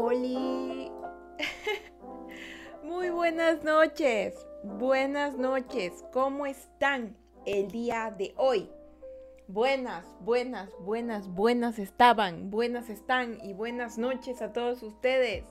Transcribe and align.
Oli. 0.00 0.92
Muy 2.84 3.10
buenas 3.10 3.64
noches. 3.64 4.46
Buenas 4.62 5.36
noches. 5.36 6.04
¿Cómo 6.12 6.46
están 6.46 7.16
el 7.44 7.68
día 7.72 8.14
de 8.16 8.32
hoy? 8.36 8.70
Buenas, 9.48 10.06
buenas, 10.20 10.70
buenas, 10.78 11.26
buenas 11.26 11.80
estaban, 11.80 12.48
buenas 12.48 12.90
están 12.90 13.38
y 13.42 13.54
buenas 13.54 13.98
noches 13.98 14.40
a 14.40 14.52
todos 14.52 14.84
ustedes. 14.84 15.42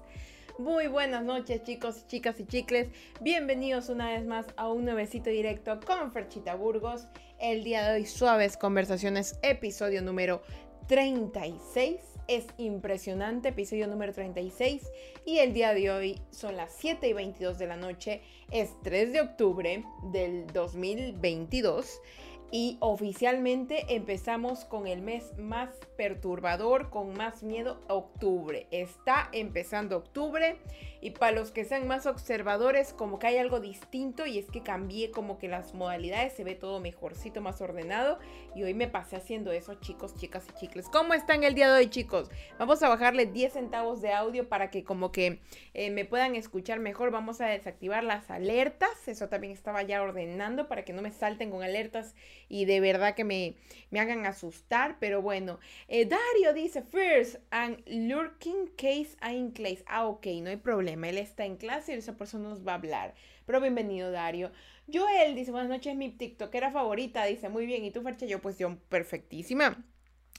Muy 0.57 0.87
buenas 0.87 1.25
noches 1.25 1.63
chicos, 1.63 2.07
chicas 2.07 2.39
y 2.39 2.45
chicles. 2.45 2.89
Bienvenidos 3.19 3.89
una 3.89 4.11
vez 4.11 4.25
más 4.25 4.45
a 4.55 4.69
un 4.69 4.85
nuevecito 4.85 5.29
directo 5.29 5.77
con 5.85 6.13
Ferchita 6.13 6.55
Burgos. 6.55 7.05
El 7.37 7.65
día 7.65 7.85
de 7.85 7.95
hoy 7.97 8.05
suaves 8.05 8.55
conversaciones, 8.55 9.37
episodio 9.41 10.01
número 10.01 10.41
36 10.87 12.16
es 12.27 12.45
impresionante, 12.57 13.49
episodio 13.49 13.87
número 13.87 14.13
36. 14.13 14.89
Y 15.25 15.39
el 15.39 15.53
día 15.53 15.73
de 15.73 15.91
hoy 15.91 16.21
son 16.31 16.55
las 16.57 16.73
7 16.77 17.07
y 17.07 17.13
22 17.13 17.57
de 17.57 17.67
la 17.67 17.77
noche, 17.77 18.21
es 18.51 18.71
3 18.83 19.13
de 19.13 19.21
octubre 19.21 19.83
del 20.11 20.47
2022. 20.47 22.01
Y 22.49 22.77
oficialmente 22.79 23.93
empezamos 23.93 24.63
con 24.63 24.87
el 24.87 25.01
mes 25.01 25.37
más 25.37 25.69
perturbador, 25.97 26.89
con 26.89 27.13
más 27.13 27.43
miedo, 27.43 27.81
octubre. 27.89 28.67
Está 28.71 29.29
empezando 29.33 29.97
octubre 29.97 30.57
y 31.01 31.11
para 31.11 31.31
los 31.31 31.51
que 31.51 31.65
sean 31.65 31.87
más 31.87 32.05
observadores, 32.05 32.93
como 32.93 33.19
que 33.19 33.27
hay 33.27 33.37
algo 33.37 33.59
distinto 33.59 34.25
y 34.25 34.39
es 34.39 34.47
que 34.47 34.63
cambié 34.63 35.11
como 35.11 35.37
que 35.37 35.47
las 35.47 35.73
modalidades, 35.73 36.33
se 36.33 36.43
ve 36.43 36.55
todo 36.55 36.79
mejorcito, 36.79 37.41
más 37.41 37.61
ordenado. 37.61 38.19
Y 38.55 38.63
hoy 38.63 38.73
me 38.73 38.87
pasé 38.87 39.17
haciendo 39.17 39.51
eso, 39.51 39.75
chicos, 39.75 40.15
chicas 40.15 40.45
y 40.49 40.59
chicles. 40.59 40.87
¿Cómo 40.89 41.13
están 41.13 41.43
el 41.43 41.53
día 41.53 41.71
de 41.71 41.79
hoy, 41.79 41.89
chicos? 41.89 42.29
Vamos 42.57 42.81
a 42.81 42.89
bajarle 42.89 43.27
10 43.27 43.53
centavos 43.53 44.01
de 44.01 44.13
audio 44.13 44.49
para 44.49 44.71
que 44.71 44.83
como 44.83 45.11
que 45.11 45.39
eh, 45.73 45.91
me 45.91 46.05
puedan 46.05 46.35
escuchar 46.35 46.79
mejor. 46.79 47.11
Vamos 47.11 47.41
a 47.41 47.47
desactivar 47.47 48.03
las 48.03 48.31
alertas. 48.31 49.07
Eso 49.07 49.29
también 49.29 49.53
estaba 49.53 49.83
ya 49.83 50.01
ordenando 50.01 50.67
para 50.67 50.83
que 50.83 50.93
no 50.93 51.01
me 51.01 51.11
salten 51.11 51.51
con 51.51 51.61
alertas 51.61 52.15
y 52.49 52.65
de 52.65 52.79
verdad 52.79 53.13
que 53.13 53.23
me, 53.23 53.55
me 53.91 53.99
hagan 53.99 54.25
asustar. 54.25 54.97
Pero 54.99 55.21
bueno, 55.21 55.59
eh, 55.87 56.05
Dario 56.05 56.53
dice, 56.53 56.81
first, 56.81 57.37
and 57.51 57.83
lurking 57.85 58.67
case 58.75 59.15
in 59.29 59.51
class. 59.51 59.83
Ah, 59.85 60.07
ok, 60.07 60.25
no 60.41 60.49
hay 60.49 60.57
problema. 60.57 60.86
Él 60.87 61.17
está 61.17 61.45
en 61.45 61.57
clase 61.57 61.93
y 61.93 61.97
esa 61.97 62.17
persona 62.17 62.49
nos 62.49 62.65
va 62.65 62.73
a 62.73 62.75
hablar. 62.75 63.13
Pero 63.45 63.59
bienvenido, 63.59 64.11
Dario. 64.11 64.51
Joel 64.91 65.35
dice, 65.35 65.51
buenas 65.51 65.69
noches, 65.69 65.95
mi 65.95 66.09
TikTokera 66.09 66.71
favorita. 66.71 67.25
Dice, 67.25 67.49
muy 67.49 67.65
bien. 67.65 67.83
¿Y 67.83 67.91
tú, 67.91 68.01
Fercha? 68.01 68.25
Yo, 68.25 68.39
pues 68.41 68.57
yo, 68.57 68.77
perfectísima. 68.89 69.83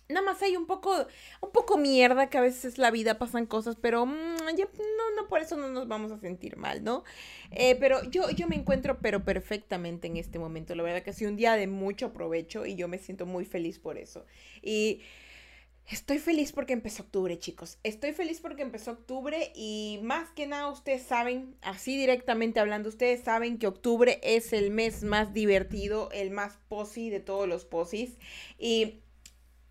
Nada 0.09 0.25
más 0.25 0.41
hay 0.41 0.57
un 0.57 0.67
poco, 0.67 1.07
un 1.43 1.53
poco 1.53 1.77
mierda 1.77 2.31
que 2.31 2.39
a 2.39 2.41
veces 2.41 2.79
la 2.79 2.91
vida 2.91 3.19
pasan 3.19 3.45
cosas, 3.45 3.77
pero 3.77 4.07
mm, 4.07 4.11
no, 4.11 5.11
no, 5.17 5.29
por 5.29 5.41
eso 5.41 5.55
no 5.59 5.69
nos 5.69 5.87
vamos 5.87 6.11
a 6.13 6.19
sentir 6.19 6.57
mal, 6.57 6.83
¿no? 6.83 7.05
Eh, 7.51 7.77
pero 7.79 8.03
yo, 8.05 8.31
yo 8.31 8.49
me 8.49 8.57
encuentro, 8.57 9.01
pero 9.03 9.23
perfectamente 9.23 10.07
en 10.07 10.17
este 10.17 10.39
momento. 10.39 10.75
La 10.75 10.83
verdad 10.83 11.03
que 11.03 11.11
ha 11.11 11.13
sido 11.13 11.31
un 11.31 11.37
día 11.37 11.57
de 11.57 11.67
mucho 11.67 12.15
provecho 12.15 12.65
y 12.65 12.75
yo 12.75 12.89
me 12.89 12.97
siento 12.97 13.27
muy 13.27 13.45
feliz 13.45 13.79
por 13.79 13.99
eso. 13.99 14.25
Y 14.63 15.03
Estoy 15.91 16.19
feliz 16.19 16.53
porque 16.53 16.75
empezó 16.75 17.03
octubre, 17.05 17.39
chicos. 17.39 17.79
Estoy 17.83 18.13
feliz 18.13 18.41
porque 18.43 18.61
empezó 18.61 18.91
octubre 18.91 19.51
y 19.55 20.01
más 20.03 20.29
que 20.33 20.47
nada 20.47 20.69
ustedes 20.69 21.03
saben, 21.03 21.57
así 21.63 21.97
directamente 21.97 22.61
hablando, 22.61 22.91
ustedes 22.91 23.25
saben 23.25 23.59
que 23.59 23.67
octubre 23.67 24.21
es 24.23 24.53
el 24.53 24.71
mes 24.71 25.03
más 25.03 25.33
divertido, 25.33 26.11
el 26.13 26.31
más 26.31 26.59
posi 26.69 27.09
de 27.09 27.21
todos 27.21 27.49
los 27.49 27.65
posis. 27.65 28.19
Y 28.59 29.01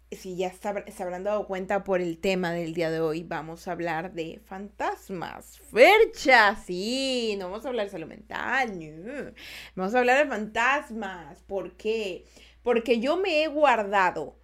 si 0.10 0.36
ya 0.36 0.52
se 0.52 1.04
habrán 1.04 1.24
dado 1.24 1.46
cuenta 1.46 1.84
por 1.84 2.02
el 2.02 2.18
tema 2.18 2.52
del 2.52 2.74
día 2.74 2.90
de 2.90 3.00
hoy, 3.00 3.22
vamos 3.22 3.68
a 3.68 3.74
hablar 3.74 4.14
de 4.14 4.42
fantasmas. 4.44 5.60
Fercha, 5.72 6.56
sí, 6.56 7.36
no 7.38 7.52
vamos 7.52 7.64
a 7.64 7.70
hablar 7.70 7.86
de 7.86 7.92
salud 7.92 8.08
mental. 8.08 9.36
Vamos 9.76 9.94
a 9.94 10.00
hablar 10.00 10.24
de 10.24 10.32
fantasmas. 10.32 11.44
¿Por 11.44 11.78
qué? 11.78 12.26
Porque 12.64 13.00
yo 13.00 13.18
me 13.18 13.44
he 13.44 13.48
guardado 13.50 14.36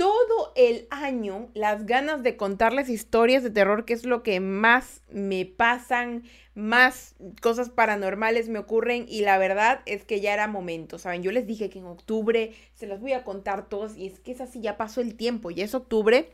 todo 0.00 0.54
el 0.56 0.86
año 0.88 1.50
las 1.52 1.84
ganas 1.84 2.22
de 2.22 2.38
contarles 2.38 2.88
historias 2.88 3.42
de 3.42 3.50
terror, 3.50 3.84
que 3.84 3.92
es 3.92 4.06
lo 4.06 4.22
que 4.22 4.40
más 4.40 5.02
me 5.10 5.44
pasan, 5.44 6.22
más 6.54 7.16
cosas 7.42 7.68
paranormales 7.68 8.48
me 8.48 8.58
ocurren 8.58 9.04
y 9.06 9.20
la 9.20 9.36
verdad 9.36 9.82
es 9.84 10.06
que 10.06 10.22
ya 10.22 10.32
era 10.32 10.48
momento, 10.48 10.98
¿saben? 10.98 11.22
Yo 11.22 11.32
les 11.32 11.46
dije 11.46 11.68
que 11.68 11.80
en 11.80 11.84
octubre 11.84 12.54
se 12.72 12.86
las 12.86 13.02
voy 13.02 13.12
a 13.12 13.24
contar 13.24 13.68
todos 13.68 13.94
y 13.94 14.06
es 14.06 14.20
que 14.20 14.32
es 14.32 14.40
así, 14.40 14.62
ya 14.62 14.78
pasó 14.78 15.02
el 15.02 15.16
tiempo, 15.16 15.50
ya 15.50 15.66
es 15.66 15.74
octubre, 15.74 16.30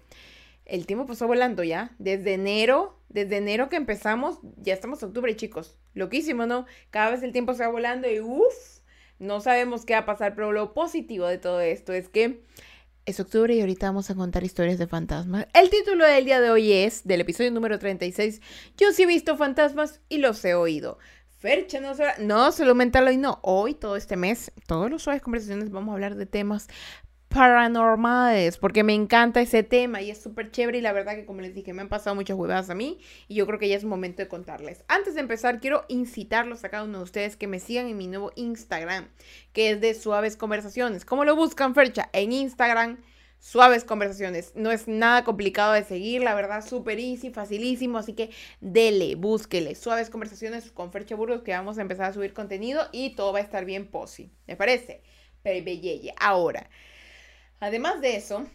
el 0.65 0.87
tiempo 0.87 1.06
pasó 1.06 1.27
volando 1.27 1.65
ya, 1.65 1.91
desde 1.98 2.34
enero, 2.34 2.97
desde 3.09 3.38
enero 3.38 3.69
que 3.69 3.75
empezamos, 3.75 4.38
ya 4.59 4.75
estamos 4.75 5.03
en 5.03 5.09
octubre 5.09 5.34
chicos, 5.34 5.77
loquísimo, 5.93 6.47
¿no? 6.47 6.66
Cada 6.91 7.10
vez 7.10 7.25
el 7.25 7.33
tiempo 7.33 7.53
se 7.53 7.65
va 7.65 7.72
volando 7.72 8.09
y 8.09 8.21
uff, 8.21 8.78
no 9.19 9.41
sabemos 9.41 9.84
qué 9.84 9.94
va 9.94 10.00
a 10.00 10.06
pasar, 10.06 10.37
pero 10.37 10.53
lo 10.53 10.72
positivo 10.72 11.27
de 11.27 11.38
todo 11.38 11.60
esto 11.60 11.93
es 11.93 12.09
que 12.09 12.43
es 13.06 13.20
octubre 13.20 13.54
y 13.54 13.60
ahorita 13.60 13.86
vamos 13.86 14.10
a 14.10 14.16
contar 14.16 14.42
historias 14.42 14.78
de 14.78 14.88
fantasmas. 14.88 15.46
El 15.54 15.70
título 15.70 16.04
del 16.04 16.24
día 16.24 16.40
de 16.40 16.50
hoy 16.50 16.72
es, 16.72 17.04
del 17.04 17.20
episodio 17.20 17.52
número 17.52 17.78
36, 17.78 18.42
Yo 18.76 18.92
sí 18.92 19.04
he 19.04 19.06
visto 19.06 19.36
fantasmas 19.36 20.00
y 20.08 20.18
los 20.18 20.44
he 20.44 20.54
oído. 20.54 20.98
Fercha, 21.38 21.80
no, 21.80 21.94
se, 21.94 22.04
no, 22.18 22.50
lo 22.58 22.74
mental 22.74 23.06
hoy 23.06 23.16
no. 23.16 23.38
Hoy, 23.42 23.74
todo 23.74 23.94
este 23.94 24.16
mes, 24.16 24.50
todos 24.66 24.90
los 24.90 25.04
suaves 25.04 25.22
conversaciones 25.22 25.70
vamos 25.70 25.90
a 25.90 25.94
hablar 25.94 26.16
de 26.16 26.26
temas 26.26 26.66
paranormales, 27.36 28.56
porque 28.56 28.82
me 28.82 28.94
encanta 28.94 29.42
ese 29.42 29.62
tema 29.62 30.00
y 30.00 30.10
es 30.10 30.22
súper 30.22 30.50
chévere 30.50 30.78
y 30.78 30.80
la 30.80 30.94
verdad 30.94 31.16
que 31.16 31.26
como 31.26 31.42
les 31.42 31.54
dije 31.54 31.74
me 31.74 31.82
han 31.82 31.91
pasado 31.91 32.16
muchas 32.16 32.34
huevadas 32.34 32.70
a 32.70 32.74
mí 32.74 32.98
y 33.28 33.34
yo 33.34 33.47
creo 33.47 33.58
que 33.58 33.69
ya 33.69 33.76
es 33.76 33.84
momento 33.84 34.22
de 34.22 34.28
contarles. 34.28 34.84
Antes 34.88 35.14
de 35.14 35.20
empezar 35.20 35.60
quiero 35.60 35.84
incitarlos 35.88 36.64
a 36.64 36.70
cada 36.70 36.84
uno 36.84 36.97
de 36.97 37.04
ustedes 37.04 37.36
que 37.36 37.47
me 37.47 37.60
sigan 37.60 37.88
en 37.88 37.98
mi 37.98 38.06
nuevo 38.06 38.32
Instagram, 38.36 39.08
que 39.52 39.70
es 39.70 39.82
de 39.82 39.92
Suaves 39.92 40.38
Conversaciones. 40.38 41.04
¿Cómo 41.04 41.26
lo 41.26 41.36
buscan, 41.36 41.74
Fercha? 41.74 42.08
En 42.14 42.32
Instagram. 42.32 42.97
Suaves 43.38 43.84
conversaciones. 43.84 44.53
No 44.56 44.72
es 44.72 44.88
nada 44.88 45.22
complicado 45.22 45.74
de 45.74 45.84
seguir, 45.84 46.22
la 46.22 46.34
verdad, 46.34 46.66
súper 46.66 46.98
easy, 46.98 47.30
facilísimo. 47.30 47.98
Así 47.98 48.14
que 48.14 48.30
dele, 48.60 49.14
búsquele. 49.14 49.74
Suaves 49.74 50.08
conversaciones 50.08 50.72
con 50.72 50.91
Fercha 50.91 51.14
Burgos 51.14 51.42
que 51.42 51.53
vamos 51.53 51.76
a 51.76 51.82
empezar 51.82 52.06
a 52.06 52.14
subir 52.14 52.32
contenido 52.32 52.88
y 52.92 53.14
todo 53.14 53.34
va 53.34 53.41
a 53.41 53.42
estar 53.42 53.66
bien 53.66 53.88
posi. 53.88 54.32
¿Me 54.47 54.56
parece? 54.56 55.03
Belleye. 55.44 56.12
Ahora, 56.18 56.68
Además 57.60 58.00
de 58.00 58.16
eso, 58.16 58.46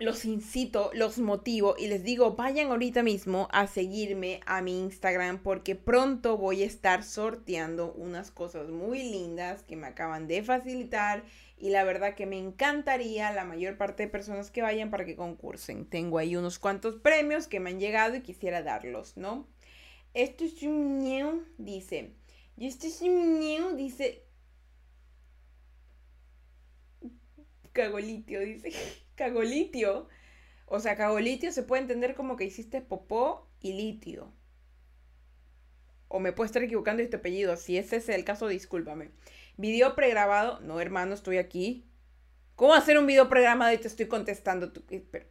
los 0.00 0.24
incito, 0.24 0.90
los 0.94 1.18
motivo 1.18 1.74
y 1.78 1.86
les 1.88 2.02
digo, 2.02 2.34
vayan 2.34 2.70
ahorita 2.70 3.02
mismo 3.02 3.48
a 3.52 3.66
seguirme 3.66 4.40
a 4.46 4.62
mi 4.62 4.80
Instagram 4.80 5.42
porque 5.42 5.74
pronto 5.74 6.38
voy 6.38 6.62
a 6.62 6.66
estar 6.66 7.04
sorteando 7.04 7.92
unas 7.92 8.30
cosas 8.30 8.68
muy 8.68 9.02
lindas 9.02 9.62
que 9.62 9.76
me 9.76 9.86
acaban 9.86 10.26
de 10.26 10.42
facilitar 10.42 11.22
y 11.58 11.68
la 11.68 11.84
verdad 11.84 12.14
que 12.14 12.24
me 12.24 12.38
encantaría 12.38 13.30
la 13.32 13.44
mayor 13.44 13.76
parte 13.76 14.04
de 14.04 14.08
personas 14.08 14.50
que 14.50 14.62
vayan 14.62 14.90
para 14.90 15.04
que 15.04 15.16
concursen. 15.16 15.84
Tengo 15.84 16.16
ahí 16.16 16.34
unos 16.34 16.58
cuantos 16.58 16.96
premios 16.96 17.46
que 17.46 17.60
me 17.60 17.68
han 17.68 17.80
llegado 17.80 18.16
y 18.16 18.22
quisiera 18.22 18.62
darlos, 18.62 19.18
¿no? 19.18 19.46
Esto 20.14 20.44
es 20.44 20.62
un 20.62 20.98
niño, 20.98 21.44
dice. 21.58 22.14
Y 22.56 22.66
esto 22.66 22.86
es 22.86 23.02
un 23.02 23.38
niño, 23.38 23.74
dice. 23.74 24.24
Cagolitio, 27.72 28.40
dice. 28.40 28.72
Cagolitio. 29.14 30.08
O 30.66 30.78
sea, 30.78 30.96
cagolitio 30.96 31.50
se 31.50 31.64
puede 31.64 31.82
entender 31.82 32.14
como 32.14 32.36
que 32.36 32.44
hiciste 32.44 32.80
popó 32.80 33.48
y 33.60 33.72
litio. 33.72 34.32
O 36.06 36.20
me 36.20 36.32
puedo 36.32 36.46
estar 36.46 36.62
equivocando 36.62 36.98
de 36.98 37.04
este 37.04 37.16
apellido. 37.16 37.56
Si 37.56 37.76
ese 37.76 37.96
es 37.96 38.08
el 38.08 38.24
caso, 38.24 38.46
discúlpame. 38.46 39.10
Video 39.56 39.96
pregrabado. 39.96 40.60
No, 40.60 40.80
hermano, 40.80 41.14
estoy 41.14 41.38
aquí. 41.38 41.90
¿Cómo 42.54 42.74
hacer 42.74 42.98
un 42.98 43.06
video 43.06 43.28
pregrabado 43.28 43.72
y 43.72 43.78
te 43.78 43.88
estoy 43.88 44.06
contestando? 44.06 44.72
Pero, 45.10 45.26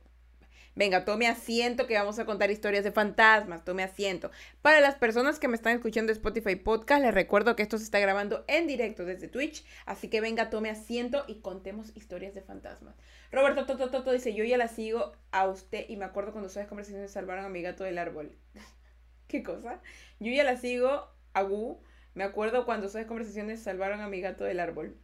Venga, 0.79 1.03
tome 1.03 1.27
asiento 1.27 1.87
que 1.87 1.95
vamos 1.95 2.19
a 2.19 2.25
contar 2.25 2.51
historias 2.51 2.85
de 2.85 2.93
fantasmas, 2.93 3.65
tome 3.65 3.83
asiento. 3.83 4.31
Para 4.61 4.79
las 4.79 4.95
personas 4.95 5.37
que 5.37 5.49
me 5.49 5.57
están 5.57 5.75
escuchando 5.75 6.13
Spotify 6.13 6.55
Podcast, 6.55 7.03
les 7.03 7.13
recuerdo 7.13 7.57
que 7.57 7.63
esto 7.63 7.77
se 7.77 7.83
está 7.83 7.99
grabando 7.99 8.45
en 8.47 8.65
directo 8.65 9.03
desde 9.03 9.27
Twitch, 9.27 9.65
así 9.85 10.07
que 10.07 10.21
venga, 10.21 10.49
tome 10.49 10.69
asiento 10.69 11.25
y 11.27 11.41
contemos 11.41 11.91
historias 11.97 12.33
de 12.33 12.43
fantasmas. 12.43 12.95
Roberto 13.29 13.65
Toto 13.65 14.09
dice, 14.09 14.33
yo 14.33 14.45
ya 14.45 14.55
la 14.55 14.69
sigo 14.69 15.11
a 15.31 15.49
usted 15.49 15.83
y 15.89 15.97
me 15.97 16.05
acuerdo 16.05 16.31
cuando 16.31 16.47
ustedes 16.47 16.67
conversaciones 16.67 17.11
salvaron 17.11 17.43
a 17.43 17.49
mi 17.49 17.61
gato 17.61 17.83
del 17.83 17.97
árbol. 17.97 18.37
¿Qué 19.27 19.43
cosa? 19.43 19.81
Yo 20.21 20.31
ya 20.31 20.45
la 20.45 20.55
sigo 20.55 21.09
a 21.33 21.43
Wu. 21.43 21.83
Me 22.13 22.23
acuerdo 22.23 22.63
cuando 22.63 22.87
ustedes 22.87 23.05
conversaciones 23.05 23.61
salvaron 23.61 23.99
a 23.99 24.07
mi 24.07 24.21
gato 24.21 24.45
del 24.45 24.61
árbol. 24.61 24.95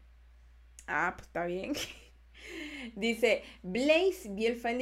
Ah, 0.88 1.16
pues 1.18 1.28
está 1.28 1.44
bien. 1.44 1.74
Dice, 2.96 3.44
Blaze 3.64 4.30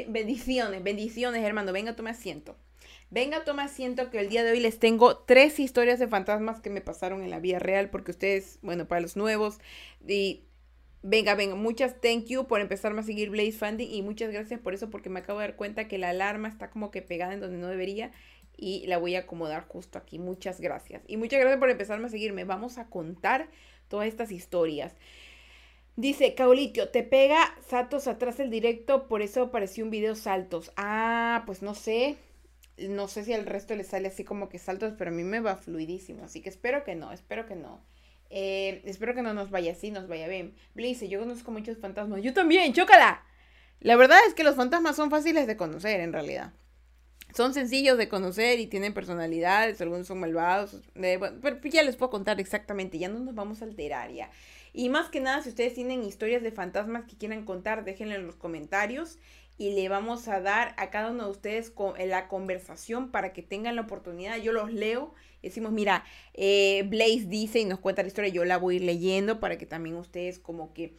bendiciones, 0.07 0.83
bendiciones, 0.83 1.43
hermano. 1.43 1.71
Venga, 1.73 1.95
tome 1.95 2.09
asiento. 2.09 2.55
Venga, 3.09 3.43
tome 3.43 3.61
asiento 3.61 4.09
que 4.09 4.19
el 4.19 4.29
día 4.29 4.43
de 4.43 4.51
hoy 4.51 4.59
les 4.59 4.79
tengo 4.79 5.17
tres 5.17 5.59
historias 5.59 5.99
de 5.99 6.07
fantasmas 6.07 6.61
que 6.61 6.71
me 6.71 6.81
pasaron 6.81 7.23
en 7.23 7.29
la 7.29 7.39
vida 7.39 7.59
real, 7.59 7.91
porque 7.91 8.11
ustedes, 8.11 8.57
bueno, 8.63 8.87
para 8.87 9.01
los 9.01 9.15
nuevos, 9.15 9.59
y 10.07 10.45
venga, 11.03 11.35
venga, 11.35 11.53
muchas 11.53 12.01
thank 12.01 12.25
you 12.25 12.47
por 12.47 12.59
empezarme 12.59 13.01
a 13.01 13.03
seguir 13.03 13.29
Blaze 13.29 13.51
Funding 13.51 13.87
y 13.91 14.01
muchas 14.01 14.31
gracias 14.31 14.59
por 14.59 14.73
eso, 14.73 14.89
porque 14.89 15.09
me 15.09 15.19
acabo 15.19 15.39
de 15.39 15.47
dar 15.47 15.55
cuenta 15.55 15.87
que 15.87 15.99
la 15.99 16.09
alarma 16.09 16.47
está 16.47 16.71
como 16.71 16.89
que 16.89 17.03
pegada 17.03 17.33
en 17.33 17.39
donde 17.39 17.57
no 17.57 17.67
debería 17.67 18.11
y 18.57 18.87
la 18.87 18.97
voy 18.97 19.15
a 19.15 19.19
acomodar 19.19 19.67
justo 19.67 19.97
aquí. 19.97 20.17
Muchas 20.17 20.59
gracias. 20.59 21.03
Y 21.07 21.17
muchas 21.17 21.39
gracias 21.39 21.59
por 21.59 21.69
empezarme 21.69 22.07
a 22.07 22.09
seguirme. 22.09 22.45
Vamos 22.45 22.77
a 22.77 22.89
contar 22.89 23.49
todas 23.89 24.07
estas 24.07 24.31
historias. 24.31 24.95
Dice, 25.95 26.33
Caulitio, 26.33 26.89
te 26.89 27.03
pega 27.03 27.55
saltos 27.67 28.07
atrás 28.07 28.39
el 28.39 28.49
directo, 28.49 29.07
por 29.07 29.21
eso 29.21 29.43
apareció 29.43 29.83
un 29.83 29.91
video 29.91 30.15
saltos. 30.15 30.71
Ah, 30.75 31.43
pues 31.45 31.61
no 31.61 31.75
sé. 31.75 32.17
No 32.77 33.07
sé 33.07 33.23
si 33.23 33.33
al 33.33 33.45
resto 33.45 33.75
le 33.75 33.83
sale 33.83 34.07
así 34.07 34.23
como 34.23 34.49
que 34.49 34.57
saltos, 34.57 34.93
pero 34.97 35.11
a 35.11 35.13
mí 35.13 35.23
me 35.23 35.39
va 35.39 35.55
fluidísimo. 35.55 36.23
Así 36.25 36.41
que 36.41 36.49
espero 36.49 36.83
que 36.83 36.95
no, 36.95 37.11
espero 37.11 37.45
que 37.45 37.55
no. 37.55 37.83
Eh, 38.31 38.81
espero 38.85 39.13
que 39.13 39.21
no 39.21 39.35
nos 39.35 39.51
vaya 39.51 39.73
así, 39.73 39.91
nos 39.91 40.07
vaya 40.07 40.27
bien. 40.27 40.55
Blice, 40.73 41.07
yo 41.07 41.19
conozco 41.19 41.51
muchos 41.51 41.77
fantasmas. 41.77 42.23
Yo 42.23 42.33
también, 42.33 42.73
chócala. 42.73 43.23
La 43.79 43.95
verdad 43.95 44.17
es 44.27 44.33
que 44.33 44.43
los 44.43 44.55
fantasmas 44.55 44.95
son 44.95 45.11
fáciles 45.11 45.45
de 45.45 45.57
conocer 45.57 45.99
en 45.99 46.13
realidad. 46.13 46.53
Son 47.35 47.53
sencillos 47.53 47.97
de 47.97 48.09
conocer 48.09 48.59
y 48.59 48.67
tienen 48.67 48.93
personalidades, 48.93 49.81
algunos 49.81 50.07
son 50.07 50.19
malvados, 50.19 50.81
pero 50.93 51.59
ya 51.63 51.81
les 51.81 51.95
puedo 51.95 52.11
contar 52.11 52.39
exactamente, 52.39 52.99
ya 52.99 53.09
no 53.09 53.19
nos 53.19 53.33
vamos 53.33 53.61
a 53.61 53.65
alterar 53.65 54.11
ya. 54.11 54.29
Y 54.73 54.89
más 54.89 55.09
que 55.09 55.19
nada, 55.21 55.41
si 55.41 55.49
ustedes 55.49 55.75
tienen 55.75 56.03
historias 56.03 56.41
de 56.41 56.51
fantasmas 56.51 57.05
que 57.05 57.15
quieran 57.15 57.45
contar, 57.45 57.85
déjenlo 57.85 58.15
en 58.15 58.25
los 58.25 58.35
comentarios 58.35 59.19
y 59.57 59.75
le 59.75 59.87
vamos 59.87 60.27
a 60.27 60.41
dar 60.41 60.73
a 60.77 60.89
cada 60.89 61.11
uno 61.11 61.25
de 61.25 61.31
ustedes 61.31 61.71
la 62.07 62.27
conversación 62.27 63.11
para 63.11 63.33
que 63.33 63.43
tengan 63.43 63.75
la 63.75 63.83
oportunidad. 63.83 64.37
Yo 64.37 64.51
los 64.51 64.73
leo 64.73 65.13
decimos, 65.43 65.71
mira, 65.71 66.03
eh, 66.33 66.83
Blaze 66.87 67.25
dice 67.27 67.59
y 67.59 67.65
nos 67.65 67.79
cuenta 67.79 68.01
la 68.01 68.07
historia, 68.07 68.31
yo 68.31 68.45
la 68.45 68.57
voy 68.57 68.75
a 68.75 68.77
ir 68.77 68.83
leyendo 68.83 69.39
para 69.39 69.57
que 69.57 69.65
también 69.65 69.95
ustedes 69.95 70.39
como 70.39 70.73
que 70.73 70.95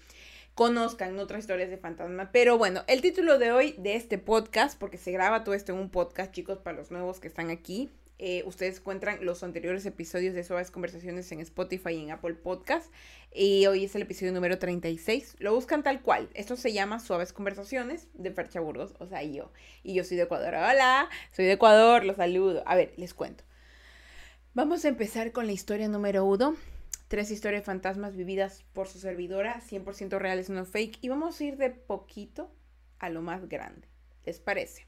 conozcan 0.55 1.19
otras 1.19 1.41
historias 1.41 1.71
de 1.71 1.79
fantasma. 1.79 2.31
Pero 2.31 2.59
bueno, 2.59 2.85
el 2.87 3.01
título 3.01 3.39
de 3.39 3.51
hoy 3.51 3.75
de 3.79 3.97
este 3.97 4.19
podcast, 4.19 4.79
porque 4.79 4.99
se 4.99 5.11
graba 5.11 5.43
todo 5.43 5.55
esto 5.55 5.73
en 5.73 5.79
un 5.79 5.91
podcast, 5.91 6.33
chicos, 6.33 6.59
para 6.59 6.77
los 6.77 6.91
nuevos 6.91 7.19
que 7.19 7.27
están 7.27 7.51
aquí. 7.51 7.91
Eh, 8.19 8.45
ustedes 8.47 8.79
encuentran 8.79 9.25
los 9.25 9.43
anteriores 9.43 9.85
episodios 9.87 10.35
de 10.35 10.45
Suaves 10.45 10.71
Conversaciones 10.71 11.31
en 11.33 11.41
Spotify 11.41 11.91
y 11.91 12.03
en 12.03 12.13
Apple 12.13 12.35
Podcast. 12.35 12.93
Y 13.33 13.67
hoy 13.67 13.85
es 13.85 13.95
el 13.97 14.03
episodio 14.03 14.33
número 14.33 14.59
36. 14.59 15.37
Lo 15.41 15.55
buscan 15.55 15.83
tal 15.83 16.01
cual. 16.01 16.31
Esto 16.35 16.57
se 16.57 16.73
llama 16.73 17.01
Suaves 17.01 17.33
Conversaciones 17.33 18.09
de 18.15 18.31
Fercha 18.31 18.61
Burgos, 18.61 18.95
o 19.01 19.07
sea, 19.07 19.23
yo. 19.25 19.51
Y 19.83 19.95
yo 19.95 20.05
soy 20.05 20.17
de 20.17 20.25
Ecuador. 20.25 20.55
Hola, 20.55 21.09
soy 21.33 21.47
de 21.47 21.53
Ecuador, 21.53 22.05
los 22.05 22.17
saludo. 22.17 22.63
A 22.67 22.77
ver, 22.77 22.95
les 22.97 23.15
cuento. 23.15 23.43
Vamos 24.55 24.85
a 24.85 24.89
empezar 24.89 25.33
con 25.33 25.47
la 25.47 25.53
historia 25.53 25.89
número 25.89 26.25
uno. 26.25 26.57
Tres 27.09 27.31
historias 27.33 27.65
fantasmas 27.65 28.17
vividas 28.17 28.65
por 28.73 28.87
su 28.89 28.99
servidora, 28.99 29.61
100% 29.61 30.19
reales, 30.19 30.49
no 30.51 30.65
fake. 30.65 30.99
Y 31.03 31.09
vamos 31.09 31.41
a 31.41 31.45
ir 31.45 31.57
de 31.57 31.71
poquito 31.71 32.51
a 33.01 33.11
lo 33.11 33.23
más 33.23 33.49
grande. 33.49 33.89
¿Les 34.25 34.39
parece? 34.39 34.87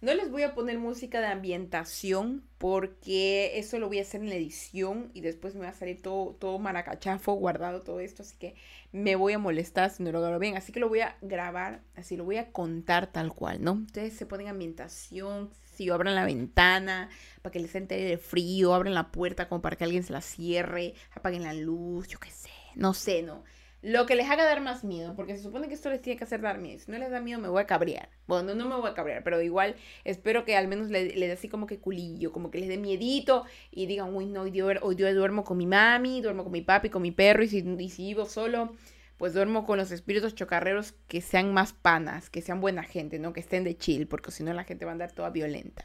No 0.00 0.14
les 0.14 0.30
voy 0.30 0.44
a 0.44 0.54
poner 0.54 0.78
música 0.78 1.20
de 1.20 1.26
ambientación 1.26 2.42
porque 2.56 3.58
eso 3.58 3.78
lo 3.78 3.88
voy 3.88 3.98
a 3.98 4.02
hacer 4.02 4.22
en 4.22 4.30
la 4.30 4.34
edición 4.36 5.10
y 5.12 5.20
después 5.20 5.54
me 5.54 5.60
va 5.60 5.68
a 5.68 5.74
salir 5.74 6.00
todo, 6.00 6.34
todo 6.36 6.58
maracachafo 6.58 7.34
guardado 7.34 7.82
todo 7.82 8.00
esto, 8.00 8.22
así 8.22 8.34
que 8.38 8.54
me 8.92 9.14
voy 9.14 9.34
a 9.34 9.38
molestar 9.38 9.90
si 9.90 10.02
no 10.02 10.10
lo 10.10 10.22
grabo 10.22 10.38
bien. 10.38 10.56
Así 10.56 10.72
que 10.72 10.80
lo 10.80 10.88
voy 10.88 11.00
a 11.00 11.18
grabar, 11.20 11.82
así 11.96 12.16
lo 12.16 12.24
voy 12.24 12.38
a 12.38 12.50
contar 12.50 13.12
tal 13.12 13.34
cual, 13.34 13.62
¿no? 13.62 13.72
Ustedes 13.72 14.14
se 14.14 14.24
ponen 14.24 14.48
ambientación, 14.48 15.50
si 15.74 15.90
abran 15.90 16.14
la 16.14 16.24
ventana 16.24 17.10
para 17.42 17.52
que 17.52 17.60
les 17.60 17.74
entere 17.74 18.04
de 18.04 18.16
frío, 18.16 18.72
abren 18.72 18.94
la 18.94 19.12
puerta 19.12 19.50
como 19.50 19.60
para 19.60 19.76
que 19.76 19.84
alguien 19.84 20.02
se 20.02 20.14
la 20.14 20.22
cierre, 20.22 20.94
apaguen 21.14 21.42
la 21.42 21.52
luz, 21.52 22.08
yo 22.08 22.18
qué 22.18 22.30
sé, 22.30 22.48
no 22.74 22.94
sé, 22.94 23.22
no 23.22 23.44
lo 23.82 24.04
que 24.04 24.14
les 24.14 24.28
haga 24.28 24.44
dar 24.44 24.60
más 24.60 24.84
miedo, 24.84 25.14
porque 25.16 25.36
se 25.36 25.42
supone 25.42 25.68
que 25.68 25.74
esto 25.74 25.88
les 25.88 26.02
tiene 26.02 26.18
que 26.18 26.24
hacer 26.24 26.40
dar 26.40 26.58
miedo. 26.58 26.78
Si 26.78 26.90
no 26.90 26.98
les 26.98 27.10
da 27.10 27.20
miedo, 27.20 27.40
me 27.40 27.48
voy 27.48 27.62
a 27.62 27.66
cabrear. 27.66 28.10
Bueno, 28.26 28.54
no, 28.54 28.68
me 28.68 28.76
voy 28.76 28.90
a 28.90 28.94
cabrear, 28.94 29.22
pero 29.22 29.40
igual 29.40 29.74
espero 30.04 30.44
que 30.44 30.56
al 30.56 30.68
menos 30.68 30.90
le, 30.90 31.06
dé 31.06 31.32
así 31.32 31.48
como 31.48 31.66
que 31.66 31.78
culillo, 31.78 32.32
como 32.32 32.50
que 32.50 32.58
les 32.58 32.68
dé 32.68 32.76
miedito 32.76 33.44
y 33.70 33.86
digan, 33.86 34.14
uy, 34.14 34.26
no, 34.26 34.42
hoy 34.42 34.52
yo, 34.52 34.66
hoy 34.82 34.94
duermo 34.96 35.44
con 35.44 35.56
mi 35.56 35.66
mami, 35.66 36.20
duermo 36.20 36.42
con 36.42 36.52
mi 36.52 36.62
papi, 36.62 36.90
con 36.90 37.02
mi 37.02 37.10
perro, 37.10 37.42
y 37.42 37.48
si, 37.48 37.58
y 37.58 37.88
si 37.88 38.04
vivo 38.04 38.26
solo, 38.26 38.74
pues 39.16 39.32
duermo 39.32 39.64
con 39.64 39.78
los 39.78 39.90
espíritus 39.92 40.34
chocarreros 40.34 40.92
que 41.08 41.20
sean 41.20 41.52
más 41.54 41.72
panas, 41.72 42.28
que 42.28 42.42
sean 42.42 42.60
buena 42.60 42.82
gente, 42.82 43.18
¿no? 43.18 43.32
Que 43.32 43.40
estén 43.40 43.64
de 43.64 43.76
chill, 43.76 44.06
porque 44.06 44.30
si 44.30 44.42
no 44.42 44.52
la 44.52 44.64
gente 44.64 44.84
va 44.84 44.90
a 44.90 44.92
andar 44.92 45.12
toda 45.12 45.30
violenta. 45.30 45.84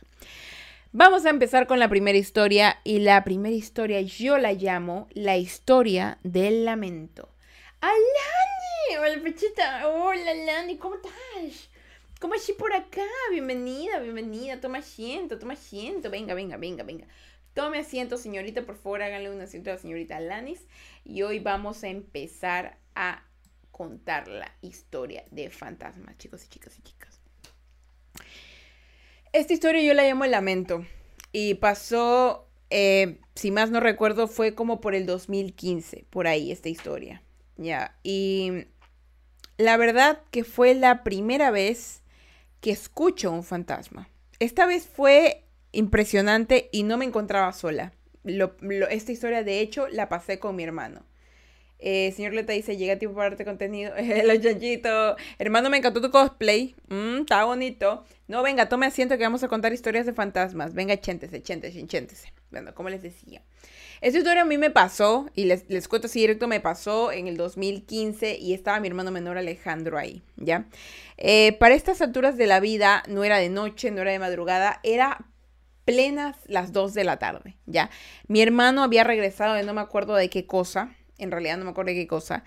Vamos 0.91 1.25
a 1.25 1.29
empezar 1.29 1.67
con 1.67 1.79
la 1.79 1.89
primera 1.89 2.17
historia 2.17 2.79
y 2.85 2.99
la 2.99 3.23
primera 3.25 3.53
historia 3.53 3.99
yo 4.01 4.37
la 4.37 4.53
llamo 4.53 5.09
la 5.13 5.35
historia 5.35 6.17
del 6.23 6.63
lamento. 6.63 7.34
¡Alani! 7.85 8.97
Hola, 8.97 9.21
Pechita. 9.23 9.87
Hola, 9.87 10.33
Lani. 10.33 10.75
¿Cómo 10.79 10.95
estás? 10.95 11.69
¿Cómo 12.19 12.33
estás 12.33 12.55
por 12.55 12.73
acá? 12.73 13.05
Bienvenida, 13.29 13.99
bienvenida. 13.99 14.59
Toma 14.59 14.79
asiento, 14.79 15.37
toma 15.37 15.53
asiento. 15.53 16.09
Venga, 16.09 16.33
venga, 16.33 16.57
venga, 16.57 16.83
venga. 16.83 17.05
Tome 17.53 17.77
asiento, 17.77 18.17
señorita. 18.17 18.63
Por 18.63 18.75
favor, 18.75 19.03
háganle 19.03 19.29
un 19.29 19.39
asiento 19.39 19.69
a 19.69 19.73
la 19.73 19.79
señorita 19.79 20.19
Lanis. 20.19 20.65
Y 21.03 21.21
hoy 21.21 21.37
vamos 21.37 21.83
a 21.83 21.89
empezar 21.89 22.79
a 22.95 23.23
contar 23.69 24.29
la 24.29 24.51
historia 24.61 25.23
de 25.29 25.51
fantasmas, 25.51 26.17
chicos 26.17 26.43
y 26.43 26.47
chicas 26.47 26.79
y 26.79 26.81
chicas. 26.81 27.21
Esta 29.31 29.53
historia 29.53 29.83
yo 29.83 29.93
la 29.93 30.07
llamo 30.07 30.25
El 30.25 30.31
Lamento. 30.31 30.87
Y 31.31 31.53
pasó, 31.53 32.47
eh, 32.71 33.19
si 33.35 33.51
más 33.51 33.69
no 33.69 33.79
recuerdo, 33.79 34.27
fue 34.27 34.55
como 34.55 34.81
por 34.81 34.95
el 34.95 35.05
2015, 35.05 36.07
por 36.09 36.25
ahí, 36.25 36.51
esta 36.51 36.69
historia. 36.69 37.21
Ya, 37.57 37.97
y 38.03 38.65
la 39.57 39.77
verdad 39.77 40.21
que 40.31 40.43
fue 40.43 40.73
la 40.73 41.03
primera 41.03 41.51
vez 41.51 42.01
que 42.61 42.71
escucho 42.71 43.31
un 43.31 43.43
fantasma. 43.43 44.09
Esta 44.39 44.65
vez 44.65 44.87
fue 44.87 45.45
impresionante 45.71 46.69
y 46.71 46.83
no 46.83 46.97
me 46.97 47.05
encontraba 47.05 47.53
sola. 47.53 47.93
esta 48.89 49.11
historia, 49.11 49.43
de 49.43 49.59
hecho, 49.59 49.87
la 49.87 50.09
pasé 50.09 50.39
con 50.39 50.55
mi 50.55 50.63
hermano. 50.63 51.05
Eh, 51.77 52.13
señor 52.13 52.33
Leta 52.33 52.53
dice, 52.53 52.77
llega 52.77 52.97
tiempo 52.97 53.15
para 53.15 53.29
darte 53.29 53.45
contenido. 53.45 53.93
El 53.97 54.41
chanchito. 54.41 55.15
Hermano, 55.37 55.69
me 55.69 55.77
encantó 55.77 56.01
tu 56.01 56.09
cosplay. 56.09 56.75
Mm, 56.87 57.21
está 57.21 57.43
bonito. 57.45 58.05
No, 58.27 58.41
venga, 58.43 58.69
tome 58.69 58.85
asiento 58.85 59.17
que 59.17 59.23
vamos 59.23 59.43
a 59.43 59.47
contar 59.47 59.73
historias 59.73 60.05
de 60.05 60.13
fantasmas. 60.13 60.73
Venga, 60.73 60.99
chéntese, 60.99 61.41
chéntese, 61.41 61.85
chéntese. 61.85 62.33
Bueno, 62.49 62.73
como 62.73 62.89
les 62.89 63.03
decía. 63.03 63.41
Esta 64.01 64.17
historia 64.17 64.41
a 64.41 64.45
mí 64.45 64.57
me 64.57 64.69
pasó, 64.69 65.29
y 65.35 65.45
les, 65.45 65.69
les 65.69 65.87
cuento 65.87 66.07
así 66.07 66.19
directo, 66.19 66.47
me 66.47 66.59
pasó 66.59 67.11
en 67.11 67.27
el 67.27 67.37
2015 67.37 68.37
y 68.37 68.53
estaba 68.53 68.79
mi 68.79 68.87
hermano 68.87 69.11
menor 69.11 69.37
Alejandro 69.37 69.97
ahí, 69.97 70.21
¿ya? 70.35 70.65
Eh, 71.17 71.55
para 71.59 71.75
estas 71.75 72.01
alturas 72.01 72.37
de 72.37 72.47
la 72.47 72.59
vida, 72.59 73.03
no 73.07 73.23
era 73.23 73.37
de 73.37 73.49
noche, 73.49 73.91
no 73.91 74.01
era 74.01 74.11
de 74.11 74.19
madrugada, 74.19 74.79
era 74.83 75.25
plenas 75.85 76.35
las 76.47 76.73
2 76.73 76.93
de 76.93 77.03
la 77.03 77.17
tarde, 77.17 77.55
¿ya? 77.65 77.89
Mi 78.27 78.41
hermano 78.41 78.83
había 78.83 79.03
regresado 79.03 79.53
de 79.53 79.63
no 79.63 79.73
me 79.73 79.81
acuerdo 79.81 80.15
de 80.15 80.29
qué 80.29 80.45
cosa, 80.45 80.95
en 81.17 81.31
realidad 81.31 81.57
no 81.57 81.65
me 81.65 81.71
acuerdo 81.71 81.89
de 81.89 81.95
qué 81.95 82.07
cosa. 82.07 82.43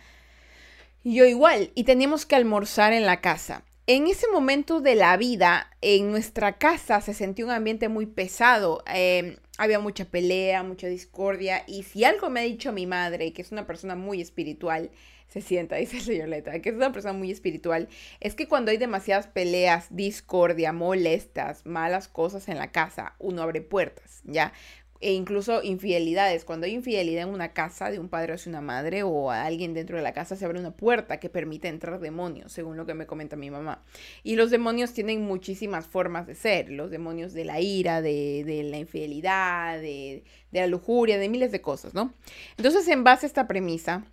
Yo 1.04 1.24
igual, 1.24 1.70
y 1.74 1.84
teníamos 1.84 2.26
que 2.26 2.36
almorzar 2.36 2.92
en 2.92 3.06
la 3.06 3.20
casa. 3.20 3.62
En 3.90 4.06
ese 4.06 4.26
momento 4.30 4.82
de 4.82 4.94
la 4.94 5.16
vida, 5.16 5.70
en 5.80 6.10
nuestra 6.10 6.58
casa 6.58 7.00
se 7.00 7.14
sentía 7.14 7.46
un 7.46 7.50
ambiente 7.50 7.88
muy 7.88 8.04
pesado. 8.04 8.84
Eh, 8.92 9.38
había 9.56 9.80
mucha 9.80 10.04
pelea, 10.04 10.62
mucha 10.62 10.88
discordia. 10.88 11.64
Y 11.66 11.84
si 11.84 12.04
algo 12.04 12.28
me 12.28 12.40
ha 12.40 12.42
dicho 12.42 12.70
mi 12.70 12.84
madre, 12.84 13.32
que 13.32 13.40
es 13.40 13.50
una 13.50 13.66
persona 13.66 13.94
muy 13.94 14.20
espiritual, 14.20 14.90
se 15.28 15.40
sienta, 15.40 15.76
dice 15.76 15.96
el 15.96 16.02
señor 16.02 16.28
Leta, 16.28 16.60
que 16.60 16.68
es 16.68 16.74
una 16.74 16.92
persona 16.92 17.14
muy 17.14 17.30
espiritual, 17.30 17.88
es 18.20 18.34
que 18.34 18.46
cuando 18.46 18.72
hay 18.72 18.76
demasiadas 18.76 19.26
peleas, 19.26 19.86
discordia, 19.88 20.74
molestas, 20.74 21.64
malas 21.64 22.08
cosas 22.08 22.46
en 22.48 22.58
la 22.58 22.70
casa, 22.70 23.14
uno 23.18 23.40
abre 23.40 23.62
puertas, 23.62 24.20
¿ya? 24.24 24.52
E 25.00 25.12
incluso 25.12 25.62
infidelidades. 25.62 26.44
Cuando 26.44 26.66
hay 26.66 26.74
infidelidad 26.74 27.28
en 27.28 27.34
una 27.34 27.52
casa 27.52 27.90
de 27.90 27.98
un 27.98 28.08
padre 28.08 28.34
hacia 28.34 28.50
una 28.50 28.60
madre 28.60 29.02
o 29.02 29.30
a 29.30 29.44
alguien 29.44 29.74
dentro 29.74 29.96
de 29.96 30.02
la 30.02 30.12
casa, 30.12 30.36
se 30.36 30.44
abre 30.44 30.58
una 30.58 30.72
puerta 30.72 31.18
que 31.20 31.28
permite 31.28 31.68
entrar 31.68 32.00
demonios, 32.00 32.52
según 32.52 32.76
lo 32.76 32.86
que 32.86 32.94
me 32.94 33.06
comenta 33.06 33.36
mi 33.36 33.50
mamá. 33.50 33.84
Y 34.22 34.36
los 34.36 34.50
demonios 34.50 34.92
tienen 34.92 35.22
muchísimas 35.22 35.86
formas 35.86 36.26
de 36.26 36.34
ser. 36.34 36.70
Los 36.70 36.90
demonios 36.90 37.32
de 37.32 37.44
la 37.44 37.60
ira, 37.60 38.02
de, 38.02 38.44
de 38.44 38.62
la 38.64 38.78
infidelidad, 38.78 39.80
de, 39.80 40.24
de 40.50 40.60
la 40.60 40.66
lujuria, 40.66 41.18
de 41.18 41.28
miles 41.28 41.52
de 41.52 41.60
cosas, 41.60 41.94
¿no? 41.94 42.12
Entonces, 42.56 42.88
en 42.88 43.04
base 43.04 43.26
a 43.26 43.28
esta 43.28 43.46
premisa, 43.46 44.04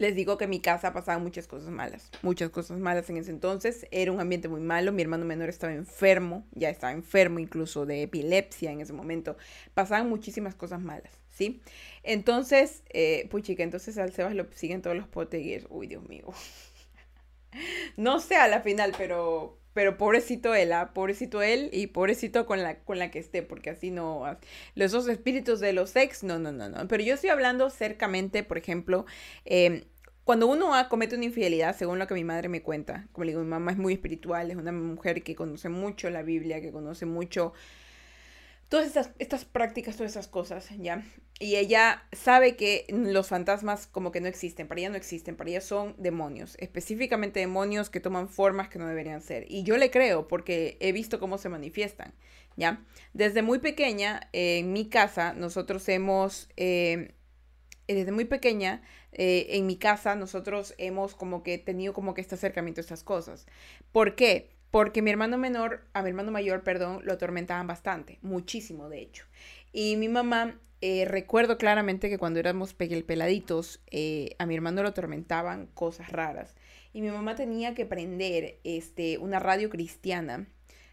les 0.00 0.14
digo 0.14 0.38
que 0.38 0.44
en 0.44 0.50
mi 0.50 0.60
casa 0.60 0.94
pasaban 0.94 1.22
muchas 1.22 1.46
cosas 1.46 1.68
malas, 1.68 2.10
muchas 2.22 2.48
cosas 2.48 2.78
malas 2.78 3.10
en 3.10 3.18
ese 3.18 3.30
entonces. 3.30 3.86
Era 3.90 4.10
un 4.10 4.18
ambiente 4.18 4.48
muy 4.48 4.62
malo, 4.62 4.92
mi 4.92 5.02
hermano 5.02 5.26
menor 5.26 5.50
estaba 5.50 5.74
enfermo, 5.74 6.46
ya 6.52 6.70
estaba 6.70 6.94
enfermo 6.94 7.38
incluso 7.38 7.84
de 7.84 8.02
epilepsia 8.04 8.72
en 8.72 8.80
ese 8.80 8.94
momento. 8.94 9.36
Pasaban 9.74 10.08
muchísimas 10.08 10.54
cosas 10.54 10.80
malas, 10.80 11.12
¿sí? 11.28 11.60
Entonces, 12.02 12.82
eh, 12.88 13.28
puchica, 13.30 13.62
entonces 13.62 13.98
al 13.98 14.10
Sebas 14.14 14.34
lo 14.34 14.50
siguen 14.52 14.80
todos 14.80 14.96
los 14.96 15.06
potegues. 15.06 15.66
Uy, 15.68 15.86
Dios 15.86 16.08
mío. 16.08 16.24
no 17.98 18.20
sé 18.20 18.36
a 18.36 18.48
la 18.48 18.62
final, 18.62 18.94
pero 18.96 19.59
pero 19.72 19.96
pobrecito 19.96 20.54
él, 20.54 20.72
¿ah? 20.72 20.92
pobrecito 20.92 21.42
él 21.42 21.70
y 21.72 21.88
pobrecito 21.88 22.46
con 22.46 22.62
la, 22.62 22.80
con 22.80 22.98
la 22.98 23.10
que 23.10 23.18
esté, 23.18 23.42
porque 23.42 23.70
así 23.70 23.90
no, 23.90 24.24
los 24.74 24.92
dos 24.92 25.08
espíritus 25.08 25.60
de 25.60 25.72
los 25.72 25.94
ex, 25.96 26.22
no, 26.24 26.38
no, 26.38 26.52
no, 26.52 26.68
no. 26.68 26.88
Pero 26.88 27.02
yo 27.02 27.14
estoy 27.14 27.30
hablando 27.30 27.70
cercamente, 27.70 28.42
por 28.42 28.58
ejemplo, 28.58 29.06
eh, 29.44 29.84
cuando 30.24 30.46
uno 30.46 30.70
comete 30.88 31.16
una 31.16 31.24
infidelidad, 31.24 31.76
según 31.76 31.98
lo 31.98 32.06
que 32.06 32.14
mi 32.14 32.24
madre 32.24 32.48
me 32.48 32.62
cuenta, 32.62 33.08
como 33.12 33.24
le 33.24 33.32
digo, 33.32 33.42
mi 33.42 33.48
mamá 33.48 33.72
es 33.72 33.78
muy 33.78 33.94
espiritual, 33.94 34.50
es 34.50 34.56
una 34.56 34.72
mujer 34.72 35.22
que 35.22 35.34
conoce 35.34 35.68
mucho 35.68 36.10
la 36.10 36.22
Biblia, 36.22 36.60
que 36.60 36.72
conoce 36.72 37.06
mucho 37.06 37.52
todas 38.68 38.86
estas, 38.86 39.10
estas 39.18 39.44
prácticas, 39.44 39.96
todas 39.96 40.12
esas 40.12 40.28
cosas, 40.28 40.68
¿ya? 40.78 41.02
Y 41.42 41.56
ella 41.56 42.04
sabe 42.12 42.54
que 42.54 42.84
los 42.90 43.28
fantasmas 43.28 43.86
como 43.86 44.12
que 44.12 44.20
no 44.20 44.28
existen, 44.28 44.68
para 44.68 44.82
ella 44.82 44.90
no 44.90 44.96
existen, 44.96 45.36
para 45.36 45.48
ella 45.48 45.62
son 45.62 45.94
demonios, 45.96 46.54
específicamente 46.60 47.40
demonios 47.40 47.88
que 47.88 47.98
toman 47.98 48.28
formas 48.28 48.68
que 48.68 48.78
no 48.78 48.86
deberían 48.86 49.22
ser. 49.22 49.46
Y 49.48 49.62
yo 49.62 49.78
le 49.78 49.90
creo 49.90 50.28
porque 50.28 50.76
he 50.80 50.92
visto 50.92 51.18
cómo 51.18 51.38
se 51.38 51.48
manifiestan, 51.48 52.12
¿ya? 52.56 52.84
Desde 53.14 53.40
muy 53.40 53.58
pequeña, 53.58 54.28
en 54.34 54.74
mi 54.74 54.90
casa, 54.90 55.32
nosotros 55.32 55.88
hemos, 55.88 56.50
eh, 56.58 57.14
desde 57.88 58.12
muy 58.12 58.26
pequeña, 58.26 58.82
eh, 59.12 59.46
en 59.48 59.64
mi 59.64 59.78
casa, 59.78 60.16
nosotros 60.16 60.74
hemos 60.76 61.14
como 61.14 61.42
que 61.42 61.56
tenido 61.56 61.94
como 61.94 62.12
que 62.12 62.20
este 62.20 62.34
acercamiento 62.34 62.82
a 62.82 62.82
estas 62.82 63.02
cosas. 63.02 63.46
¿Por 63.92 64.14
qué? 64.14 64.50
Porque 64.70 65.02
mi 65.02 65.10
hermano 65.10 65.36
menor, 65.36 65.88
a 65.94 66.02
mi 66.02 66.10
hermano 66.10 66.30
mayor, 66.30 66.62
perdón, 66.62 67.00
lo 67.04 67.14
atormentaban 67.14 67.66
bastante, 67.66 68.18
muchísimo 68.22 68.88
de 68.88 69.00
hecho. 69.00 69.24
Y 69.72 69.96
mi 69.96 70.08
mamá, 70.08 70.60
eh, 70.80 71.04
recuerdo 71.04 71.58
claramente 71.58 72.08
que 72.08 72.18
cuando 72.18 72.40
éramos 72.40 72.74
peladitos, 72.74 73.80
eh, 73.90 74.34
a 74.38 74.46
mi 74.46 74.54
hermano 74.54 74.82
lo 74.82 74.88
atormentaban 74.88 75.66
cosas 75.74 76.10
raras. 76.10 76.54
Y 76.92 77.02
mi 77.02 77.10
mamá 77.10 77.36
tenía 77.36 77.74
que 77.74 77.86
prender 77.86 78.58
este, 78.64 79.18
una 79.18 79.38
radio 79.38 79.70
cristiana 79.70 80.48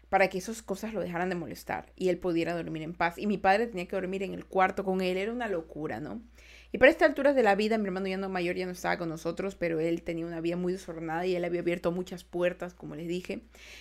para 0.08 0.28
que 0.28 0.38
esas 0.38 0.62
cosas 0.62 0.94
lo 0.94 1.00
dejaran 1.00 1.28
de 1.28 1.34
molestar 1.34 1.92
y 1.96 2.08
él 2.08 2.18
pudiera 2.18 2.54
dormir 2.54 2.82
en 2.82 2.94
paz. 2.94 3.18
Y 3.18 3.26
mi 3.26 3.38
padre 3.38 3.66
tenía 3.66 3.86
que 3.86 3.96
dormir 3.96 4.22
en 4.22 4.32
el 4.32 4.46
cuarto 4.46 4.84
con 4.84 5.00
él, 5.00 5.16
era 5.16 5.32
una 5.32 5.48
locura, 5.48 6.00
¿no? 6.00 6.22
Y 6.70 6.76
para 6.76 6.90
estas 6.90 7.08
alturas 7.08 7.34
de 7.34 7.42
la 7.42 7.54
vida, 7.54 7.78
mi 7.78 7.86
hermano 7.86 8.08
ya 8.08 8.18
no 8.18 8.28
mayor 8.28 8.54
ya 8.54 8.66
no 8.66 8.72
estaba 8.72 8.98
con 8.98 9.08
nosotros, 9.08 9.54
pero 9.54 9.80
él 9.80 10.02
tenía 10.02 10.26
una 10.26 10.42
vida 10.42 10.56
muy 10.56 10.74
desordenada 10.74 11.24
y 11.24 11.34
él 11.34 11.42
había 11.46 11.60
abierto 11.60 11.92
muchas 11.92 12.24
puertas, 12.24 12.74
como 12.74 12.94
les 12.94 13.08
dije. 13.08 13.40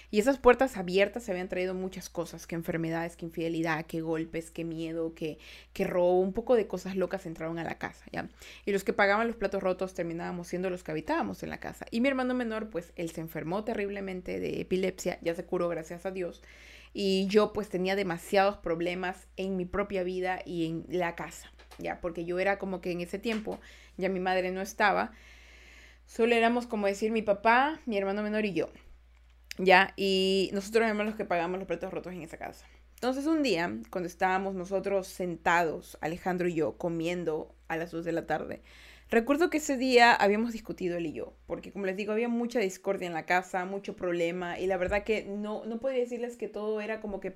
Y 0.09 0.19
esas 0.19 0.37
puertas 0.37 0.77
abiertas 0.77 1.23
se 1.23 1.31
habían 1.31 1.49
traído 1.49 1.73
muchas 1.73 2.07
cosas, 2.09 2.47
que 2.47 2.55
enfermedades, 2.55 3.17
que 3.17 3.25
infidelidad, 3.25 3.85
que 3.85 3.99
golpes, 3.99 4.51
que 4.51 4.63
miedo, 4.63 5.13
que, 5.15 5.37
que 5.73 5.83
robo, 5.83 6.21
un 6.21 6.31
poco 6.31 6.55
de 6.55 6.67
cosas 6.67 6.95
locas 6.95 7.25
entraron 7.25 7.59
a 7.59 7.65
la 7.65 7.77
casa, 7.77 8.05
¿ya? 8.13 8.29
Y 8.65 8.71
los 8.71 8.85
que 8.85 8.93
pagaban 8.93 9.27
los 9.27 9.35
platos 9.35 9.61
rotos 9.61 9.93
terminábamos 9.93 10.47
siendo 10.47 10.69
los 10.69 10.83
que 10.83 10.91
habitábamos 10.91 11.43
en 11.43 11.49
la 11.49 11.59
casa. 11.59 11.85
Y 11.91 11.99
mi 11.99 12.07
hermano 12.07 12.35
menor, 12.35 12.69
pues 12.69 12.93
él 12.95 13.11
se 13.11 13.19
enfermó 13.19 13.65
terriblemente 13.65 14.39
de 14.39 14.61
epilepsia, 14.61 15.19
ya 15.21 15.35
se 15.35 15.43
curó 15.43 15.67
gracias 15.67 16.05
a 16.05 16.11
Dios. 16.11 16.41
Y 16.93 17.27
yo 17.27 17.51
pues 17.51 17.67
tenía 17.67 17.97
demasiados 17.97 18.55
problemas 18.57 19.27
en 19.35 19.57
mi 19.57 19.65
propia 19.65 20.03
vida 20.03 20.39
y 20.45 20.67
en 20.67 20.85
la 20.87 21.15
casa 21.15 21.51
ya, 21.77 21.99
porque 22.01 22.25
yo 22.25 22.39
era 22.39 22.57
como 22.57 22.81
que 22.81 22.91
en 22.91 23.01
ese 23.01 23.19
tiempo 23.19 23.59
ya 23.97 24.09
mi 24.09 24.19
madre 24.19 24.51
no 24.51 24.61
estaba, 24.61 25.11
solo 26.05 26.35
éramos 26.35 26.67
como 26.67 26.87
decir 26.87 27.11
mi 27.11 27.21
papá, 27.21 27.79
mi 27.85 27.97
hermano 27.97 28.23
menor 28.23 28.45
y 28.45 28.53
yo, 28.53 28.69
ya, 29.57 29.93
y 29.95 30.49
nosotros 30.53 30.85
éramos 30.85 31.05
los 31.05 31.15
que 31.15 31.25
pagamos 31.25 31.59
los 31.59 31.67
platos 31.67 31.91
rotos 31.91 32.13
en 32.13 32.21
esa 32.21 32.37
casa. 32.37 32.65
Entonces 32.95 33.27
un 33.27 33.43
día, 33.43 33.71
cuando 33.91 34.07
estábamos 34.07 34.55
nosotros 34.55 35.07
sentados, 35.07 35.99
Alejandro 36.01 36.47
y 36.47 36.55
yo, 36.55 36.77
comiendo 36.77 37.53
a 37.67 37.77
las 37.77 37.91
2 37.91 38.05
de 38.05 38.11
la 38.11 38.25
tarde, 38.25 38.63
recuerdo 39.09 39.51
que 39.51 39.57
ese 39.57 39.77
día 39.77 40.15
habíamos 40.15 40.51
discutido 40.51 40.97
él 40.97 41.05
y 41.05 41.13
yo, 41.13 41.33
porque 41.45 41.71
como 41.71 41.85
les 41.85 41.95
digo, 41.95 42.11
había 42.11 42.27
mucha 42.27 42.59
discordia 42.59 43.05
en 43.05 43.13
la 43.13 43.27
casa, 43.27 43.65
mucho 43.65 43.95
problema, 43.95 44.59
y 44.59 44.65
la 44.65 44.77
verdad 44.77 45.03
que 45.03 45.25
no, 45.25 45.63
no 45.65 45.79
podía 45.79 45.99
decirles 45.99 46.37
que 46.37 46.47
todo 46.47 46.81
era 46.81 46.99
como 46.99 47.19
que 47.19 47.33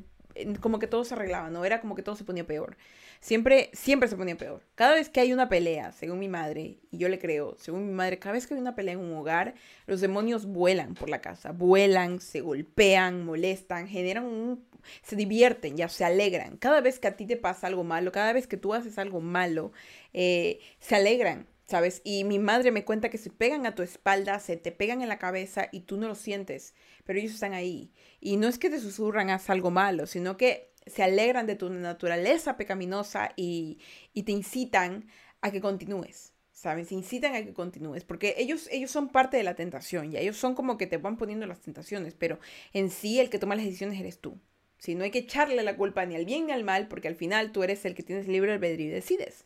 como 0.59 0.79
que 0.79 0.87
todo 0.87 1.03
se 1.03 1.13
arreglaba, 1.13 1.49
no 1.49 1.65
era 1.65 1.81
como 1.81 1.95
que 1.95 2.03
todo 2.03 2.15
se 2.15 2.23
ponía 2.23 2.45
peor. 2.45 2.77
Siempre, 3.19 3.69
siempre 3.73 4.09
se 4.09 4.15
ponía 4.15 4.35
peor. 4.35 4.63
Cada 4.75 4.95
vez 4.95 5.09
que 5.09 5.19
hay 5.19 5.31
una 5.31 5.47
pelea, 5.47 5.91
según 5.91 6.19
mi 6.19 6.27
madre, 6.27 6.79
y 6.89 6.97
yo 6.97 7.07
le 7.07 7.19
creo, 7.19 7.55
según 7.59 7.87
mi 7.87 7.93
madre, 7.93 8.17
cada 8.17 8.33
vez 8.33 8.47
que 8.47 8.55
hay 8.55 8.59
una 8.59 8.75
pelea 8.75 8.95
en 8.95 8.99
un 8.99 9.13
hogar, 9.13 9.53
los 9.85 10.01
demonios 10.01 10.45
vuelan 10.45 10.95
por 10.95 11.09
la 11.09 11.21
casa, 11.21 11.51
vuelan, 11.51 12.19
se 12.19 12.41
golpean, 12.41 13.23
molestan, 13.25 13.87
generan 13.87 14.25
un... 14.25 14.65
se 15.03 15.15
divierten, 15.15 15.77
ya 15.77 15.87
se 15.87 16.03
alegran. 16.03 16.57
Cada 16.57 16.81
vez 16.81 16.99
que 16.99 17.07
a 17.09 17.15
ti 17.15 17.27
te 17.27 17.37
pasa 17.37 17.67
algo 17.67 17.83
malo, 17.83 18.11
cada 18.11 18.33
vez 18.33 18.47
que 18.47 18.57
tú 18.57 18.73
haces 18.73 18.97
algo 18.97 19.21
malo, 19.21 19.71
eh, 20.13 20.59
se 20.79 20.95
alegran. 20.95 21.47
¿Sabes? 21.71 22.01
Y 22.03 22.25
mi 22.25 22.37
madre 22.37 22.69
me 22.69 22.83
cuenta 22.83 23.07
que 23.07 23.17
se 23.17 23.29
pegan 23.29 23.65
a 23.65 23.75
tu 23.75 23.81
espalda, 23.81 24.39
se 24.39 24.57
te 24.57 24.73
pegan 24.73 25.01
en 25.01 25.07
la 25.07 25.19
cabeza 25.19 25.69
y 25.71 25.81
tú 25.81 25.95
no 25.95 26.09
lo 26.09 26.15
sientes, 26.15 26.73
pero 27.05 27.17
ellos 27.17 27.33
están 27.33 27.53
ahí. 27.53 27.93
Y 28.21 28.37
no 28.37 28.47
es 28.47 28.59
que 28.59 28.69
te 28.69 28.79
susurran 28.79 29.31
haz 29.31 29.49
algo 29.49 29.71
malo, 29.71 30.05
sino 30.05 30.37
que 30.37 30.71
se 30.85 31.03
alegran 31.03 31.47
de 31.47 31.55
tu 31.55 31.69
naturaleza 31.69 32.55
pecaminosa 32.55 33.33
y, 33.35 33.79
te 34.13 34.31
incitan 34.31 35.07
a 35.41 35.51
que 35.51 35.59
continúes. 35.59 36.33
¿Sabes? 36.51 36.89
Se 36.89 36.93
incitan 36.93 37.33
a 37.33 37.43
que 37.43 37.53
continúes, 37.53 38.03
porque 38.03 38.35
ellos, 38.37 38.69
ellos 38.71 38.91
son 38.91 39.09
parte 39.09 39.35
de 39.35 39.41
la 39.41 39.55
tentación, 39.55 40.13
y 40.13 40.17
ellos 40.17 40.37
son 40.37 40.53
como 40.53 40.77
que 40.77 40.85
te 40.85 40.97
van 40.97 41.17
poniendo 41.17 41.47
las 41.47 41.59
tentaciones, 41.59 42.13
pero 42.13 42.37
en 42.71 42.91
sí 42.91 43.19
el 43.19 43.31
que 43.31 43.39
toma 43.39 43.55
las 43.55 43.65
decisiones 43.65 43.99
eres 43.99 44.19
tú. 44.19 44.39
Si 44.77 44.93
no 44.93 45.03
hay 45.03 45.09
que 45.09 45.19
echarle 45.19 45.63
la 45.63 45.75
culpa 45.75 46.05
ni 46.05 46.15
al 46.15 46.25
bien 46.25 46.45
ni 46.45 46.51
al 46.51 46.63
mal, 46.63 46.87
porque 46.87 47.07
al 47.07 47.15
final 47.15 47.51
tú 47.51 47.63
eres 47.63 47.83
el 47.85 47.95
que 47.95 48.03
tienes 48.03 48.27
libre 48.27 48.51
albedrío 48.53 48.89
y 48.89 48.91
decides. 48.91 49.45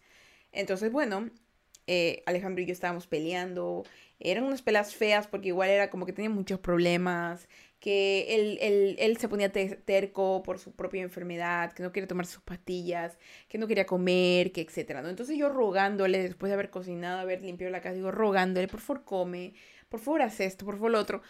Entonces, 0.52 0.92
bueno, 0.92 1.30
eh, 1.88 2.24
Alejandro 2.26 2.64
y 2.64 2.66
yo 2.66 2.74
estábamos 2.74 3.08
peleando, 3.08 3.84
eran 4.20 4.44
unas 4.44 4.62
peleas 4.62 4.96
feas 4.96 5.28
porque 5.28 5.50
igual 5.50 5.70
era 5.70 5.90
como 5.90 6.06
que 6.06 6.14
tenía 6.14 6.30
muchos 6.30 6.60
problemas, 6.60 7.48
que 7.86 8.34
él, 8.34 8.96
él, 8.98 9.18
se 9.18 9.30
ponía 9.30 9.52
terco 9.52 10.42
por 10.42 10.58
su 10.58 10.72
propia 10.72 11.04
enfermedad, 11.04 11.72
que 11.72 11.84
no 11.84 11.92
quería 11.92 12.08
tomar 12.08 12.26
sus 12.26 12.42
pastillas, 12.42 13.16
que 13.48 13.60
no 13.60 13.68
quería 13.68 13.86
comer, 13.86 14.52
que 14.52 14.62
etcétera, 14.62 15.04
¿no? 15.04 15.10
Entonces 15.10 15.38
yo 15.38 15.50
rogándole, 15.50 16.24
después 16.24 16.50
de 16.50 16.56
haber 16.56 16.72
cocinado, 16.72 17.20
haber 17.20 17.44
limpiado 17.44 17.72
la 17.72 17.82
casa, 17.82 17.94
digo, 17.94 18.10
rogándole, 18.10 18.68
por 18.68 18.80
favor 18.80 19.04
come, 19.04 19.54
por 19.88 20.00
favor 20.00 20.24
haz 20.24 20.40
esto, 20.40 20.66
por 20.66 20.78
favor 20.78 20.90
lo 20.90 21.00
otro. 21.00 21.22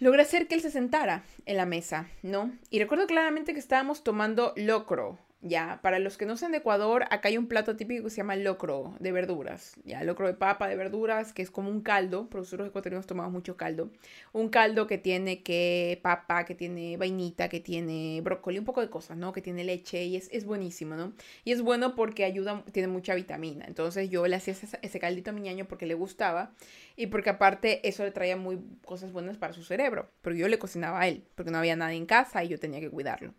Logré 0.00 0.22
hacer 0.22 0.48
que 0.48 0.56
él 0.56 0.62
se 0.62 0.72
sentara 0.72 1.22
en 1.46 1.56
la 1.56 1.64
mesa, 1.64 2.08
¿no? 2.22 2.50
Y 2.68 2.80
recuerdo 2.80 3.06
claramente 3.06 3.52
que 3.52 3.60
estábamos 3.60 4.02
tomando 4.02 4.54
locro, 4.56 5.20
ya, 5.44 5.80
para 5.82 5.98
los 5.98 6.16
que 6.16 6.24
no 6.24 6.36
sean 6.36 6.52
de 6.52 6.58
Ecuador, 6.58 7.04
acá 7.10 7.28
hay 7.28 7.36
un 7.36 7.48
plato 7.48 7.74
típico 7.74 8.04
que 8.04 8.10
se 8.10 8.18
llama 8.18 8.36
locro 8.36 8.94
de 9.00 9.10
verduras. 9.10 9.74
Ya, 9.84 10.04
locro 10.04 10.28
de 10.28 10.34
papa 10.34 10.68
de 10.68 10.76
verduras, 10.76 11.32
que 11.32 11.42
es 11.42 11.50
como 11.50 11.68
un 11.68 11.80
caldo. 11.80 12.28
Pero 12.30 12.42
nosotros 12.42 12.68
ecuatorianos 12.68 13.08
tomamos 13.08 13.32
mucho 13.32 13.56
caldo. 13.56 13.90
Un 14.32 14.50
caldo 14.50 14.86
que 14.86 14.98
tiene 14.98 15.42
que 15.42 15.98
papa, 16.00 16.44
que 16.44 16.54
tiene 16.54 16.96
vainita, 16.96 17.48
que 17.48 17.58
tiene 17.58 18.20
brócoli, 18.22 18.60
un 18.60 18.64
poco 18.64 18.82
de 18.82 18.88
cosas, 18.88 19.16
¿no? 19.16 19.32
Que 19.32 19.42
tiene 19.42 19.64
leche 19.64 20.04
y 20.04 20.14
es, 20.14 20.28
es 20.32 20.44
buenísimo, 20.44 20.94
¿no? 20.94 21.12
Y 21.44 21.50
es 21.50 21.60
bueno 21.60 21.96
porque 21.96 22.24
ayuda, 22.24 22.64
tiene 22.70 22.86
mucha 22.86 23.16
vitamina. 23.16 23.64
Entonces 23.66 24.10
yo 24.10 24.24
le 24.28 24.36
hacía 24.36 24.52
ese, 24.52 24.78
ese 24.80 25.00
caldito 25.00 25.30
a 25.30 25.32
mi 25.32 25.40
ñaño 25.40 25.66
porque 25.66 25.86
le 25.86 25.94
gustaba 25.94 26.52
y 26.94 27.08
porque 27.08 27.30
aparte 27.30 27.88
eso 27.88 28.04
le 28.04 28.12
traía 28.12 28.36
muy 28.36 28.60
cosas 28.84 29.10
buenas 29.12 29.38
para 29.38 29.54
su 29.54 29.64
cerebro. 29.64 30.08
Pero 30.22 30.36
yo 30.36 30.46
le 30.46 30.60
cocinaba 30.60 31.00
a 31.00 31.08
él 31.08 31.24
porque 31.34 31.50
no 31.50 31.58
había 31.58 31.74
nadie 31.74 31.96
en 31.96 32.06
casa 32.06 32.44
y 32.44 32.48
yo 32.48 32.60
tenía 32.60 32.78
que 32.78 32.90
cuidarlo. 32.90 33.34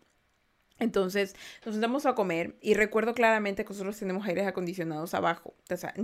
Entonces 0.78 1.34
nos 1.64 1.74
sentamos 1.74 2.04
a 2.04 2.14
comer 2.14 2.56
y 2.60 2.74
recuerdo 2.74 3.14
claramente 3.14 3.64
que 3.64 3.70
nosotros 3.70 3.98
tenemos 3.98 4.26
aires 4.26 4.46
acondicionados 4.46 5.14
abajo. 5.14 5.54
O 5.70 5.76
sea, 5.76 5.94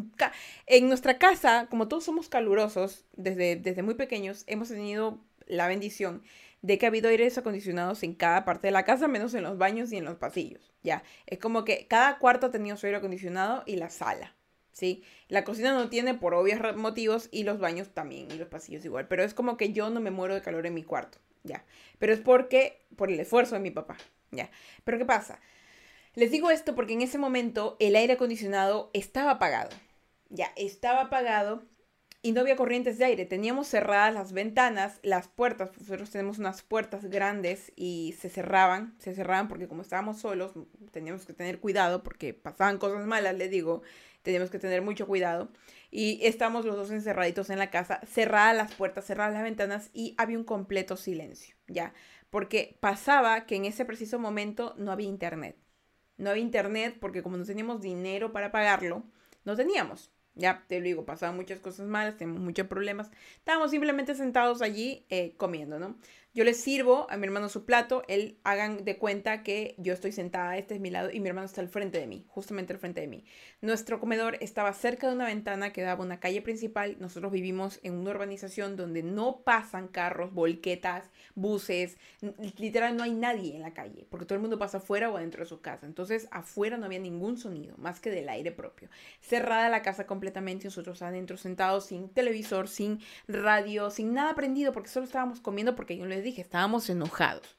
en, 0.67 0.89
nuestra 0.89 1.19
casa, 1.19 1.67
como 1.69 1.89
todos 1.89 2.05
somos 2.05 2.29
calurosos, 2.29 3.05
desde, 3.17 3.57
desde 3.57 3.83
muy 3.83 3.95
pequeños 3.95 4.45
hemos 4.47 4.69
tenido 4.69 5.19
la 5.47 5.67
bendición 5.67 6.23
de 6.62 6.79
que 6.79 6.87
ha 6.87 6.89
habido 6.89 7.09
aires 7.09 7.39
acondicionados 7.39 8.03
en 8.03 8.15
cada 8.15 8.45
parte 8.45 8.69
de 8.69 8.73
la 8.73 8.85
casa, 8.85 9.09
menos 9.09 9.35
en 9.35 9.43
los 9.43 9.59
baños 9.59 9.93
y 9.93 9.97
en 9.97 10.05
los 10.05 10.17
pasillos. 10.17 10.73
Ya, 10.83 11.03
es 11.27 11.39
como 11.39 11.65
que 11.65 11.87
cada 11.89 12.19
cuarto 12.19 12.47
ha 12.47 12.50
tenido 12.50 12.77
su 12.77 12.87
aire 12.87 12.99
acondicionado 12.99 13.62
y 13.67 13.77
la 13.77 13.91
sala. 13.91 14.37
¿Sí? 14.73 15.03
La 15.29 15.45
cocina 15.45 15.75
no 15.75 15.91
tiene 15.91 16.15
por 16.15 16.33
obvios 16.33 16.61
motivos 16.77 17.29
y 17.33 17.43
los 17.43 17.59
baños 17.59 17.91
también 17.91 18.31
y 18.31 18.39
los 18.39 18.49
pasillos 18.49 18.85
igual, 18.85 19.09
pero 19.09 19.25
es 19.25 19.35
como 19.35 19.57
que 19.57 19.73
yo 19.73 19.91
no 19.91 20.00
me 20.00 20.12
muero 20.12 20.35
de 20.35 20.43
calor 20.43 20.65
en 20.65 20.75
mi 20.75 20.85
cuarto, 20.85 21.19
ya. 21.43 21.65
Pero 21.99 22.15
es 22.15 22.21
porque 22.21 22.81
por 22.97 23.11
el 23.11 23.19
esfuerzo 23.19 23.57
de 23.57 23.61
mi 23.61 23.73
papá, 23.73 23.99
ya. 24.30 24.50
Pero 24.84 24.99
¿qué 24.99 25.04
pasa? 25.04 25.40
Les 26.14 26.30
digo 26.30 26.50
esto 26.50 26.75
porque 26.75 26.94
en 26.94 27.02
ese 27.02 27.18
momento 27.18 27.76
el 27.78 27.94
aire 27.96 28.14
acondicionado 28.14 28.90
estaba 28.92 29.32
apagado. 29.32 29.70
Ya, 30.28 30.52
estaba 30.56 31.02
apagado 31.02 31.62
y 32.22 32.32
no 32.32 32.40
había 32.40 32.56
corrientes 32.56 32.99
de 32.99 33.04
aire. 33.06 33.25
Teníamos 33.25 33.68
cerradas 33.68 34.12
las 34.12 34.32
ventanas, 34.32 34.99
las 35.02 35.28
puertas. 35.28 35.70
Nosotros 35.78 36.10
tenemos 36.10 36.38
unas 36.38 36.62
puertas 36.62 37.06
grandes 37.06 37.72
y 37.76 38.14
se 38.20 38.28
cerraban, 38.28 38.94
se 38.99 39.14
cerraban 39.14 39.49
porque 39.49 39.68
como 39.68 39.82
estábamos 39.82 40.18
solos, 40.20 40.52
teníamos 40.90 41.25
que 41.25 41.32
tener 41.32 41.60
cuidado 41.60 42.02
porque 42.02 42.34
pasaban 42.34 42.78
cosas 42.78 43.06
malas, 43.06 43.37
les 43.37 43.50
digo, 43.50 43.82
teníamos 44.22 44.50
que 44.50 44.58
tener 44.58 44.82
mucho 44.82 45.06
cuidado. 45.06 45.50
Y 45.90 46.25
estamos 46.26 46.64
los 46.64 46.76
dos 46.76 46.90
encerraditos 46.90 47.50
en 47.50 47.58
la 47.58 47.70
casa, 47.70 48.00
cerradas 48.06 48.56
las 48.56 48.75
puertas, 48.75 49.06
cerradas 49.06 49.32
las 49.32 49.42
ventanas 49.42 49.90
y 49.92 50.14
había 50.18 50.38
un 50.38 50.44
completo 50.44 50.96
silencio, 50.96 51.56
¿ya? 51.68 51.94
Porque 52.30 52.78
pasaba 52.80 53.46
que 53.46 53.56
en 53.56 53.64
ese 53.64 53.84
preciso 53.84 54.18
momento 54.18 54.75
no 54.78 54.92
había 54.92 55.08
internet. 55.08 55.56
No 56.16 56.30
había 56.30 56.42
internet 56.42 56.96
porque 57.00 57.22
como 57.22 57.37
no 57.37 57.44
teníamos 57.44 57.80
dinero 57.80 58.32
para 58.32 58.52
pagarlo, 58.52 59.04
no 59.44 59.56
teníamos. 59.56 60.10
Ya 60.34 60.64
te 60.68 60.78
lo 60.78 60.84
digo, 60.84 61.04
pasaban 61.04 61.37
muchas 61.37 61.60
cosas 61.60 61.87
malas, 61.87 62.16
teníamos 62.16 62.42
muchos 62.42 62.66
problemas. 62.66 63.10
Estábamos 63.37 63.70
simplemente 63.70 64.14
sentados 64.14 64.62
allí 64.62 65.04
eh, 65.10 65.34
comiendo, 65.37 65.78
¿no? 65.78 65.96
Yo 66.32 66.44
le 66.44 66.54
sirvo 66.54 67.08
a 67.10 67.16
mi 67.16 67.25
hermano 67.25 67.49
su 67.49 67.64
plato, 67.64 68.04
él 68.06 68.38
hagan 68.44 68.84
de 68.84 68.99
cuenta 68.99 69.42
que 69.42 69.75
yo 69.78 69.92
estoy 69.92 70.12
sentada, 70.12 70.56
este 70.58 70.76
es 70.76 70.80
mi 70.80 70.88
lado 70.88 71.10
y 71.10 71.18
mi 71.18 71.28
hermano 71.28 71.46
está 71.46 71.60
al 71.60 71.68
frente 71.68 71.99
de 71.99 72.06
mí, 72.06 72.25
justamente 72.28 72.72
al 72.72 72.78
frente 72.78 73.00
de 73.00 73.08
mí. 73.08 73.25
Nuestro 73.60 73.99
comedor 73.99 74.37
estaba 74.40 74.72
cerca 74.72 75.08
de 75.08 75.16
una 75.16 75.26
ventana 75.26 75.72
que 75.72 75.82
daba 75.82 76.04
a 76.04 76.06
una 76.06 76.20
calle 76.20 76.40
principal. 76.40 76.96
Nosotros 77.00 77.32
vivimos 77.32 77.80
en 77.82 77.94
una 77.94 78.10
urbanización 78.10 78.76
donde 78.76 79.02
no 79.02 79.40
pasan 79.40 79.88
carros, 79.88 80.32
volquetas, 80.32 81.10
buses, 81.34 81.96
literal 82.56 82.96
no 82.96 83.02
hay 83.02 83.12
nadie 83.12 83.56
en 83.56 83.62
la 83.62 83.75
calle, 83.75 84.06
porque 84.08 84.25
todo 84.25 84.37
el 84.37 84.42
mundo 84.42 84.56
pasa 84.56 84.78
afuera 84.78 85.10
o 85.10 85.16
adentro 85.16 85.42
de 85.42 85.49
su 85.49 85.60
casa. 85.60 85.84
Entonces 85.84 86.28
afuera 86.30 86.76
no 86.76 86.87
había 86.87 87.00
ningún 87.00 87.38
sonido, 87.38 87.76
más 87.76 87.99
que 87.99 88.12
del 88.12 88.28
aire 88.28 88.52
propio. 88.52 88.88
Cerrada 89.20 89.68
la 89.68 89.82
casa 89.82 90.06
completamente, 90.06 90.66
nosotros 90.66 91.02
adentro 91.02 91.37
sentados 91.37 91.87
sin 91.87 92.08
televisor, 92.08 92.68
sin 92.68 93.00
radio, 93.26 93.90
sin 93.90 94.14
nada 94.14 94.37
prendido, 94.37 94.72
porque 94.72 94.90
solo 94.90 95.06
estábamos 95.06 95.40
comiendo 95.40 95.75
porque 95.75 95.96
yo 95.96 96.06
dije, 96.23 96.43
estábamos 96.43 96.89
enojados. 96.91 97.57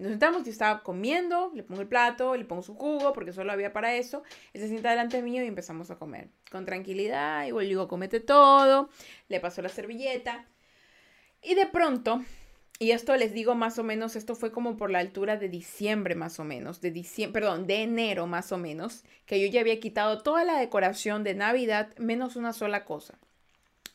Nos 0.00 0.08
sentamos, 0.08 0.44
yo 0.44 0.50
estaba 0.50 0.82
comiendo, 0.82 1.52
le 1.54 1.62
pongo 1.62 1.82
el 1.82 1.86
plato, 1.86 2.34
le 2.34 2.46
pongo 2.46 2.62
su 2.62 2.74
jugo, 2.74 3.12
porque 3.12 3.34
solo 3.34 3.52
había 3.52 3.74
para 3.74 3.94
eso. 3.96 4.22
Se 4.54 4.66
sienta 4.66 4.90
delante 4.90 5.20
mío 5.20 5.44
y 5.44 5.46
empezamos 5.46 5.90
a 5.90 5.96
comer. 5.96 6.28
Con 6.50 6.64
tranquilidad, 6.64 7.46
igual 7.46 7.68
digo, 7.68 7.86
comete 7.86 8.18
todo. 8.18 8.88
Le 9.28 9.40
pasó 9.40 9.60
la 9.60 9.68
servilleta. 9.68 10.46
Y 11.42 11.54
de 11.54 11.66
pronto, 11.66 12.24
y 12.78 12.92
esto 12.92 13.14
les 13.14 13.34
digo 13.34 13.54
más 13.54 13.78
o 13.78 13.84
menos, 13.84 14.16
esto 14.16 14.34
fue 14.34 14.50
como 14.52 14.78
por 14.78 14.90
la 14.90 15.00
altura 15.00 15.36
de 15.36 15.50
diciembre 15.50 16.14
más 16.14 16.40
o 16.40 16.44
menos, 16.44 16.80
de 16.80 16.90
diciembre, 16.90 17.42
perdón, 17.42 17.66
de 17.66 17.82
enero 17.82 18.26
más 18.26 18.52
o 18.52 18.56
menos, 18.56 19.04
que 19.26 19.38
yo 19.38 19.46
ya 19.48 19.60
había 19.60 19.80
quitado 19.80 20.22
toda 20.22 20.44
la 20.44 20.58
decoración 20.58 21.22
de 21.24 21.34
Navidad 21.34 21.94
menos 21.98 22.36
una 22.36 22.54
sola 22.54 22.86
cosa. 22.86 23.18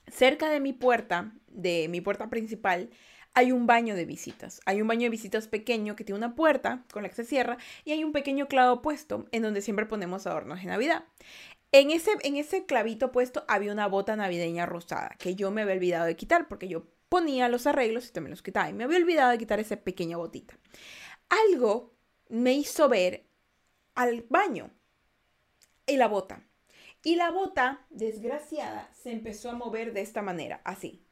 Cerca 0.07 0.51
de 0.51 0.59
mi 0.59 0.71
puerta, 0.71 1.31
de 1.47 1.87
mi 1.89 1.99
puerta 1.99 2.29
principal, 2.29 2.91
hay 3.35 3.51
un 3.51 3.67
baño 3.67 3.95
de 3.95 4.05
visitas. 4.05 4.61
Hay 4.65 4.81
un 4.81 4.87
baño 4.87 5.03
de 5.03 5.09
visitas 5.09 5.47
pequeño 5.47 5.95
que 5.95 6.05
tiene 6.05 6.17
una 6.17 6.35
puerta 6.35 6.83
con 6.91 7.03
la 7.03 7.09
que 7.09 7.15
se 7.15 7.25
cierra 7.25 7.57
y 7.83 7.91
hay 7.91 8.03
un 8.03 8.13
pequeño 8.13 8.47
clavo 8.47 8.81
puesto 8.81 9.27
en 9.31 9.43
donde 9.43 9.61
siempre 9.61 9.85
ponemos 9.85 10.25
adornos 10.25 10.61
de 10.61 10.67
Navidad. 10.67 11.03
En 11.73 11.91
ese, 11.91 12.11
en 12.23 12.37
ese 12.37 12.65
clavito 12.65 13.11
puesto 13.11 13.43
había 13.49 13.73
una 13.73 13.87
bota 13.87 14.15
navideña 14.15 14.65
rosada 14.65 15.15
que 15.19 15.35
yo 15.35 15.51
me 15.51 15.63
había 15.63 15.75
olvidado 15.75 16.05
de 16.05 16.15
quitar 16.15 16.47
porque 16.47 16.69
yo 16.69 16.87
ponía 17.09 17.49
los 17.49 17.67
arreglos 17.67 18.07
y 18.07 18.13
también 18.13 18.31
los 18.31 18.41
quitaba 18.41 18.69
y 18.69 18.73
me 18.73 18.85
había 18.85 18.97
olvidado 18.97 19.31
de 19.31 19.37
quitar 19.37 19.59
esa 19.59 19.75
pequeña 19.75 20.15
botita. 20.15 20.57
Algo 21.49 21.93
me 22.29 22.53
hizo 22.53 22.87
ver 22.87 23.25
al 23.95 24.25
baño 24.29 24.71
y 25.85 25.97
la 25.97 26.07
bota. 26.07 26.41
Y 27.03 27.17
la 27.17 27.29
bota, 27.29 27.85
desgraciada, 27.89 28.89
se 28.93 29.11
empezó 29.11 29.51
a 29.51 29.55
mover 29.55 29.93
de 29.93 30.01
esta 30.01 30.23
manera, 30.23 30.61
así. 30.63 31.04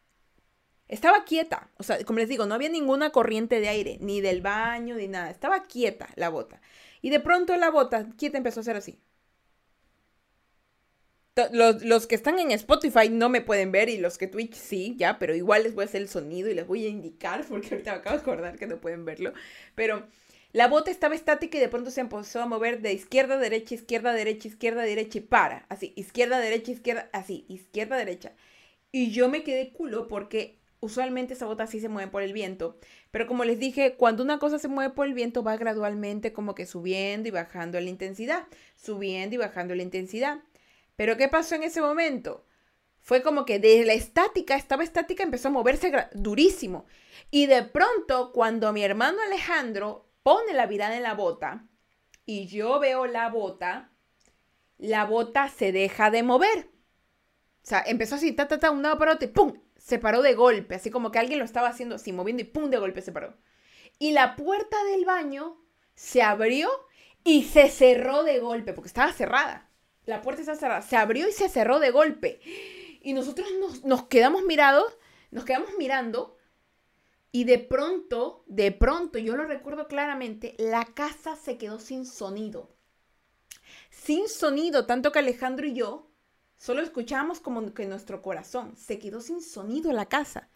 Estaba 0.87 1.23
quieta, 1.25 1.69
o 1.77 1.83
sea, 1.83 2.03
como 2.05 2.19
les 2.19 2.29
digo, 2.29 2.45
no 2.45 2.55
había 2.55 2.69
ninguna 2.69 3.11
corriente 3.11 3.59
de 3.59 3.69
aire, 3.69 3.97
ni 4.01 4.21
del 4.21 4.41
baño, 4.41 4.95
ni 4.95 5.07
nada. 5.07 5.31
Estaba 5.31 5.63
quieta 5.63 6.09
la 6.15 6.29
bota. 6.29 6.61
Y 7.01 7.09
de 7.09 7.19
pronto 7.19 7.55
la 7.57 7.71
bota 7.71 8.07
quieta 8.17 8.37
empezó 8.37 8.59
a 8.59 8.61
hacer 8.61 8.75
así. 8.75 8.99
Los, 11.51 12.05
que 12.05 12.13
están 12.13 12.37
en 12.37 12.51
Spotify 12.51 13.09
no 13.09 13.27
me 13.27 13.41
pueden 13.41 13.71
ver 13.71 13.89
y 13.89 13.97
los 13.97 14.19
que 14.19 14.27
Twitch 14.27 14.53
sí, 14.53 14.95
ya, 14.99 15.17
pero 15.17 15.33
igual 15.33 15.63
les 15.63 15.73
voy 15.73 15.83
a 15.83 15.85
hacer 15.85 16.03
el 16.03 16.07
sonido 16.07 16.47
y 16.49 16.53
les 16.53 16.67
voy 16.67 16.85
a 16.85 16.89
indicar 16.89 17.43
porque 17.49 17.69
ahorita 17.71 17.91
me 17.91 17.97
acabo 17.97 18.15
de 18.15 18.21
acordar 18.21 18.59
que 18.59 18.67
no 18.67 18.79
pueden 18.79 19.03
verlo. 19.03 19.33
Pero 19.73 20.05
la 20.51 20.67
bota 20.67 20.91
estaba 20.91 21.15
estática 21.15 21.57
y 21.57 21.61
de 21.61 21.69
pronto 21.69 21.89
se 21.89 22.01
empezó 22.01 22.41
a 22.41 22.45
mover 22.45 22.81
de 22.81 22.93
izquierda, 22.93 23.39
derecha, 23.39 23.73
izquierda, 23.73 24.13
derecha, 24.13 24.47
izquierda, 24.47 24.83
derecha 24.83 25.17
y 25.17 25.21
para. 25.21 25.65
Así, 25.69 25.93
izquierda, 25.95 26.39
derecha, 26.39 26.71
izquierda, 26.71 27.09
así, 27.13 27.45
izquierda, 27.47 27.97
derecha. 27.97 28.33
Y 28.91 29.11
yo 29.11 29.27
me 29.29 29.43
quedé 29.43 29.71
culo 29.73 30.07
porque 30.07 30.59
usualmente 30.83 31.33
esa 31.33 31.45
bota 31.45 31.65
sí 31.65 31.79
se 31.79 31.87
mueve 31.87 32.11
por 32.11 32.23
el 32.23 32.33
viento, 32.33 32.77
pero 33.09 33.25
como 33.25 33.45
les 33.45 33.57
dije, 33.57 33.95
cuando 33.95 34.21
una 34.21 34.37
cosa 34.37 34.59
se 34.59 34.67
mueve 34.67 34.93
por 34.93 35.07
el 35.07 35.13
viento 35.13 35.41
va 35.41 35.55
gradualmente 35.55 36.33
como 36.33 36.55
que 36.55 36.65
subiendo 36.65 37.29
y 37.29 37.31
bajando 37.31 37.79
la 37.79 37.89
intensidad, 37.89 38.47
subiendo 38.75 39.35
y 39.35 39.37
bajando 39.37 39.75
la 39.75 39.83
intensidad. 39.83 40.39
Pero 40.97 41.15
¿qué 41.15 41.29
pasó 41.29 41.55
en 41.55 41.63
ese 41.63 41.79
momento? 41.79 42.45
Fue 42.99 43.23
como 43.23 43.45
que 43.45 43.59
de 43.59 43.85
la 43.85 43.93
estática, 43.93 44.55
estaba 44.55 44.83
estática, 44.83 45.23
empezó 45.23 45.47
a 45.47 45.51
moverse 45.51 45.91
durísimo. 46.13 46.85
Y 47.31 47.45
de 47.45 47.63
pronto, 47.63 48.33
cuando 48.33 48.73
mi 48.73 48.83
hermano 48.83 49.19
Alejandro 49.25 50.09
pone 50.21 50.53
la 50.53 50.67
mirada 50.67 50.97
en 50.97 51.03
la 51.03 51.13
bota 51.13 51.65
y 52.25 52.47
yo 52.47 52.79
veo 52.79 53.05
la 53.05 53.29
bota, 53.29 53.91
la 54.77 55.05
bota 55.05 55.47
se 55.47 55.71
deja 55.71 56.11
de 56.11 56.23
mover. 56.23 56.69
O 57.63 57.65
sea, 57.65 57.83
empezó 57.85 58.15
así, 58.15 58.33
ta, 58.33 58.49
ta, 58.49 58.59
ta, 58.59 58.71
un 58.71 58.83
lado 58.83 58.97
para 58.97 59.13
otro, 59.13 59.31
¡pum! 59.31 59.62
Se 59.83 59.99
paró 59.99 60.21
de 60.21 60.33
golpe, 60.33 60.75
así 60.75 60.89
como 60.89 61.11
que 61.11 61.19
alguien 61.19 61.39
lo 61.39 61.45
estaba 61.45 61.67
haciendo 61.67 61.95
así, 61.95 62.13
moviendo 62.13 62.41
y 62.41 62.45
pum, 62.45 62.69
de 62.69 62.77
golpe 62.77 63.01
se 63.01 63.11
paró. 63.11 63.35
Y 63.99 64.13
la 64.13 64.37
puerta 64.37 64.81
del 64.85 65.03
baño 65.03 65.61
se 65.93 66.21
abrió 66.21 66.69
y 67.25 67.43
se 67.43 67.67
cerró 67.67 68.23
de 68.23 68.39
golpe, 68.39 68.71
porque 68.71 68.87
estaba 68.87 69.11
cerrada. 69.11 69.69
La 70.05 70.21
puerta 70.21 70.39
estaba 70.39 70.57
cerrada, 70.57 70.81
se 70.83 70.95
abrió 70.95 71.27
y 71.27 71.33
se 71.33 71.49
cerró 71.49 71.81
de 71.81 71.91
golpe. 71.91 72.39
Y 73.01 73.11
nosotros 73.11 73.45
nos, 73.59 73.83
nos 73.83 74.07
quedamos 74.07 74.43
mirados, 74.43 74.97
nos 75.31 75.43
quedamos 75.43 75.71
mirando. 75.77 76.37
Y 77.33 77.43
de 77.43 77.59
pronto, 77.59 78.45
de 78.47 78.71
pronto, 78.71 79.19
yo 79.19 79.35
lo 79.35 79.45
recuerdo 79.45 79.89
claramente, 79.89 80.55
la 80.59 80.85
casa 80.85 81.35
se 81.35 81.57
quedó 81.57 81.79
sin 81.79 82.05
sonido. 82.05 82.73
Sin 83.89 84.29
sonido, 84.29 84.85
tanto 84.85 85.11
que 85.11 85.19
Alejandro 85.19 85.67
y 85.67 85.73
yo 85.73 86.12
Solo 86.63 86.81
escuchamos 86.81 87.41
como 87.41 87.73
que 87.73 87.85
nuestro 87.87 88.21
corazón 88.21 88.77
se 88.77 88.97
quedó 88.97 89.19
sin 89.19 89.41
sonido 89.41 89.89
en 89.89 89.97
la 89.97 90.05
casa. 90.05 90.47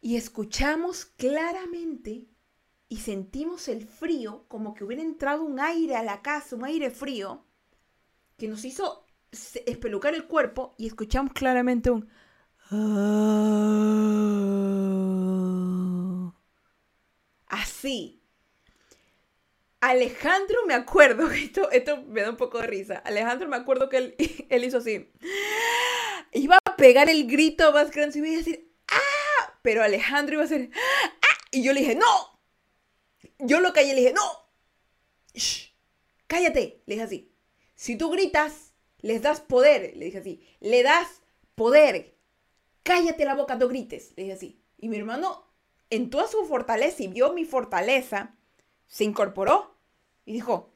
Y 0.00 0.16
escuchamos 0.16 1.04
claramente 1.04 2.30
y 2.88 2.96
sentimos 2.96 3.68
el 3.68 3.86
frío, 3.86 4.46
como 4.48 4.72
que 4.72 4.84
hubiera 4.84 5.02
entrado 5.02 5.42
un 5.42 5.60
aire 5.60 5.94
a 5.96 6.02
la 6.02 6.22
casa, 6.22 6.56
un 6.56 6.64
aire 6.64 6.90
frío, 6.90 7.44
que 8.38 8.48
nos 8.48 8.64
hizo 8.64 9.04
espelucar 9.66 10.14
el 10.14 10.26
cuerpo 10.26 10.74
y 10.78 10.86
escuchamos 10.86 11.34
claramente 11.34 11.90
un... 11.90 12.08
Así. 17.46 18.21
Alejandro, 19.82 20.64
me 20.64 20.74
acuerdo, 20.74 21.28
esto, 21.32 21.68
esto 21.72 22.02
me 22.02 22.22
da 22.22 22.30
un 22.30 22.36
poco 22.36 22.60
de 22.60 22.68
risa. 22.68 22.98
Alejandro, 22.98 23.48
me 23.48 23.56
acuerdo 23.56 23.88
que 23.88 23.96
él, 23.96 24.14
él 24.48 24.64
hizo 24.64 24.78
así. 24.78 25.10
Iba 26.32 26.56
a 26.64 26.76
pegar 26.76 27.10
el 27.10 27.26
grito 27.26 27.72
más 27.72 27.90
grande 27.90 28.18
y 28.18 28.22
iba 28.22 28.32
a 28.32 28.38
decir, 28.38 28.72
¡ah! 28.88 29.58
Pero 29.60 29.82
Alejandro 29.82 30.34
iba 30.34 30.42
a 30.42 30.46
hacer, 30.46 30.70
¡ah! 30.72 31.38
Y 31.50 31.64
yo 31.64 31.72
le 31.72 31.80
dije, 31.80 31.96
¡no! 31.96 32.40
Yo 33.40 33.60
lo 33.60 33.72
callé 33.72 33.90
y 33.90 33.94
le 33.94 34.00
dije, 34.02 34.12
¡no! 34.12 34.22
Cállate, 36.28 36.82
le 36.86 36.94
dije 36.94 37.04
así. 37.04 37.34
Si 37.74 37.96
tú 37.96 38.10
gritas, 38.10 38.74
les 39.00 39.20
das 39.20 39.40
poder, 39.40 39.96
le 39.96 40.04
dije 40.04 40.18
así. 40.18 40.46
Le 40.60 40.84
das 40.84 41.22
poder. 41.56 42.16
Cállate 42.84 43.24
la 43.24 43.34
boca, 43.34 43.56
no 43.56 43.66
grites, 43.66 44.12
le 44.16 44.22
dije 44.22 44.34
así. 44.34 44.62
Y 44.78 44.88
mi 44.88 44.96
hermano, 44.96 45.44
en 45.90 46.08
toda 46.08 46.28
su 46.28 46.44
fortaleza 46.46 47.02
y 47.02 47.08
vio 47.08 47.32
mi 47.32 47.44
fortaleza, 47.44 48.36
se 48.86 49.04
incorporó 49.04 49.71
y 50.24 50.32
dijo, 50.32 50.72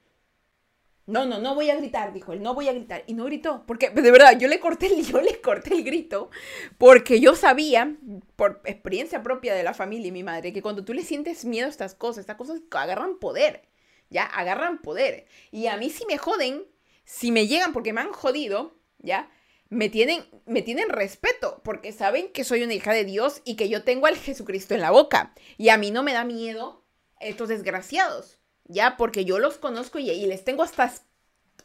no, 1.06 1.24
no, 1.24 1.38
no 1.38 1.54
voy 1.54 1.70
a 1.70 1.76
gritar, 1.76 2.12
dijo 2.12 2.32
él, 2.32 2.42
no 2.42 2.54
voy 2.54 2.68
a 2.68 2.72
gritar. 2.72 3.04
Y 3.06 3.14
no 3.14 3.24
gritó, 3.26 3.62
porque 3.66 3.90
de 3.90 4.10
verdad, 4.10 4.36
yo 4.38 4.48
le 4.48 4.58
corté 4.58 4.86
el, 4.86 5.04
yo 5.06 5.20
le 5.20 5.40
corté 5.40 5.72
el 5.72 5.84
grito, 5.84 6.30
porque 6.78 7.20
yo 7.20 7.36
sabía, 7.36 7.96
por 8.34 8.60
experiencia 8.64 9.22
propia 9.22 9.54
de 9.54 9.62
la 9.62 9.74
familia 9.74 10.08
y 10.08 10.12
mi 10.12 10.24
madre, 10.24 10.52
que 10.52 10.62
cuando 10.62 10.84
tú 10.84 10.92
le 10.92 11.02
sientes 11.02 11.44
miedo 11.44 11.66
a 11.66 11.70
estas 11.70 11.94
cosas, 11.94 12.20
estas 12.20 12.36
cosas 12.36 12.60
agarran 12.72 13.18
poder, 13.18 13.62
ya, 14.10 14.24
agarran 14.24 14.82
poder. 14.82 15.26
Y 15.52 15.68
a 15.68 15.76
mí 15.76 15.90
si 15.90 16.04
me 16.06 16.18
joden, 16.18 16.64
si 17.04 17.30
me 17.30 17.46
llegan 17.46 17.72
porque 17.72 17.92
me 17.92 18.00
han 18.00 18.12
jodido, 18.12 18.74
ya, 18.98 19.30
me 19.68 19.88
tienen, 19.88 20.24
me 20.44 20.62
tienen 20.62 20.88
respeto, 20.88 21.60
porque 21.62 21.92
saben 21.92 22.32
que 22.32 22.42
soy 22.42 22.64
una 22.64 22.74
hija 22.74 22.92
de 22.92 23.04
Dios 23.04 23.42
y 23.44 23.54
que 23.54 23.68
yo 23.68 23.84
tengo 23.84 24.06
al 24.06 24.16
Jesucristo 24.16 24.74
en 24.74 24.80
la 24.80 24.90
boca. 24.90 25.34
Y 25.56 25.68
a 25.68 25.76
mí 25.76 25.92
no 25.92 26.02
me 26.02 26.12
da 26.12 26.24
miedo 26.24 26.84
estos 27.20 27.48
desgraciados. 27.48 28.35
¿Ya? 28.68 28.96
Porque 28.96 29.24
yo 29.24 29.38
los 29.38 29.58
conozco 29.58 29.98
y, 29.98 30.06
les 30.26 30.44
tengo 30.44 30.62
hasta 30.62 30.92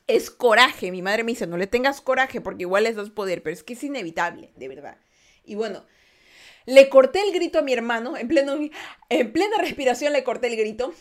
es 0.07 0.29
coraje. 0.29 0.91
Mi 0.91 1.01
madre 1.01 1.23
me 1.23 1.31
dice, 1.31 1.47
no 1.47 1.57
le 1.57 1.67
tengas 1.67 2.01
coraje 2.01 2.41
porque 2.41 2.63
igual 2.63 2.83
les 2.83 2.95
das 2.95 3.09
poder, 3.09 3.43
pero 3.43 3.53
es 3.53 3.63
que 3.63 3.73
es 3.73 3.83
inevitable, 3.83 4.51
de 4.55 4.67
verdad. 4.67 4.97
Y 5.43 5.55
bueno, 5.55 5.85
le 6.65 6.89
corté 6.89 7.21
el 7.21 7.33
grito 7.33 7.59
a 7.59 7.61
mi 7.61 7.73
hermano, 7.73 8.17
en, 8.17 8.29
en 9.09 9.33
plena 9.33 9.57
respiración 9.59 10.13
le 10.13 10.23
corté 10.23 10.47
el 10.47 10.57
grito. 10.57 10.93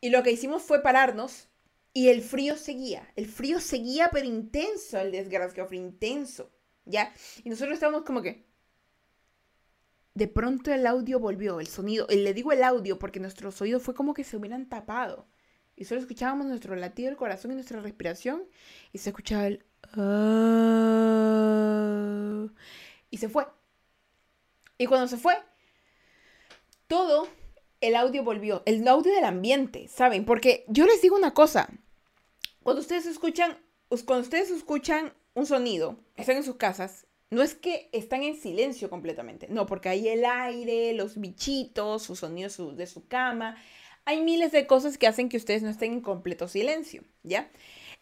Y 0.00 0.10
lo 0.10 0.22
que 0.22 0.32
hicimos 0.32 0.62
fue 0.62 0.82
pararnos 0.82 1.48
y 1.92 2.08
el 2.08 2.22
frío 2.22 2.56
seguía. 2.56 3.10
El 3.16 3.26
frío 3.26 3.60
seguía, 3.60 4.10
pero 4.10 4.26
intenso, 4.26 4.98
el 4.98 5.12
desgraciado 5.12 5.74
intenso, 5.74 6.50
¿ya? 6.84 7.12
Y 7.44 7.50
nosotros 7.50 7.74
estábamos 7.74 8.04
como 8.04 8.22
que... 8.22 8.49
De 10.14 10.28
pronto 10.28 10.72
el 10.72 10.86
audio 10.86 11.18
volvió, 11.18 11.60
el 11.60 11.66
sonido. 11.66 12.06
Y 12.10 12.16
le 12.16 12.34
digo 12.34 12.52
el 12.52 12.62
audio 12.62 12.98
porque 12.98 13.20
nuestros 13.20 13.60
oídos 13.60 13.82
fue 13.82 13.94
como 13.94 14.14
que 14.14 14.24
se 14.24 14.36
hubieran 14.36 14.68
tapado 14.68 15.26
y 15.80 15.84
solo 15.86 16.00
escuchábamos 16.02 16.44
nuestro 16.46 16.76
latido 16.76 17.08
del 17.08 17.16
corazón 17.16 17.52
y 17.52 17.54
nuestra 17.54 17.80
respiración 17.80 18.42
y 18.92 18.98
se 18.98 19.08
escuchaba 19.08 19.46
el... 19.46 19.64
Ah", 19.94 20.76
y 23.08 23.16
se 23.16 23.30
fue. 23.30 23.46
Y 24.76 24.84
cuando 24.84 25.08
se 25.08 25.16
fue, 25.16 25.38
todo, 26.86 27.26
el 27.80 27.96
audio 27.96 28.22
volvió, 28.22 28.62
el 28.66 28.86
audio 28.86 29.10
del 29.10 29.24
ambiente, 29.24 29.88
¿saben? 29.88 30.26
Porque 30.26 30.66
yo 30.68 30.84
les 30.84 31.00
digo 31.00 31.16
una 31.16 31.32
cosa, 31.32 31.70
cuando 32.62 32.82
ustedes 32.82 33.06
escuchan, 33.06 33.56
cuando 34.04 34.24
ustedes 34.24 34.50
escuchan 34.50 35.14
un 35.32 35.46
sonido, 35.46 35.96
están 36.14 36.36
en 36.36 36.44
sus 36.44 36.56
casas, 36.56 37.06
no 37.30 37.42
es 37.42 37.54
que 37.54 37.88
están 37.92 38.22
en 38.22 38.36
silencio 38.36 38.90
completamente, 38.90 39.46
no, 39.48 39.66
porque 39.66 39.88
hay 39.88 40.08
el 40.08 40.24
aire, 40.24 40.92
los 40.94 41.18
bichitos, 41.18 42.02
sus 42.02 42.18
sonidos 42.18 42.76
de 42.76 42.86
su 42.86 43.06
cama, 43.06 43.56
hay 44.04 44.22
miles 44.22 44.52
de 44.52 44.66
cosas 44.66 44.98
que 44.98 45.06
hacen 45.06 45.28
que 45.28 45.36
ustedes 45.36 45.62
no 45.62 45.70
estén 45.70 45.92
en 45.92 46.00
completo 46.00 46.48
silencio, 46.48 47.04
¿ya? 47.22 47.50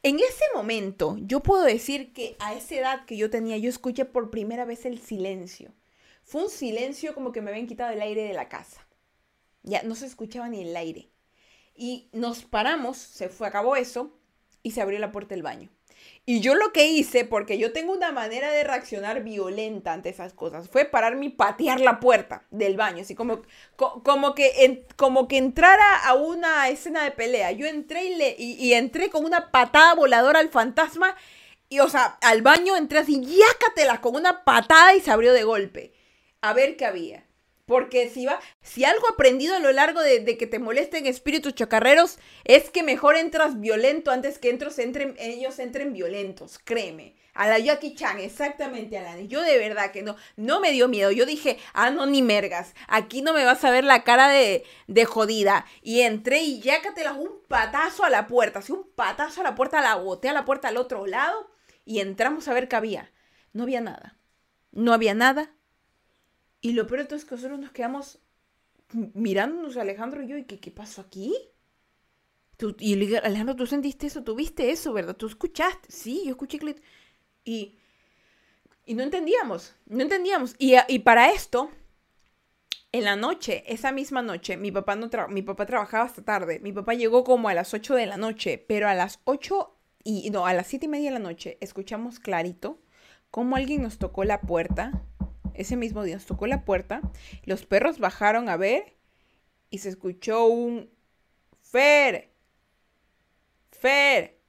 En 0.02 0.16
ese 0.16 0.44
momento, 0.54 1.16
yo 1.20 1.40
puedo 1.40 1.64
decir 1.64 2.12
que 2.12 2.36
a 2.38 2.54
esa 2.54 2.76
edad 2.76 3.04
que 3.04 3.16
yo 3.16 3.30
tenía, 3.30 3.56
yo 3.58 3.68
escuché 3.68 4.04
por 4.04 4.30
primera 4.30 4.64
vez 4.64 4.86
el 4.86 5.00
silencio. 5.00 5.74
Fue 6.22 6.44
un 6.44 6.50
silencio 6.50 7.14
como 7.14 7.32
que 7.32 7.42
me 7.42 7.50
habían 7.50 7.66
quitado 7.66 7.92
el 7.92 8.00
aire 8.00 8.22
de 8.22 8.32
la 8.32 8.48
casa. 8.48 8.86
Ya 9.64 9.82
no 9.82 9.96
se 9.96 10.06
escuchaba 10.06 10.48
ni 10.48 10.62
el 10.62 10.76
aire. 10.76 11.10
Y 11.74 12.08
nos 12.12 12.44
paramos, 12.44 12.96
se 12.96 13.28
fue, 13.28 13.48
acabó 13.48 13.74
eso, 13.74 14.16
y 14.62 14.70
se 14.70 14.80
abrió 14.80 14.98
la 15.00 15.10
puerta 15.10 15.34
del 15.34 15.42
baño. 15.42 15.70
Y 16.26 16.40
yo 16.40 16.54
lo 16.54 16.72
que 16.72 16.86
hice, 16.86 17.24
porque 17.24 17.56
yo 17.56 17.72
tengo 17.72 17.92
una 17.92 18.12
manera 18.12 18.50
de 18.50 18.62
reaccionar 18.62 19.22
violenta 19.22 19.94
ante 19.94 20.10
esas 20.10 20.34
cosas, 20.34 20.68
fue 20.68 20.84
pararme 20.84 21.26
y 21.26 21.30
patear 21.30 21.80
la 21.80 22.00
puerta 22.00 22.44
del 22.50 22.76
baño, 22.76 23.00
así 23.00 23.14
como, 23.14 23.40
como, 23.76 24.34
que, 24.34 24.84
como 24.96 25.26
que 25.26 25.38
entrara 25.38 26.04
a 26.04 26.14
una 26.14 26.68
escena 26.68 27.04
de 27.04 27.12
pelea. 27.12 27.52
Yo 27.52 27.66
entré 27.66 28.04
y, 28.04 28.14
le, 28.16 28.36
y, 28.38 28.74
entré 28.74 29.08
con 29.08 29.24
una 29.24 29.50
patada 29.50 29.94
voladora 29.94 30.40
al 30.40 30.50
fantasma, 30.50 31.16
y 31.70 31.80
o 31.80 31.88
sea, 31.88 32.18
al 32.20 32.42
baño 32.42 32.76
entré 32.76 32.98
así, 32.98 33.22
yácatela, 33.24 34.00
con 34.00 34.14
una 34.14 34.44
patada 34.44 34.94
y 34.94 35.00
se 35.00 35.10
abrió 35.10 35.32
de 35.32 35.44
golpe. 35.44 35.94
A 36.40 36.52
ver 36.52 36.76
qué 36.76 36.84
había. 36.84 37.27
Porque 37.68 38.08
si 38.08 38.24
va, 38.24 38.40
si 38.62 38.86
algo 38.86 39.06
aprendido 39.10 39.54
a 39.54 39.58
lo 39.58 39.70
largo 39.72 40.00
de, 40.00 40.38
que 40.38 40.46
te 40.46 40.58
molesten 40.58 41.04
espíritus 41.04 41.54
chocarreros, 41.54 42.18
es 42.44 42.70
que 42.70 42.82
mejor 42.82 43.16
entras 43.16 43.60
violento 43.60 44.10
antes 44.10 44.38
que 44.38 44.48
entros, 44.48 44.78
ellos 44.78 45.58
entren 45.58 45.92
violentos, 45.92 46.58
créeme. 46.64 47.14
A 47.34 47.46
la 47.46 47.58
Jackie 47.58 47.94
Chan, 47.94 48.20
exactamente, 48.20 48.96
a 48.96 49.02
la 49.02 49.20
Yo 49.20 49.42
de 49.42 49.58
verdad 49.58 49.92
que 49.92 50.02
no, 50.02 50.16
no 50.36 50.60
me 50.60 50.72
dio 50.72 50.88
miedo. 50.88 51.10
Yo 51.10 51.26
dije, 51.26 51.58
ah, 51.74 51.90
no, 51.90 52.06
ni 52.06 52.22
mergas. 52.22 52.74
Aquí 52.88 53.20
no 53.20 53.34
me 53.34 53.44
vas 53.44 53.62
a 53.64 53.70
ver 53.70 53.84
la 53.84 54.02
cara 54.02 54.28
de, 54.28 54.64
de 54.86 55.04
jodida. 55.04 55.66
Y 55.82 56.00
entré 56.00 56.40
y 56.40 56.60
yácatelas 56.60 57.18
un 57.18 57.42
patazo 57.48 58.02
a 58.02 58.10
la 58.10 58.26
puerta. 58.26 58.60
Así 58.60 58.72
un 58.72 58.90
patazo 58.94 59.42
a 59.42 59.44
la 59.44 59.54
puerta, 59.54 59.82
la 59.82 59.94
boté 59.96 60.30
a 60.30 60.32
la 60.32 60.46
puerta 60.46 60.68
al 60.68 60.78
otro 60.78 61.06
lado. 61.06 61.50
Y 61.84 62.00
entramos 62.00 62.48
a 62.48 62.54
ver 62.54 62.66
qué 62.66 62.76
había. 62.76 63.12
No 63.52 63.64
había 63.64 63.82
nada. 63.82 64.16
No 64.72 64.94
había 64.94 65.14
nada 65.14 65.52
y 66.60 66.72
lo 66.72 66.86
peor 66.86 67.00
de 67.00 67.06
todo 67.06 67.16
es 67.16 67.24
que 67.24 67.34
nosotros 67.34 67.58
nos 67.58 67.70
quedamos 67.72 68.18
mirándonos, 68.92 69.76
Alejandro 69.76 70.22
y 70.22 70.28
yo, 70.28 70.36
¿y 70.36 70.44
qué, 70.44 70.58
qué 70.58 70.70
pasó 70.70 71.02
aquí? 71.02 71.34
Tú, 72.56 72.74
y 72.80 73.14
Alejandro, 73.16 73.54
tú 73.54 73.66
sentiste 73.66 74.06
eso, 74.06 74.24
tú 74.24 74.34
viste 74.34 74.70
eso, 74.70 74.92
¿verdad? 74.92 75.14
Tú 75.14 75.26
escuchaste. 75.26 75.92
Sí, 75.92 76.22
yo 76.24 76.30
escuché 76.30 76.58
Y, 77.44 77.76
y 78.84 78.94
no 78.94 79.02
entendíamos, 79.02 79.74
no 79.86 80.02
entendíamos. 80.02 80.56
Y, 80.58 80.74
y 80.88 80.98
para 81.00 81.30
esto, 81.30 81.70
en 82.90 83.04
la 83.04 83.14
noche, 83.14 83.62
esa 83.72 83.92
misma 83.92 84.22
noche, 84.22 84.56
mi 84.56 84.72
papá, 84.72 84.96
no 84.96 85.08
mi 85.28 85.42
papá 85.42 85.66
trabajaba 85.66 86.04
hasta 86.04 86.24
tarde. 86.24 86.58
Mi 86.60 86.72
papá 86.72 86.94
llegó 86.94 87.22
como 87.22 87.48
a 87.48 87.54
las 87.54 87.74
8 87.74 87.94
de 87.94 88.06
la 88.06 88.16
noche, 88.16 88.64
pero 88.66 88.88
a 88.88 88.94
las 88.94 89.20
8 89.24 89.74
y 90.04 90.30
no, 90.30 90.46
a 90.46 90.54
las 90.54 90.66
7 90.68 90.86
y 90.86 90.88
media 90.88 91.10
de 91.10 91.18
la 91.18 91.24
noche 91.24 91.58
escuchamos 91.60 92.18
clarito 92.18 92.80
cómo 93.30 93.56
alguien 93.56 93.82
nos 93.82 93.98
tocó 93.98 94.24
la 94.24 94.40
puerta 94.40 95.02
ese 95.58 95.76
mismo 95.76 96.04
día 96.04 96.14
nos 96.14 96.26
tocó 96.26 96.46
la 96.46 96.64
puerta, 96.64 97.02
los 97.44 97.66
perros 97.66 97.98
bajaron 97.98 98.48
a 98.48 98.56
ver 98.56 98.96
y 99.70 99.78
se 99.78 99.88
escuchó 99.88 100.46
un 100.46 100.90
Fer, 101.60 102.32
Fer. 103.70 104.40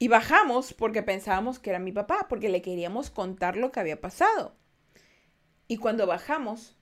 Y 0.00 0.08
bajamos 0.08 0.72
porque 0.72 1.02
pensábamos 1.02 1.58
que 1.58 1.70
era 1.70 1.78
mi 1.78 1.92
papá, 1.92 2.26
porque 2.28 2.48
le 2.48 2.62
queríamos 2.62 3.10
contar 3.10 3.56
lo 3.56 3.70
que 3.70 3.80
había 3.80 4.00
pasado. 4.00 4.56
Y 5.68 5.76
cuando 5.76 6.06
bajamos 6.06 6.76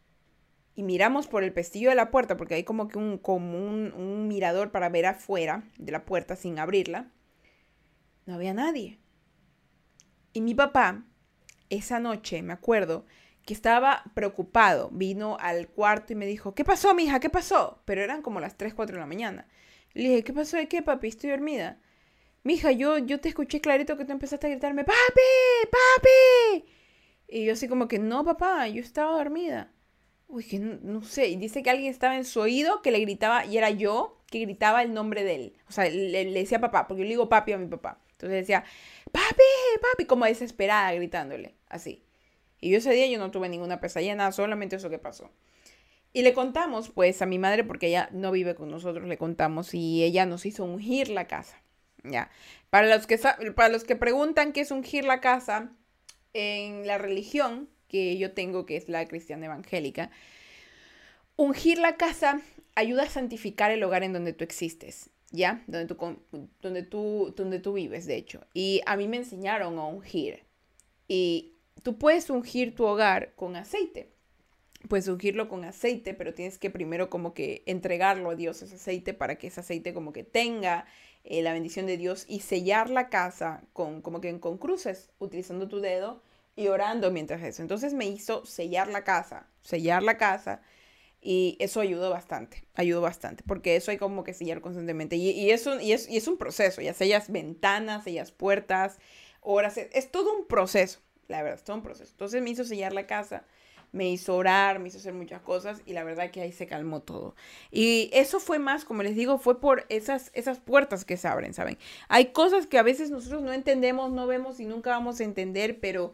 y 0.74 0.82
miramos 0.82 1.26
por 1.26 1.42
el 1.42 1.52
pestillo 1.52 1.90
de 1.90 1.96
la 1.96 2.10
puerta, 2.10 2.36
porque 2.36 2.54
hay 2.54 2.64
como 2.64 2.88
que 2.88 2.98
un, 2.98 3.20
un 3.26 4.28
mirador 4.28 4.70
para 4.70 4.88
ver 4.90 5.06
afuera 5.06 5.64
de 5.76 5.92
la 5.92 6.04
puerta 6.04 6.36
sin 6.36 6.58
abrirla, 6.58 7.10
no 8.26 8.34
había 8.34 8.54
nadie. 8.54 8.98
Y 10.32 10.40
mi 10.40 10.54
papá 10.54 11.04
esa 11.70 12.00
noche, 12.00 12.42
me 12.42 12.52
acuerdo, 12.52 13.06
que 13.44 13.54
estaba 13.54 14.04
preocupado. 14.14 14.90
Vino 14.92 15.36
al 15.40 15.68
cuarto 15.68 16.12
y 16.12 16.16
me 16.16 16.26
dijo, 16.26 16.54
¿qué 16.54 16.64
pasó, 16.64 16.94
mija? 16.94 17.20
¿Qué 17.20 17.30
pasó? 17.30 17.80
Pero 17.84 18.02
eran 18.02 18.22
como 18.22 18.40
las 18.40 18.56
3, 18.56 18.74
4 18.74 18.96
de 18.96 19.00
la 19.00 19.06
mañana. 19.06 19.46
Le 19.94 20.08
dije, 20.08 20.24
¿qué 20.24 20.32
pasó 20.32 20.56
de 20.56 20.68
qué, 20.68 20.82
papi? 20.82 21.08
Estoy 21.08 21.30
dormida. 21.30 21.78
Mija, 22.42 22.70
yo, 22.72 22.98
yo 22.98 23.20
te 23.20 23.28
escuché 23.28 23.60
clarito 23.60 23.96
que 23.96 24.04
tú 24.04 24.12
empezaste 24.12 24.46
a 24.46 24.50
gritarme, 24.50 24.84
¡Papi! 24.84 25.70
¡Papi! 25.70 26.64
Y 27.28 27.44
yo 27.46 27.54
así 27.54 27.66
como 27.68 27.88
que, 27.88 27.98
no, 27.98 28.24
papá, 28.24 28.68
yo 28.68 28.80
estaba 28.80 29.16
dormida. 29.16 29.72
Uy, 30.28 30.44
que 30.44 30.58
no, 30.58 31.02
sé. 31.02 31.28
Y 31.28 31.36
dice 31.36 31.62
que 31.62 31.70
alguien 31.70 31.90
estaba 31.90 32.16
en 32.16 32.24
su 32.24 32.40
oído 32.40 32.82
que 32.82 32.90
le 32.90 33.00
gritaba, 33.00 33.46
y 33.46 33.58
era 33.58 33.70
yo, 33.70 34.22
que 34.28 34.40
gritaba 34.40 34.82
el 34.82 34.92
nombre 34.92 35.24
de 35.24 35.34
él. 35.34 35.56
O 35.68 35.72
sea, 35.72 35.88
le, 35.88 36.24
le 36.24 36.40
decía 36.40 36.60
papá, 36.60 36.86
porque 36.86 37.00
yo 37.00 37.04
le 37.04 37.10
digo 37.10 37.28
papi 37.28 37.52
a 37.52 37.58
mi 37.58 37.68
papá. 37.68 38.00
Entonces 38.12 38.40
decía, 38.40 38.64
papi, 39.16 39.80
papi, 39.80 40.04
como 40.04 40.26
desesperada 40.26 40.92
gritándole, 40.92 41.54
así. 41.68 42.02
Y 42.60 42.70
yo 42.70 42.78
ese 42.78 42.92
día 42.92 43.06
yo 43.06 43.18
no 43.18 43.30
tuve 43.30 43.48
ninguna 43.48 43.80
pesadilla, 43.80 44.14
nada, 44.14 44.32
solamente 44.32 44.76
eso 44.76 44.90
que 44.90 44.98
pasó. 44.98 45.30
Y 46.12 46.22
le 46.22 46.34
contamos, 46.34 46.90
pues, 46.90 47.20
a 47.22 47.26
mi 47.26 47.38
madre, 47.38 47.64
porque 47.64 47.88
ella 47.88 48.08
no 48.12 48.30
vive 48.30 48.54
con 48.54 48.70
nosotros, 48.70 49.06
le 49.08 49.18
contamos 49.18 49.74
y 49.74 50.02
ella 50.02 50.26
nos 50.26 50.46
hizo 50.46 50.64
ungir 50.64 51.08
la 51.08 51.26
casa. 51.26 51.60
Ya. 52.04 52.30
Para 52.70 52.94
los 52.94 53.06
que, 53.06 53.18
para 53.54 53.68
los 53.68 53.84
que 53.84 53.96
preguntan 53.96 54.52
qué 54.52 54.60
es 54.60 54.70
ungir 54.70 55.04
la 55.04 55.20
casa, 55.20 55.70
en 56.32 56.86
la 56.86 56.98
religión 56.98 57.68
que 57.88 58.18
yo 58.18 58.32
tengo, 58.32 58.66
que 58.66 58.76
es 58.76 58.88
la 58.88 59.06
cristiana 59.06 59.46
evangélica, 59.46 60.10
ungir 61.36 61.78
la 61.78 61.96
casa 61.96 62.40
ayuda 62.74 63.04
a 63.04 63.08
santificar 63.08 63.70
el 63.70 63.82
hogar 63.82 64.02
en 64.02 64.12
donde 64.12 64.34
tú 64.34 64.44
existes. 64.44 65.10
¿Ya? 65.30 65.62
Donde 65.66 65.86
tú, 65.86 66.18
donde, 66.60 66.82
tú, 66.82 67.34
donde 67.36 67.58
tú 67.58 67.72
vives, 67.74 68.06
de 68.06 68.16
hecho. 68.16 68.40
Y 68.54 68.80
a 68.86 68.96
mí 68.96 69.08
me 69.08 69.18
enseñaron 69.18 69.78
a 69.78 69.86
ungir. 69.86 70.44
Y 71.08 71.54
tú 71.82 71.98
puedes 71.98 72.30
ungir 72.30 72.74
tu 72.74 72.84
hogar 72.84 73.34
con 73.34 73.56
aceite. 73.56 74.12
Puedes 74.88 75.08
ungirlo 75.08 75.48
con 75.48 75.64
aceite, 75.64 76.14
pero 76.14 76.34
tienes 76.34 76.58
que 76.58 76.70
primero 76.70 77.10
como 77.10 77.34
que 77.34 77.62
entregarlo 77.66 78.30
a 78.30 78.36
Dios 78.36 78.62
ese 78.62 78.76
aceite 78.76 79.14
para 79.14 79.36
que 79.36 79.48
ese 79.48 79.60
aceite 79.60 79.92
como 79.92 80.12
que 80.12 80.22
tenga 80.22 80.86
eh, 81.24 81.42
la 81.42 81.52
bendición 81.52 81.86
de 81.86 81.96
Dios 81.96 82.24
y 82.28 82.40
sellar 82.40 82.88
la 82.88 83.08
casa 83.08 83.64
con 83.72 84.00
como 84.00 84.20
que 84.20 84.38
con 84.38 84.58
cruces, 84.58 85.10
utilizando 85.18 85.66
tu 85.66 85.80
dedo 85.80 86.22
y 86.54 86.68
orando 86.68 87.10
mientras 87.10 87.42
eso. 87.42 87.62
Entonces 87.62 87.94
me 87.94 88.06
hizo 88.06 88.46
sellar 88.46 88.88
la 88.88 89.02
casa, 89.02 89.48
sellar 89.60 90.02
la 90.04 90.18
casa 90.18 90.62
y 91.28 91.56
eso 91.58 91.80
ayudó 91.80 92.08
bastante, 92.08 92.62
ayudó 92.76 93.00
bastante, 93.00 93.42
porque 93.44 93.74
eso 93.74 93.90
hay 93.90 93.98
como 93.98 94.22
que 94.22 94.32
sellar 94.32 94.60
constantemente. 94.60 95.16
Y, 95.16 95.30
y, 95.30 95.50
es, 95.50 95.66
un, 95.66 95.80
y, 95.80 95.90
es, 95.90 96.08
y 96.08 96.16
es 96.16 96.28
un 96.28 96.36
proceso, 96.36 96.80
ya 96.80 96.94
sellas 96.94 97.32
ventanas, 97.32 98.04
sellas 98.04 98.30
puertas, 98.30 99.00
horas, 99.40 99.76
es, 99.76 100.10
todo 100.12 100.32
un 100.32 100.46
proceso, 100.46 101.00
la 101.26 101.42
verdad, 101.42 101.58
es 101.58 101.64
todo 101.64 101.78
un 101.78 101.82
proceso. 101.82 102.12
Entonces 102.12 102.40
me 102.40 102.50
hizo 102.50 102.62
sellar 102.62 102.92
la 102.92 103.08
casa, 103.08 103.42
me 103.90 104.08
hizo 104.08 104.36
orar, 104.36 104.78
me 104.78 104.86
hizo 104.86 104.98
hacer 104.98 105.14
muchas 105.14 105.42
cosas 105.42 105.82
y 105.84 105.94
la 105.94 106.04
verdad 106.04 106.30
que 106.30 106.42
ahí 106.42 106.52
se 106.52 106.68
calmó 106.68 107.02
todo. 107.02 107.34
Y 107.72 108.08
eso 108.12 108.38
fue 108.38 108.60
más, 108.60 108.84
como 108.84 109.02
les 109.02 109.16
digo, 109.16 109.38
fue 109.38 109.60
por 109.60 109.84
esas, 109.88 110.30
esas 110.32 110.60
puertas 110.60 111.04
que 111.04 111.16
se 111.16 111.26
abren, 111.26 111.54
¿saben? 111.54 111.76
Hay 112.06 112.26
cosas 112.26 112.68
que 112.68 112.78
a 112.78 112.84
veces 112.84 113.10
nosotros 113.10 113.42
no 113.42 113.52
entendemos, 113.52 114.12
no 114.12 114.28
vemos 114.28 114.60
y 114.60 114.64
nunca 114.64 114.90
vamos 114.90 115.18
a 115.18 115.24
entender, 115.24 115.80
pero 115.80 116.12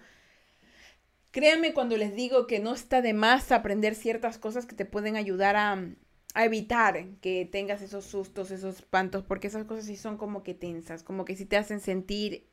Créanme 1.32 1.72
cuando 1.72 1.96
les 1.96 2.14
digo 2.14 2.46
que 2.46 2.60
no 2.60 2.74
está 2.74 3.00
de 3.00 3.14
más 3.14 3.52
aprender 3.52 3.94
ciertas 3.94 4.36
cosas 4.36 4.66
que 4.66 4.76
te 4.76 4.84
pueden 4.84 5.16
ayudar 5.16 5.56
a, 5.56 5.82
evitar 6.34 7.06
que 7.20 7.46
tengas 7.50 7.82
esos 7.82 8.04
sustos, 8.04 8.50
esos 8.50 8.76
espantos, 8.76 9.24
porque 9.24 9.48
esas 9.48 9.64
cosas 9.64 9.86
sí 9.86 9.96
son 9.96 10.16
como 10.18 10.42
que 10.42 10.54
tensas, 10.54 11.02
como 11.02 11.24
que 11.24 11.34
sí 11.34 11.46
te 11.46 11.56
hacen 11.56 11.80
sentir 11.80 12.48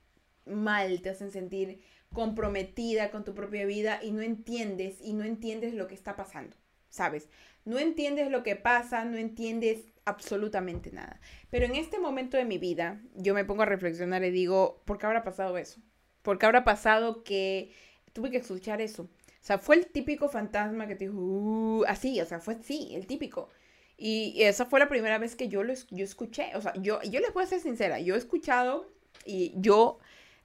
mal, 0.46 1.02
te 1.02 1.10
hacen 1.10 1.32
sentir 1.32 1.82
comprometida 2.14 3.12
con 3.12 3.24
tu 3.24 3.34
propia 3.34 3.66
vida 3.66 4.00
y 4.02 4.12
no 4.12 4.22
entiendes 4.22 4.98
y 5.02 5.14
no 5.14 5.24
entiendes 5.24 5.74
lo 5.74 5.88
que 5.88 5.96
está 5.96 6.16
pasando, 6.16 6.56
¿sabes? 6.90 7.30
No 7.66 7.80
entiendes 7.80 8.32
lo 8.32 8.44
que 8.44 8.56
pasa, 8.56 9.06
no 9.06 9.18
entiendes 9.18 9.86
absolutamente 10.06 10.92
nada. 10.92 11.20
Pero 11.50 11.66
en 11.66 11.76
este 11.76 12.00
momento 12.00 12.38
de 12.38 12.46
mi 12.46 12.58
vida, 12.58 13.02
yo 13.16 13.34
me 13.34 13.46
pongo 13.46 13.64
a 13.64 13.66
reflexionar 13.66 14.24
y 14.24 14.32
digo, 14.32 14.82
¿por 14.86 14.98
qué 14.98 15.06
habrá 15.06 15.24
pasado 15.24 15.58
eso? 15.58 15.82
¿Por 16.22 16.38
qué 16.38 16.46
habrá 16.46 16.64
pasado 16.64 17.24
que 17.24 17.72
tuve 18.14 18.32
que 18.32 18.38
escuchar 18.38 18.82
eso. 18.82 19.04
O 19.04 19.10
sea, 19.42 19.58
fue 19.58 19.78
el 19.78 19.88
típico 19.88 20.30
fantasma 20.30 20.88
que 20.88 20.96
te 20.96 21.06
dijo, 21.06 21.18
uh", 21.18 21.84
así, 21.88 22.20
o 22.22 22.26
sea, 22.26 22.40
fue 22.40 22.62
sí, 22.62 22.92
el 22.94 23.08
típico. 23.08 23.50
Y 23.98 24.42
esa 24.44 24.66
fue 24.66 24.80
la 24.80 24.88
primera 24.88 25.18
vez 25.18 25.36
que 25.36 25.50
yo 25.50 25.64
lo 25.64 25.74
yo 25.92 26.06
escuché. 26.06 26.56
O 26.56 26.62
sea, 26.62 26.74
yo, 26.76 27.02
yo 27.04 27.20
les 27.20 27.34
voy 27.34 27.44
a 27.44 27.48
ser 27.48 27.60
sincera, 27.60 28.00
yo 28.00 28.16
he 28.16 28.18
escuchado 28.18 28.90
y 29.26 29.54
yo 29.56 30.00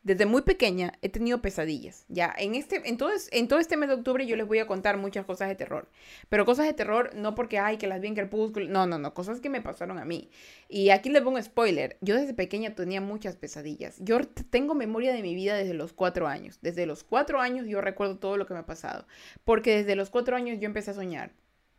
desde 0.04 0.26
muy 0.26 0.42
pequeña 0.42 0.92
he 1.00 1.08
tenido 1.08 1.40
pesadillas. 1.40 2.04
Ya, 2.08 2.32
en 2.36 2.54
este, 2.54 2.82
entonces, 2.84 3.28
en 3.32 3.48
todo 3.48 3.58
este 3.58 3.76
mes 3.78 3.88
de 3.88 3.96
octubre 3.96 4.26
yo 4.26 4.36
les 4.36 4.46
voy 4.46 4.58
a 4.58 4.66
contar 4.66 4.98
muchas 4.98 5.24
cosas 5.24 5.48
de 5.48 5.56
terror. 5.56 5.88
Pero 6.28 6.44
cosas 6.44 6.66
de 6.66 6.74
terror 6.74 7.10
no 7.14 7.34
porque, 7.34 7.58
ay, 7.58 7.78
que 7.78 7.86
las 7.86 8.00
vi 8.00 8.08
en 8.08 8.14
Crepúsculo. 8.14 8.68
No, 8.68 8.86
no, 8.86 8.98
no, 8.98 9.14
cosas 9.14 9.40
que 9.40 9.48
me 9.48 9.62
pasaron 9.62 9.98
a 9.98 10.04
mí. 10.04 10.30
Y 10.68 10.90
aquí 10.90 11.08
les 11.08 11.22
pongo 11.22 11.42
spoiler. 11.42 11.96
Yo 12.02 12.16
desde 12.16 12.34
pequeña 12.34 12.74
tenía 12.74 13.00
muchas 13.00 13.36
pesadillas. 13.36 13.96
Yo 13.98 14.20
tengo 14.50 14.74
memoria 14.74 15.14
de 15.14 15.22
mi 15.22 15.34
vida 15.34 15.56
desde 15.56 15.74
los 15.74 15.94
cuatro 15.94 16.28
años. 16.28 16.58
Desde 16.60 16.84
los 16.84 17.02
cuatro 17.02 17.40
años 17.40 17.66
yo 17.66 17.80
recuerdo 17.80 18.18
todo 18.18 18.36
lo 18.36 18.46
que 18.46 18.52
me 18.52 18.60
ha 18.60 18.66
pasado. 18.66 19.06
Porque 19.44 19.78
desde 19.78 19.96
los 19.96 20.10
cuatro 20.10 20.36
años 20.36 20.60
yo 20.60 20.66
empecé 20.66 20.90
a 20.90 20.94
soñar. 20.94 21.32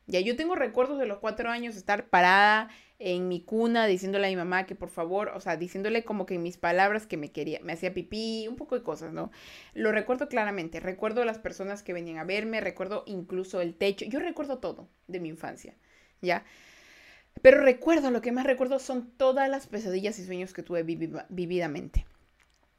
Ya 0.08 0.20
yo 0.20 0.36
tengo 0.36 0.56
recuerdos 0.56 1.00
de 1.00 1.06
los 1.06 1.20
cuatro 1.20 1.50
años 1.50 1.76
estar 1.76 2.10
parada 2.10 2.70
en 3.00 3.28
mi 3.28 3.42
cuna 3.42 3.88
diciéndole 3.88 4.28
a 4.28 4.30
mi 4.30 4.36
mamá 4.36 4.66
que 4.66 4.76
por 4.76 4.90
favor, 4.90 5.30
o 5.36 5.40
sea, 5.40 5.58
diciéndole 5.58 6.04
como 6.04 6.26
que 6.26 6.36
en 6.36 6.44
mis 6.44 6.58
palabras 6.58 7.06
que 7.06 7.18
me 7.18 7.32
quería, 7.32 7.60
me 7.62 7.74
hacía 7.74 7.94
pipí, 7.94 8.48
un 8.48 8.56
poco 8.56 8.76
de 8.76 8.84
cosas, 8.84 9.12
¿no? 9.14 9.32
Lo 9.74 9.92
recuerdo 9.92 10.30
claramente, 10.30 10.80
recuerdo 10.80 11.26
las 11.26 11.40
personas 11.40 11.84
que 11.84 11.94
venían 11.94 12.18
a 12.18 12.24
verme, 12.24 12.62
recuerdo 12.62 13.04
incluso 13.06 13.62
el 13.62 13.76
techo, 13.76 14.06
yo 14.06 14.20
recuerdo 14.20 14.60
todo 14.60 14.90
de 15.08 15.20
mi 15.20 15.30
infancia, 15.30 15.76
¿ya? 16.22 16.46
Pero 17.42 17.62
recuerdo, 17.62 18.12
lo 18.12 18.22
que 18.22 18.32
más 18.32 18.46
recuerdo 18.46 18.80
son 18.80 19.12
todas 19.18 19.50
las 19.50 19.68
pesadillas 19.68 20.18
y 20.20 20.26
sueños 20.26 20.54
que 20.54 20.64
tuve 20.64 20.84
vividamente. 20.84 22.06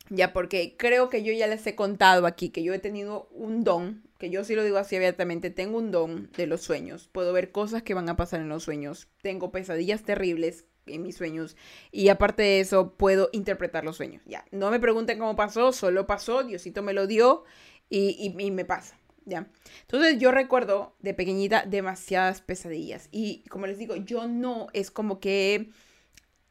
Ya, 0.08 0.32
porque 0.32 0.76
creo 0.78 1.08
que 1.08 1.22
yo 1.22 1.32
ya 1.32 1.46
les 1.46 1.66
he 1.66 1.74
contado 1.74 2.26
aquí 2.26 2.50
que 2.50 2.62
yo 2.62 2.72
he 2.72 2.78
tenido 2.78 3.28
un 3.32 3.64
don, 3.64 4.05
que 4.18 4.30
yo 4.30 4.44
sí 4.44 4.54
lo 4.54 4.64
digo 4.64 4.78
así 4.78 4.96
abiertamente, 4.96 5.50
tengo 5.50 5.78
un 5.78 5.90
don 5.90 6.30
de 6.36 6.46
los 6.46 6.62
sueños. 6.62 7.08
Puedo 7.12 7.32
ver 7.32 7.52
cosas 7.52 7.82
que 7.82 7.94
van 7.94 8.08
a 8.08 8.16
pasar 8.16 8.40
en 8.40 8.48
los 8.48 8.64
sueños. 8.64 9.08
Tengo 9.22 9.50
pesadillas 9.52 10.02
terribles 10.02 10.64
en 10.86 11.02
mis 11.02 11.16
sueños. 11.16 11.56
Y 11.92 12.08
aparte 12.08 12.42
de 12.42 12.60
eso, 12.60 12.94
puedo 12.94 13.28
interpretar 13.32 13.84
los 13.84 13.96
sueños. 13.96 14.22
Ya, 14.26 14.44
no 14.50 14.70
me 14.70 14.80
pregunten 14.80 15.18
cómo 15.18 15.36
pasó, 15.36 15.72
solo 15.72 16.06
pasó, 16.06 16.44
Diosito 16.44 16.82
me 16.82 16.92
lo 16.92 17.06
dio 17.06 17.44
y, 17.90 18.34
y, 18.38 18.50
me 18.50 18.64
pasa. 18.64 18.98
¿Ya? 19.24 19.48
Entonces 19.82 20.18
yo 20.20 20.30
recuerdo 20.30 20.94
de 21.00 21.12
pequeñita 21.12 21.64
demasiadas 21.66 22.40
pesadillas. 22.40 23.08
Y 23.10 23.42
como 23.48 23.66
les 23.66 23.78
digo, 23.78 23.96
yo 23.96 24.28
no 24.28 24.68
es 24.72 24.90
como 24.90 25.18
que 25.18 25.70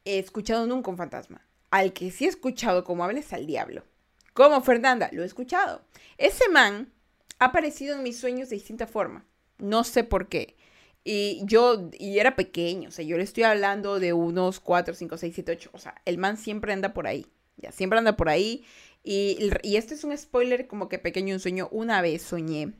he 0.04 0.18
escuchado 0.18 0.66
nunca 0.66 0.90
un 0.90 0.98
fantasma 0.98 1.46
al 1.70 1.92
que 1.92 2.10
sí 2.10 2.24
he 2.24 2.28
escuchado 2.28 2.84
como 2.84 3.04
hables 3.04 3.32
al 3.32 3.46
diablo. 3.46 3.84
Como 4.32 4.60
Fernanda, 4.60 5.08
lo 5.12 5.22
he 5.22 5.26
escuchado. 5.26 5.82
Ese 6.18 6.48
man 6.48 6.92
ha 7.38 7.46
aparecido 7.46 7.96
en 7.96 8.02
mis 8.02 8.18
sueños 8.18 8.48
de 8.48 8.56
distinta 8.56 8.86
forma. 8.86 9.26
No 9.58 9.84
sé 9.84 10.04
por 10.04 10.28
qué. 10.28 10.56
Y 11.04 11.42
yo, 11.44 11.88
y 11.98 12.18
era 12.18 12.34
pequeño, 12.34 12.88
o 12.88 12.92
sea, 12.92 13.04
yo 13.04 13.16
le 13.16 13.22
estoy 13.22 13.44
hablando 13.44 14.00
de 14.00 14.12
unos 14.12 14.58
4, 14.58 14.92
5, 14.94 15.16
6, 15.16 15.34
7, 15.34 15.52
8. 15.52 15.70
O 15.72 15.78
sea, 15.78 15.94
el 16.04 16.18
man 16.18 16.36
siempre 16.36 16.72
anda 16.72 16.92
por 16.94 17.06
ahí. 17.06 17.26
Ya, 17.56 17.70
siempre 17.70 17.98
anda 17.98 18.16
por 18.16 18.28
ahí. 18.28 18.64
Y, 19.04 19.38
y 19.62 19.76
este 19.76 19.94
es 19.94 20.02
un 20.02 20.16
spoiler 20.18 20.66
como 20.66 20.88
que 20.88 20.98
pequeño 20.98 21.34
un 21.34 21.40
sueño. 21.40 21.68
Una 21.70 22.02
vez 22.02 22.22
soñé, 22.22 22.72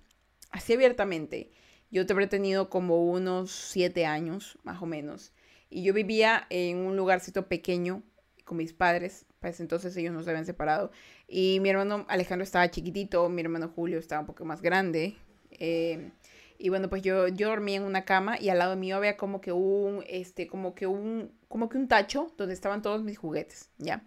así 0.50 0.72
abiertamente. 0.72 1.52
Yo 1.90 2.04
te 2.04 2.12
habré 2.12 2.26
tenido 2.26 2.68
como 2.68 3.04
unos 3.08 3.52
7 3.52 4.06
años, 4.06 4.58
más 4.64 4.82
o 4.82 4.86
menos. 4.86 5.32
Y 5.70 5.84
yo 5.84 5.94
vivía 5.94 6.46
en 6.50 6.78
un 6.78 6.96
lugarcito 6.96 7.46
pequeño 7.46 8.02
con 8.44 8.58
mis 8.58 8.72
padres, 8.72 9.26
pues 9.46 9.60
entonces 9.60 9.96
ellos 9.96 10.12
no 10.12 10.24
se 10.24 10.30
habían 10.30 10.44
separado. 10.44 10.90
Y 11.28 11.60
mi 11.60 11.70
hermano 11.70 12.04
Alejandro 12.08 12.42
estaba 12.42 12.68
chiquitito, 12.68 13.28
mi 13.28 13.42
hermano 13.42 13.68
Julio 13.68 14.00
estaba 14.00 14.22
un 14.22 14.26
poco 14.26 14.44
más 14.44 14.60
grande. 14.60 15.14
Eh, 15.52 16.10
y 16.58 16.68
bueno, 16.68 16.88
pues 16.88 17.02
yo, 17.02 17.28
yo 17.28 17.50
dormía 17.50 17.76
en 17.76 17.84
una 17.84 18.04
cama 18.04 18.40
y 18.40 18.48
al 18.48 18.58
lado 18.58 18.74
mío 18.74 18.96
había 18.96 19.16
como 19.16 19.40
que 19.40 19.52
un, 19.52 20.02
este, 20.08 20.48
como 20.48 20.74
que 20.74 20.88
un, 20.88 21.30
como 21.46 21.68
que 21.68 21.78
un 21.78 21.86
tacho 21.86 22.32
donde 22.36 22.54
estaban 22.54 22.82
todos 22.82 23.04
mis 23.04 23.18
juguetes, 23.18 23.70
¿ya? 23.78 24.02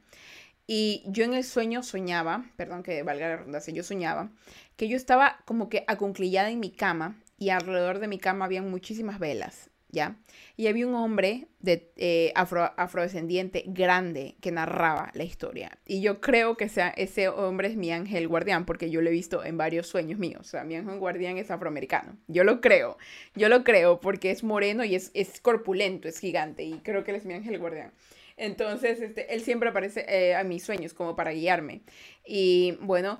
Y 0.67 1.03
yo 1.07 1.23
en 1.23 1.33
el 1.33 1.45
sueño 1.45 1.83
soñaba, 1.83 2.43
perdón 2.57 2.83
que 2.83 3.01
valga 3.03 3.29
la 3.29 3.37
redundancia, 3.37 3.73
yo 3.73 3.83
soñaba 3.83 4.31
que 4.75 4.89
yo 4.89 4.97
estaba 4.97 5.37
como 5.45 5.69
que 5.69 5.85
acunclillada 5.87 6.49
en 6.49 6.59
mi 6.59 6.71
cama 6.71 7.15
y 7.37 7.49
alrededor 7.49 7.99
de 7.99 8.09
mi 8.09 8.19
cama 8.19 8.43
habían 8.43 8.69
muchísimas 8.69 9.19
velas. 9.19 9.69
¿Ya? 9.91 10.15
Y 10.55 10.67
había 10.67 10.87
un 10.87 10.95
hombre 10.95 11.47
de, 11.59 11.91
eh, 11.97 12.31
afro, 12.35 12.71
afrodescendiente 12.77 13.63
grande 13.67 14.35
que 14.41 14.51
narraba 14.51 15.11
la 15.13 15.23
historia. 15.23 15.77
Y 15.85 16.01
yo 16.01 16.21
creo 16.21 16.57
que 16.57 16.69
ese 16.95 17.27
hombre 17.29 17.69
es 17.69 17.75
mi 17.75 17.91
ángel 17.91 18.27
guardián, 18.27 18.65
porque 18.65 18.89
yo 18.89 19.01
lo 19.01 19.09
he 19.09 19.13
visto 19.13 19.43
en 19.43 19.57
varios 19.57 19.87
sueños 19.87 20.19
míos. 20.19 20.41
O 20.41 20.43
sea, 20.49 20.63
mi 20.63 20.75
ángel 20.75 20.99
guardián 20.99 21.37
es 21.37 21.51
afroamericano. 21.51 22.17
Yo 22.27 22.43
lo 22.43 22.61
creo, 22.61 22.97
yo 23.35 23.49
lo 23.49 23.63
creo, 23.63 23.99
porque 23.99 24.31
es 24.31 24.43
moreno 24.43 24.83
y 24.83 24.95
es, 24.95 25.11
es 25.13 25.39
corpulento, 25.41 26.07
es 26.07 26.19
gigante, 26.19 26.63
y 26.63 26.79
creo 26.79 27.03
que 27.03 27.11
él 27.11 27.17
es 27.17 27.25
mi 27.25 27.33
ángel 27.33 27.57
guardián. 27.59 27.91
Entonces, 28.37 29.01
este, 29.01 29.33
él 29.33 29.41
siempre 29.41 29.69
aparece 29.69 30.05
eh, 30.07 30.33
a 30.33 30.43
mis 30.43 30.63
sueños 30.63 30.93
como 30.93 31.15
para 31.15 31.31
guiarme. 31.31 31.81
Y 32.25 32.77
bueno, 32.81 33.19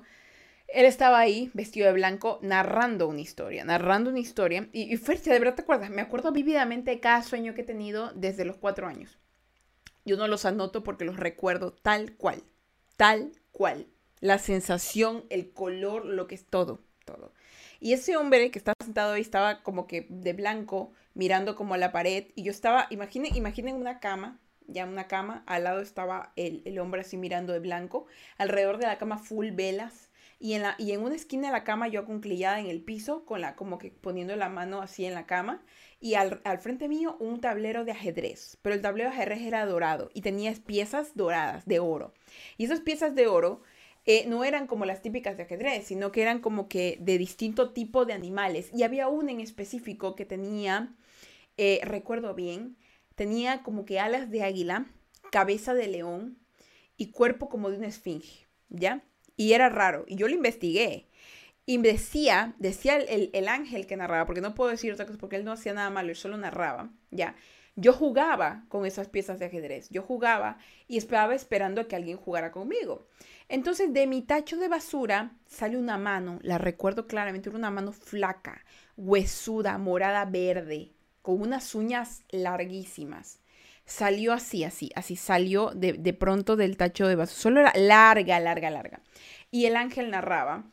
él 0.72 0.86
estaba 0.86 1.18
ahí, 1.18 1.50
vestido 1.52 1.86
de 1.86 1.92
blanco, 1.92 2.38
narrando 2.42 3.08
una 3.08 3.20
historia, 3.20 3.64
narrando 3.64 4.10
una 4.10 4.20
historia. 4.20 4.68
Y, 4.72 4.94
y 4.94 4.96
de 4.96 5.38
verdad 5.38 5.54
te 5.54 5.62
acuerdas, 5.62 5.90
me 5.90 6.02
acuerdo 6.02 6.32
vívidamente 6.32 6.90
de 6.90 7.00
cada 7.00 7.22
sueño 7.22 7.54
que 7.54 7.62
he 7.62 7.64
tenido 7.64 8.12
desde 8.14 8.44
los 8.44 8.56
cuatro 8.56 8.86
años. 8.86 9.18
Yo 10.04 10.16
no 10.16 10.28
los 10.28 10.44
anoto 10.44 10.82
porque 10.82 11.04
los 11.04 11.16
recuerdo 11.16 11.72
tal 11.72 12.16
cual, 12.16 12.42
tal 12.96 13.32
cual. 13.52 13.86
La 14.20 14.38
sensación, 14.38 15.24
el 15.30 15.52
color, 15.52 16.04
lo 16.04 16.26
que 16.26 16.34
es 16.34 16.44
todo, 16.44 16.82
todo. 17.04 17.32
Y 17.80 17.94
ese 17.94 18.16
hombre 18.16 18.50
que 18.50 18.58
estaba 18.58 18.76
sentado 18.84 19.14
ahí 19.14 19.22
estaba 19.22 19.62
como 19.62 19.86
que 19.86 20.06
de 20.10 20.34
blanco, 20.34 20.92
mirando 21.14 21.56
como 21.56 21.74
a 21.74 21.78
la 21.78 21.90
pared. 21.90 22.26
Y 22.34 22.42
yo 22.42 22.50
estaba, 22.50 22.86
imaginen, 22.90 23.34
imaginen 23.34 23.76
una 23.76 23.98
cama, 23.98 24.38
ya 24.66 24.84
una 24.84 25.08
cama, 25.08 25.42
al 25.46 25.64
lado 25.64 25.80
estaba 25.80 26.32
el, 26.36 26.62
el 26.66 26.78
hombre 26.78 27.00
así 27.00 27.16
mirando 27.16 27.52
de 27.52 27.60
blanco, 27.60 28.06
alrededor 28.36 28.76
de 28.78 28.86
la 28.86 28.98
cama 28.98 29.18
full 29.18 29.50
velas 29.52 30.09
y 30.40 30.54
en, 30.54 30.62
la, 30.62 30.74
y 30.78 30.92
en 30.92 31.02
una 31.02 31.14
esquina 31.14 31.48
de 31.48 31.52
la 31.52 31.64
cama 31.64 31.86
yo 31.86 32.00
acunclillada 32.00 32.58
en 32.60 32.66
el 32.66 32.80
piso, 32.80 33.26
con 33.26 33.42
la, 33.42 33.54
como 33.56 33.76
que 33.76 33.90
poniendo 33.90 34.34
la 34.36 34.48
mano 34.48 34.80
así 34.80 35.04
en 35.04 35.12
la 35.12 35.26
cama, 35.26 35.62
y 36.00 36.14
al, 36.14 36.40
frente 36.60 36.88
mío 36.88 37.18
un 37.20 37.42
tablero 37.42 37.84
de 37.84 37.92
ajedrez, 37.92 38.56
pero 38.62 38.74
el 38.74 38.80
tablero 38.80 39.10
de 39.10 39.16
ajedrez 39.16 39.42
era 39.42 39.66
dorado 39.66 40.10
y 40.14 40.22
tenía 40.22 40.52
piezas 40.54 41.14
doradas 41.14 41.66
de 41.66 41.78
oro. 41.78 42.14
Y 42.56 42.64
esas 42.64 42.80
piezas 42.80 43.14
de 43.14 43.26
oro 43.26 43.60
eh, 44.06 44.24
no 44.26 44.42
eran 44.42 44.66
como 44.66 44.86
las 44.86 45.02
típicas 45.02 45.36
de 45.36 45.42
ajedrez, 45.42 45.86
sino 45.86 46.10
que 46.10 46.22
eran 46.22 46.40
como 46.40 46.68
que 46.68 46.96
de 47.02 47.18
distinto 47.18 47.74
tipo 47.74 48.06
de 48.06 48.14
animales. 48.14 48.70
Y 48.74 48.82
había 48.82 49.08
una 49.08 49.32
en 49.32 49.40
específico 49.40 50.16
que 50.16 50.24
tenía, 50.24 50.96
eh, 51.58 51.80
recuerdo 51.84 52.34
bien, 52.34 52.78
tenía 53.14 53.62
como 53.62 53.84
que 53.84 54.00
alas 54.00 54.30
de 54.30 54.42
águila, 54.42 54.86
cabeza 55.30 55.74
de 55.74 55.86
león 55.86 56.38
y 56.96 57.10
cuerpo 57.10 57.50
como 57.50 57.70
de 57.70 57.76
una 57.76 57.88
esfinge, 57.88 58.46
¿ya? 58.70 59.04
Y 59.40 59.54
era 59.54 59.70
raro. 59.70 60.04
Y 60.06 60.16
yo 60.16 60.28
lo 60.28 60.34
investigué. 60.34 61.06
Y 61.64 61.78
decía, 61.78 62.54
decía 62.58 62.96
el, 62.98 63.30
el, 63.32 63.48
ángel 63.48 63.86
que 63.86 63.96
narraba, 63.96 64.26
porque 64.26 64.42
no 64.42 64.54
puedo 64.54 64.68
decir 64.68 64.92
otra 64.92 65.06
cosa, 65.06 65.18
porque 65.18 65.36
él 65.36 65.46
no 65.46 65.52
hacía 65.52 65.72
nada 65.72 65.88
malo, 65.88 66.10
él 66.10 66.16
solo 66.16 66.36
narraba, 66.36 66.90
¿ya? 67.10 67.34
Yo 67.74 67.94
jugaba 67.94 68.66
con 68.68 68.84
esas 68.84 69.08
piezas 69.08 69.38
de 69.38 69.46
ajedrez. 69.46 69.88
Yo 69.88 70.02
jugaba 70.02 70.58
y 70.88 70.98
esperaba 70.98 71.34
esperando 71.34 71.80
a 71.80 71.88
que 71.88 71.96
alguien 71.96 72.18
jugara 72.18 72.52
conmigo. 72.52 73.08
Entonces, 73.48 73.94
de 73.94 74.06
mi 74.06 74.20
tacho 74.20 74.58
de 74.58 74.68
basura 74.68 75.32
sale 75.46 75.78
una 75.78 75.96
mano, 75.96 76.38
la 76.42 76.58
recuerdo 76.58 77.06
claramente, 77.06 77.48
era 77.48 77.56
una 77.56 77.70
mano 77.70 77.92
flaca, 77.92 78.62
huesuda, 78.98 79.78
morada 79.78 80.26
verde, 80.26 80.92
con 81.22 81.40
unas 81.40 81.74
uñas 81.74 82.24
larguísimas 82.28 83.40
salió 83.90 84.32
así, 84.32 84.64
así, 84.64 84.90
así 84.94 85.16
salió 85.16 85.72
de, 85.74 85.94
de 85.94 86.12
pronto 86.14 86.56
del 86.56 86.76
tacho 86.76 87.08
de 87.08 87.16
vaso. 87.16 87.34
Solo 87.34 87.60
era 87.60 87.72
larga, 87.74 88.38
larga, 88.40 88.70
larga. 88.70 89.00
Y 89.50 89.66
el 89.66 89.76
ángel 89.76 90.10
narraba, 90.10 90.64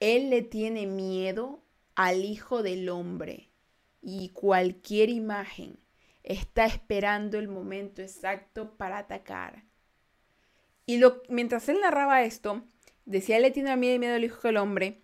él 0.00 0.30
le 0.30 0.42
tiene 0.42 0.86
miedo 0.86 1.62
al 1.94 2.24
Hijo 2.24 2.62
del 2.62 2.88
Hombre 2.88 3.50
y 4.00 4.30
cualquier 4.30 5.10
imagen 5.10 5.78
está 6.22 6.64
esperando 6.64 7.38
el 7.38 7.48
momento 7.48 8.00
exacto 8.02 8.76
para 8.76 8.98
atacar. 8.98 9.64
Y 10.86 11.00
mientras 11.28 11.68
él 11.68 11.80
narraba 11.82 12.22
esto, 12.22 12.64
decía, 13.04 13.36
él 13.36 13.42
le 13.42 13.50
tiene 13.50 13.76
miedo 13.76 14.14
al 14.14 14.24
Hijo 14.24 14.48
del 14.48 14.56
Hombre 14.56 15.02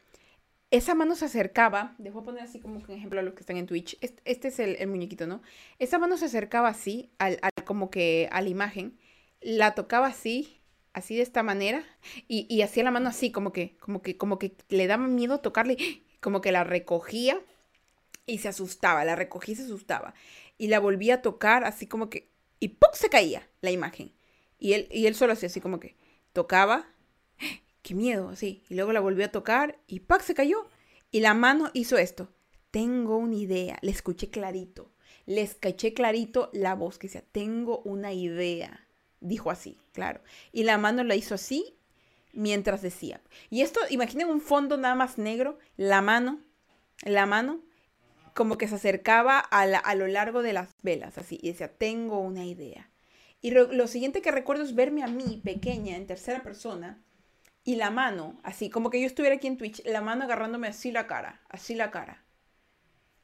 esa 0.77 0.95
mano 0.95 1.15
se 1.15 1.27
acercaba, 1.27 1.95
dejo 1.99 2.23
poner 2.23 2.43
así 2.43 2.59
como 2.59 2.77
un 2.77 2.91
ejemplo 2.91 3.21
a 3.21 3.23
los 3.23 3.35
que 3.35 3.41
están 3.41 3.57
en 3.57 3.67
Twitch, 3.67 3.97
este, 4.01 4.49
es 4.49 4.59
el, 4.59 4.87
muñequito, 4.89 5.27
¿no? 5.27 5.41
Esa 5.79 5.99
mano 5.99 6.17
se 6.17 6.25
acercaba 6.25 6.69
así, 6.69 7.13
al, 7.19 7.39
como 7.65 7.91
que 7.91 8.29
a 8.33 8.41
la 8.41 8.49
imagen, 8.49 8.99
la 9.41 9.75
tocaba 9.75 10.09
así, 10.09 10.61
así 10.93 11.15
de 11.15 11.23
esta 11.23 11.45
manera, 11.45 11.85
y, 12.27 12.47
y 12.53 12.63
hacía 12.63 12.83
la 12.83 12.91
mano 12.91 13.09
así, 13.09 13.31
como 13.31 13.53
que, 13.53 13.77
como 13.79 14.03
que, 14.03 14.17
como 14.17 14.39
que 14.41 14.57
le 14.69 14.89
daba 14.89 15.07
miedo 15.07 15.39
tocarle, 15.39 15.77
como 16.21 16.41
que 16.41 16.51
la 16.51 16.65
recogía 16.65 17.41
y 18.27 18.39
se 18.39 18.49
asustaba, 18.49 19.05
la 19.05 19.15
recogía 19.15 19.53
y 19.53 19.57
se 19.57 19.65
asustaba, 19.65 20.15
y 20.59 20.69
la 20.69 20.81
volvía 20.81 21.17
a 21.17 21.23
tocar 21.23 21.65
así 21.65 21.87
como 21.87 22.11
que, 22.11 22.31
y 22.59 22.69
¡pum! 22.69 22.91
se 22.95 23.11
caía 23.11 23.49
la 23.61 23.71
imagen. 23.71 24.13
Y 24.59 24.73
él, 24.73 24.89
y 24.91 25.07
él 25.07 25.15
solo 25.15 25.35
hacía 25.35 25.49
así 25.49 25.61
como 25.61 25.79
que 25.79 25.95
tocaba, 26.33 26.89
qué 27.85 27.95
miedo, 27.95 28.31
así. 28.31 28.65
Y 28.69 28.75
luego 28.75 28.93
la 28.93 29.01
volvió 29.01 29.27
a 29.27 29.31
tocar 29.31 29.79
y 29.87 30.01
¡pac! 30.01 30.23
se 30.23 30.35
cayó. 30.35 30.67
Y 31.13 31.21
la 31.21 31.35
mano 31.35 31.71
hizo 31.75 31.97
esto. 31.99 32.33
Tengo 32.73 33.19
una 33.19 33.37
idea. 33.37 33.79
Le 33.83 33.93
escuché 33.93 34.31
clarito. 34.31 34.91
Le 35.27 35.43
escuché 35.43 35.95
clarito 35.95 36.51
la 36.53 36.75
voz 36.75 36.99
que 36.99 37.07
decía, 37.07 37.23
tengo 37.31 37.81
una 37.85 38.13
idea. 38.13 38.89
Dijo 39.21 39.51
así, 39.51 39.79
claro. 39.93 40.21
Y 40.51 40.65
la 40.65 40.79
mano 40.79 41.05
la 41.05 41.15
hizo 41.15 41.37
así. 41.37 41.79
mientras 42.33 42.83
decía. 42.83 43.21
Y 43.49 43.61
esto, 43.61 43.79
imaginen 43.91 44.29
un 44.29 44.41
fondo 44.41 44.77
nada 44.77 44.97
más 44.97 45.19
negro, 45.19 45.59
la 45.77 46.03
mano, 46.03 46.41
la 47.05 47.27
mano, 47.27 47.63
como 48.35 48.59
que 48.59 48.67
se 48.67 48.75
acercaba 48.75 49.39
a, 49.39 49.95
lo 49.95 50.07
largo 50.09 50.43
de 50.43 50.53
las 50.53 50.75
velas, 50.83 51.17
así, 51.17 51.39
y 51.41 51.53
decía, 51.53 51.69
tengo 51.69 52.19
una 52.19 52.45
idea. 52.45 52.91
Y 53.41 53.53
lo 53.53 53.87
siguiente 53.87 54.21
que 54.21 54.33
recuerdo 54.33 54.65
es 54.65 54.75
verme 54.75 55.05
a 55.05 55.07
mí, 55.07 55.41
pequeña, 55.45 55.97
en 55.97 56.09
tercera 56.09 56.43
persona, 56.43 57.05
y 57.65 57.77
la 57.77 57.91
mano, 57.91 58.39
así, 58.43 58.69
como 58.69 58.91
que 58.91 59.01
yo 59.01 59.07
estuviera 59.07 59.37
aquí 59.37 59.47
en 59.47 59.57
Twitch, 59.57 59.83
la 59.87 60.03
mano 60.03 60.25
agarrándome 60.25 60.69
así 60.69 60.93
la 60.93 61.07
cara, 61.07 61.41
así 61.49 61.75
la 61.75 61.91
cara. 61.91 62.23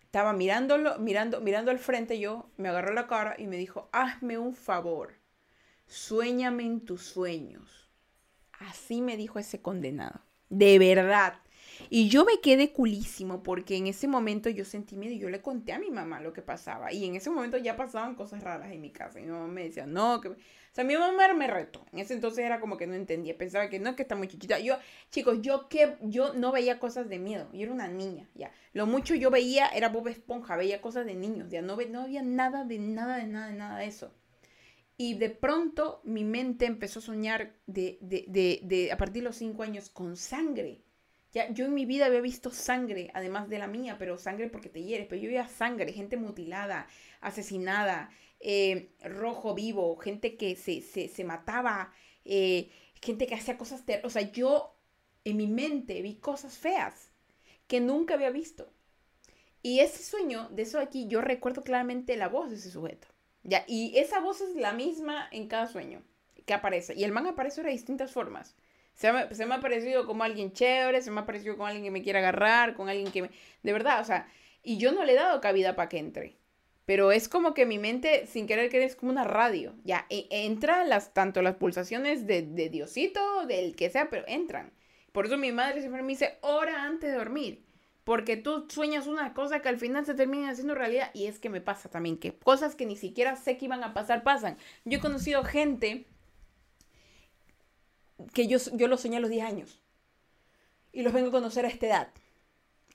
Estaba 0.00 0.32
mirándolo, 0.32 0.98
mirando, 0.98 1.42
mirando 1.42 1.70
al 1.70 1.78
frente 1.78 2.18
yo, 2.18 2.50
me 2.56 2.70
agarró 2.70 2.94
la 2.94 3.06
cara 3.06 3.36
y 3.38 3.46
me 3.46 3.58
dijo, 3.58 3.90
hazme 3.92 4.38
un 4.38 4.54
favor, 4.54 5.14
sueñame 5.86 6.64
en 6.64 6.80
tus 6.80 7.02
sueños. 7.02 7.90
Así 8.58 9.02
me 9.02 9.16
dijo 9.16 9.38
ese 9.38 9.60
condenado. 9.60 10.22
De 10.48 10.78
verdad. 10.78 11.34
Y 11.90 12.08
yo 12.08 12.24
me 12.24 12.40
quedé 12.40 12.72
culísimo 12.72 13.42
porque 13.42 13.76
en 13.76 13.86
ese 13.86 14.08
momento 14.08 14.50
yo 14.50 14.64
sentí 14.64 14.96
miedo 14.96 15.14
y 15.14 15.18
yo 15.18 15.30
le 15.30 15.42
conté 15.42 15.72
a 15.72 15.78
mi 15.78 15.90
mamá 15.90 16.20
lo 16.20 16.32
que 16.32 16.42
pasaba. 16.42 16.92
Y 16.92 17.04
en 17.04 17.14
ese 17.14 17.30
momento 17.30 17.56
ya 17.56 17.76
pasaban 17.76 18.14
cosas 18.14 18.42
raras 18.42 18.72
en 18.72 18.80
mi 18.80 18.90
casa. 18.90 19.20
Y 19.20 19.24
mi 19.24 19.30
mamá 19.30 19.48
me 19.48 19.64
decía, 19.64 19.86
no, 19.86 20.20
que... 20.20 20.34
O 20.70 20.74
sea, 20.74 20.84
mi 20.84 20.96
mamá 20.96 21.32
me 21.34 21.48
retó. 21.48 21.84
En 21.92 21.98
ese 21.98 22.14
entonces 22.14 22.44
era 22.44 22.60
como 22.60 22.76
que 22.76 22.86
no 22.86 22.94
entendía. 22.94 23.36
Pensaba 23.36 23.68
que 23.68 23.80
no, 23.80 23.96
que 23.96 24.02
está 24.02 24.14
muy 24.14 24.28
chiquita. 24.28 24.60
Yo, 24.60 24.76
chicos, 25.10 25.38
yo 25.42 25.68
que 25.68 25.96
yo 26.02 26.32
no 26.34 26.52
veía 26.52 26.78
cosas 26.78 27.08
de 27.08 27.18
miedo. 27.18 27.48
Yo 27.52 27.62
era 27.62 27.72
una 27.72 27.88
niña, 27.88 28.28
ya. 28.34 28.52
Lo 28.72 28.86
mucho 28.86 29.16
yo 29.16 29.30
veía 29.30 29.66
era 29.68 29.88
Bob 29.88 30.06
Esponja, 30.06 30.56
veía 30.56 30.80
cosas 30.80 31.06
de 31.06 31.16
niños. 31.16 31.48
Ya 31.50 31.60
no, 31.60 31.76
no 31.76 32.02
había 32.02 32.22
nada 32.22 32.64
de 32.64 32.78
nada, 32.78 33.16
de 33.16 33.26
nada, 33.26 33.48
de 33.48 33.54
nada 33.54 33.78
de 33.78 33.86
eso. 33.86 34.14
Y 34.96 35.14
de 35.14 35.30
pronto 35.30 36.02
mi 36.04 36.24
mente 36.24 36.66
empezó 36.66 37.00
a 37.00 37.02
soñar 37.02 37.54
de, 37.66 37.98
de, 38.00 38.26
de, 38.28 38.60
de 38.62 38.92
a 38.92 38.96
partir 38.96 39.22
de 39.22 39.28
los 39.30 39.36
cinco 39.36 39.62
años 39.64 39.88
con 39.88 40.16
sangre. 40.16 40.82
Ya, 41.32 41.50
yo 41.50 41.64
en 41.64 41.74
mi 41.74 41.86
vida 41.86 42.06
había 42.06 42.20
visto 42.20 42.50
sangre, 42.50 43.10
además 43.14 43.48
de 43.48 43.58
la 43.58 43.66
mía, 43.66 43.96
pero 43.98 44.18
sangre 44.18 44.48
porque 44.48 44.68
te 44.68 44.82
hieres, 44.82 45.06
pero 45.08 45.20
yo 45.22 45.28
veía 45.28 45.46
sangre, 45.48 45.92
gente 45.92 46.16
mutilada, 46.16 46.86
asesinada, 47.20 48.10
eh, 48.40 48.90
rojo 49.02 49.54
vivo, 49.54 49.96
gente 49.96 50.36
que 50.36 50.56
se, 50.56 50.80
se, 50.80 51.24
mataba, 51.24 51.92
eh, 52.24 52.70
gente 53.02 53.26
que 53.26 53.34
hacía 53.34 53.58
cosas 53.58 53.84
O 54.02 54.10
sea, 54.10 54.22
yo 54.32 54.74
en 55.24 55.36
mi 55.36 55.46
mente 55.46 56.02
vi 56.02 56.16
cosas 56.16 56.58
feas 56.58 57.10
que 57.66 57.80
nunca 57.80 58.14
había 58.14 58.30
visto. 58.30 58.72
Y 59.62 59.80
ese 59.80 60.02
sueño, 60.02 60.48
de 60.50 60.62
eso 60.62 60.80
aquí, 60.80 61.06
yo 61.06 61.20
recuerdo 61.20 61.62
claramente 61.62 62.16
la 62.16 62.28
voz 62.28 62.50
de 62.50 62.56
ese 62.56 62.70
sujeto. 62.70 63.08
Ya, 63.42 63.64
y 63.66 63.96
esa 63.98 64.20
voz 64.20 64.40
es 64.40 64.56
la 64.56 64.72
misma 64.72 65.28
en 65.30 65.48
cada 65.48 65.66
sueño 65.66 66.02
que 66.46 66.54
aparece. 66.54 66.94
Y 66.94 67.04
el 67.04 67.12
man 67.12 67.26
aparece 67.26 67.62
de 67.62 67.70
distintas 67.70 68.10
formas. 68.10 68.56
Se 68.94 69.12
me, 69.12 69.54
ha 69.54 69.60
parecido 69.60 70.06
como 70.06 70.24
alguien 70.24 70.52
chévere, 70.52 71.00
se 71.00 71.10
me 71.10 71.20
ha 71.20 71.26
parecido 71.26 71.54
como 71.54 71.66
alguien 71.66 71.84
que 71.84 71.90
me 71.90 72.02
quiere 72.02 72.18
agarrar, 72.18 72.74
con 72.74 72.88
alguien 72.88 73.10
que 73.12 73.22
me... 73.22 73.30
De 73.62 73.72
verdad, 73.72 74.00
o 74.00 74.04
sea, 74.04 74.28
y 74.62 74.76
yo 74.76 74.92
no 74.92 75.04
le 75.04 75.12
he 75.12 75.14
dado 75.14 75.40
cabida 75.40 75.74
para 75.74 75.88
que 75.88 75.98
entre. 75.98 76.36
Pero 76.90 77.12
es 77.12 77.28
como 77.28 77.54
que 77.54 77.66
mi 77.66 77.78
mente, 77.78 78.26
sin 78.26 78.48
querer 78.48 78.68
que 78.68 78.82
es 78.82 78.96
como 78.96 79.12
una 79.12 79.22
radio. 79.22 79.76
Ya, 79.84 80.06
e, 80.10 80.26
entra 80.28 80.82
las, 80.82 81.14
tanto 81.14 81.40
las 81.40 81.54
pulsaciones 81.54 82.26
de, 82.26 82.42
de 82.42 82.68
Diosito, 82.68 83.46
del 83.46 83.76
que 83.76 83.90
sea, 83.90 84.10
pero 84.10 84.24
entran. 84.26 84.72
Por 85.12 85.26
eso 85.26 85.38
mi 85.38 85.52
madre 85.52 85.82
siempre 85.82 86.02
me 86.02 86.08
dice, 86.08 86.38
hora 86.40 86.82
antes 86.82 87.12
de 87.12 87.16
dormir. 87.16 87.64
Porque 88.02 88.36
tú 88.36 88.66
sueñas 88.68 89.06
una 89.06 89.34
cosa 89.34 89.62
que 89.62 89.68
al 89.68 89.78
final 89.78 90.04
se 90.04 90.14
termina 90.14 90.50
haciendo 90.50 90.74
realidad. 90.74 91.12
Y 91.14 91.26
es 91.26 91.38
que 91.38 91.48
me 91.48 91.60
pasa 91.60 91.88
también, 91.88 92.18
que 92.18 92.36
cosas 92.36 92.74
que 92.74 92.86
ni 92.86 92.96
siquiera 92.96 93.36
sé 93.36 93.56
que 93.56 93.66
iban 93.66 93.84
a 93.84 93.94
pasar, 93.94 94.24
pasan. 94.24 94.58
Yo 94.84 94.98
he 94.98 95.00
conocido 95.00 95.44
gente 95.44 96.06
que 98.34 98.48
yo, 98.48 98.58
yo 98.72 98.88
los 98.88 99.02
soñé 99.02 99.18
a 99.18 99.20
los 99.20 99.30
10 99.30 99.44
años. 99.44 99.80
Y 100.90 101.02
los 101.02 101.12
vengo 101.12 101.28
a 101.28 101.30
conocer 101.30 101.64
a 101.66 101.68
esta 101.68 101.86
edad. 101.86 102.08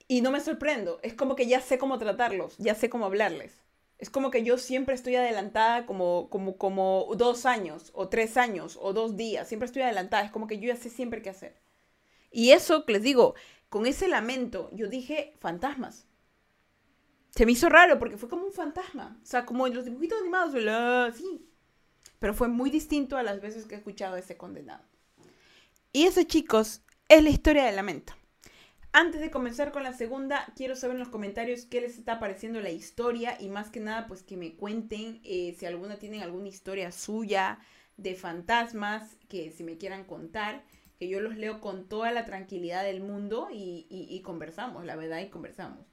Y 0.10 0.19
no 0.19 0.31
me 0.31 0.41
sorprendo. 0.41 0.99
Es 1.01 1.13
como 1.13 1.38
que 1.38 1.47
ya 1.47 1.62
sé 1.62 1.77
cómo 1.77 1.97
tratarlos, 1.97 2.58
ya 2.58 2.75
sé 2.75 2.89
cómo 2.89 3.05
hablarles. 3.05 3.63
Es 3.97 4.10
como 4.10 4.29
que 4.29 4.43
yo 4.43 4.58
siempre 4.58 4.93
estoy 4.93 5.15
adelantada 5.15 5.86
como, 5.86 6.29
como, 6.29 6.58
como 6.58 7.08
dos 7.15 7.45
años, 7.45 7.91
o 7.93 8.10
tres 8.10 8.36
años, 8.38 8.77
o 8.81 8.93
dos 8.93 9.15
días. 9.15 9.47
Siempre 9.47 9.65
estoy 9.65 9.84
adelantada. 9.84 10.23
Es 10.23 10.31
como 10.31 10.47
que 10.47 10.60
yo 10.60 10.67
ya 10.67 10.75
sé 10.75 10.89
siempre 10.89 11.21
qué 11.21 11.29
hacer. 11.29 11.62
Y 12.29 12.51
eso, 12.51 12.84
les 12.88 13.01
digo, 13.01 13.36
con 13.69 13.86
ese 13.86 14.08
lamento, 14.08 14.69
yo 14.73 14.88
dije 14.88 15.36
fantasmas. 15.39 16.08
Se 17.29 17.45
me 17.45 17.53
hizo 17.53 17.69
raro 17.69 17.99
porque 17.99 18.17
fue 18.17 18.29
como 18.29 18.45
un 18.45 18.51
fantasma. 18.51 19.17
O 19.21 19.25
sea, 19.25 19.45
como 19.45 19.67
en 19.67 19.73
los 19.73 19.86
dibujitos 19.86 20.19
animados, 20.19 20.53
sí. 21.15 21.49
Pero 22.19 22.34
fue 22.34 22.47
muy 22.47 22.69
distinto 22.69 23.17
a 23.17 23.23
las 23.23 23.41
veces 23.41 23.65
que 23.65 23.75
he 23.75 23.77
escuchado 23.77 24.15
a 24.15 24.19
ese 24.19 24.38
condenado. 24.38 24.84
Y 25.91 26.03
eso, 26.03 26.23
chicos, 26.23 26.81
es 27.08 27.23
la 27.23 27.29
historia 27.29 27.65
del 27.65 27.75
lamento. 27.75 28.13
Antes 28.97 29.19
de 29.19 29.29
comenzar 29.29 29.73
con 29.73 29.84
la 29.84 29.91
segunda, 29.91 30.47
quiero 30.55 30.73
saber 30.77 30.95
en 30.95 31.01
los 31.01 31.10
comentarios 31.10 31.65
qué 31.65 31.81
les 31.81 31.97
está 31.97 32.17
pareciendo 32.17 32.62
la 32.62 32.69
historia 32.69 33.36
y 33.38 33.49
más 33.49 33.69
que 33.69 33.81
nada, 33.81 34.08
pues 34.08 34.23
que 34.23 34.38
me 34.38 34.55
cuenten 34.55 35.19
eh, 35.25 35.53
si 35.60 35.65
alguna 35.65 35.97
tienen 35.97 36.21
alguna 36.21 36.47
historia 36.47 36.93
suya 36.93 37.60
de 37.97 38.15
fantasmas 38.15 39.17
que 39.27 39.51
si 39.51 39.65
me 39.65 39.77
quieran 39.77 40.05
contar, 40.05 40.63
que 40.97 41.10
yo 41.10 41.19
los 41.19 41.36
leo 41.36 41.60
con 41.60 41.89
toda 41.89 42.13
la 42.13 42.23
tranquilidad 42.23 42.86
del 42.86 43.01
mundo 43.01 43.49
y, 43.51 44.21
conversamos, 44.23 44.86
la 44.86 44.95
verdad, 44.95 45.19
y 45.19 45.27
conversamos. 45.27 45.86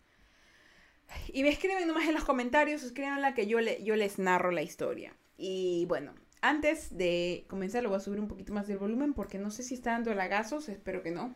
Y 1.33 1.43
me 1.43 1.49
escriben 1.49 1.88
nomás 1.88 2.07
en 2.07 2.15
los 2.15 2.23
comentarios, 2.23 2.85
escríbanla 2.85 3.35
que 3.35 3.49
yo, 3.49 3.59
le, 3.61 3.83
yo 3.83 3.97
les 3.97 4.21
narro 4.21 4.53
la 4.53 4.62
historia. 4.62 5.12
Y 5.37 5.87
bueno, 5.87 6.15
antes 6.41 6.97
de 6.97 7.47
comenzar, 7.49 7.83
lo 7.83 7.88
voy 7.88 7.99
a 7.99 8.01
subir 8.01 8.21
un 8.21 8.29
poquito 8.29 8.53
más 8.53 8.69
del 8.69 8.79
volumen 8.79 9.12
porque 9.12 9.38
no 9.38 9.51
sé 9.51 9.65
si 9.65 9.75
está 9.75 9.91
dando 9.91 10.15
lagazos, 10.15 10.69
espero 10.69 11.03
que 11.03 11.11
no. 11.11 11.35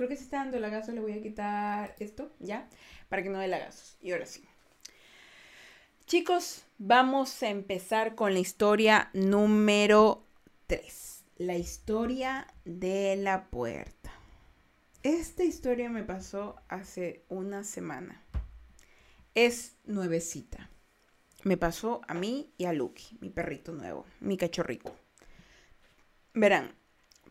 Creo 0.00 0.08
que 0.08 0.16
si 0.16 0.24
está 0.24 0.38
dando 0.38 0.58
lagazos, 0.58 0.94
le 0.94 1.02
voy 1.02 1.12
a 1.12 1.20
quitar 1.20 1.94
esto, 1.98 2.32
¿ya? 2.38 2.66
Para 3.10 3.22
que 3.22 3.28
no 3.28 3.38
dé 3.38 3.48
lagazos. 3.48 3.98
Y 4.00 4.12
ahora 4.12 4.24
sí. 4.24 4.42
Chicos, 6.06 6.64
vamos 6.78 7.42
a 7.42 7.50
empezar 7.50 8.14
con 8.14 8.32
la 8.32 8.40
historia 8.40 9.10
número 9.12 10.24
3. 10.68 11.24
La 11.36 11.58
historia 11.58 12.46
de 12.64 13.16
la 13.16 13.50
puerta. 13.50 14.10
Esta 15.02 15.44
historia 15.44 15.90
me 15.90 16.02
pasó 16.02 16.56
hace 16.70 17.26
una 17.28 17.62
semana. 17.62 18.22
Es 19.34 19.76
nuevecita 19.84 20.70
me 21.44 21.58
pasó 21.58 22.00
a 22.08 22.14
mí 22.14 22.54
y 22.56 22.64
a 22.64 22.72
Lucky, 22.72 23.18
mi 23.20 23.28
perrito 23.28 23.72
nuevo, 23.72 24.06
mi 24.20 24.38
cachorrito. 24.38 24.96
Verán, 26.32 26.74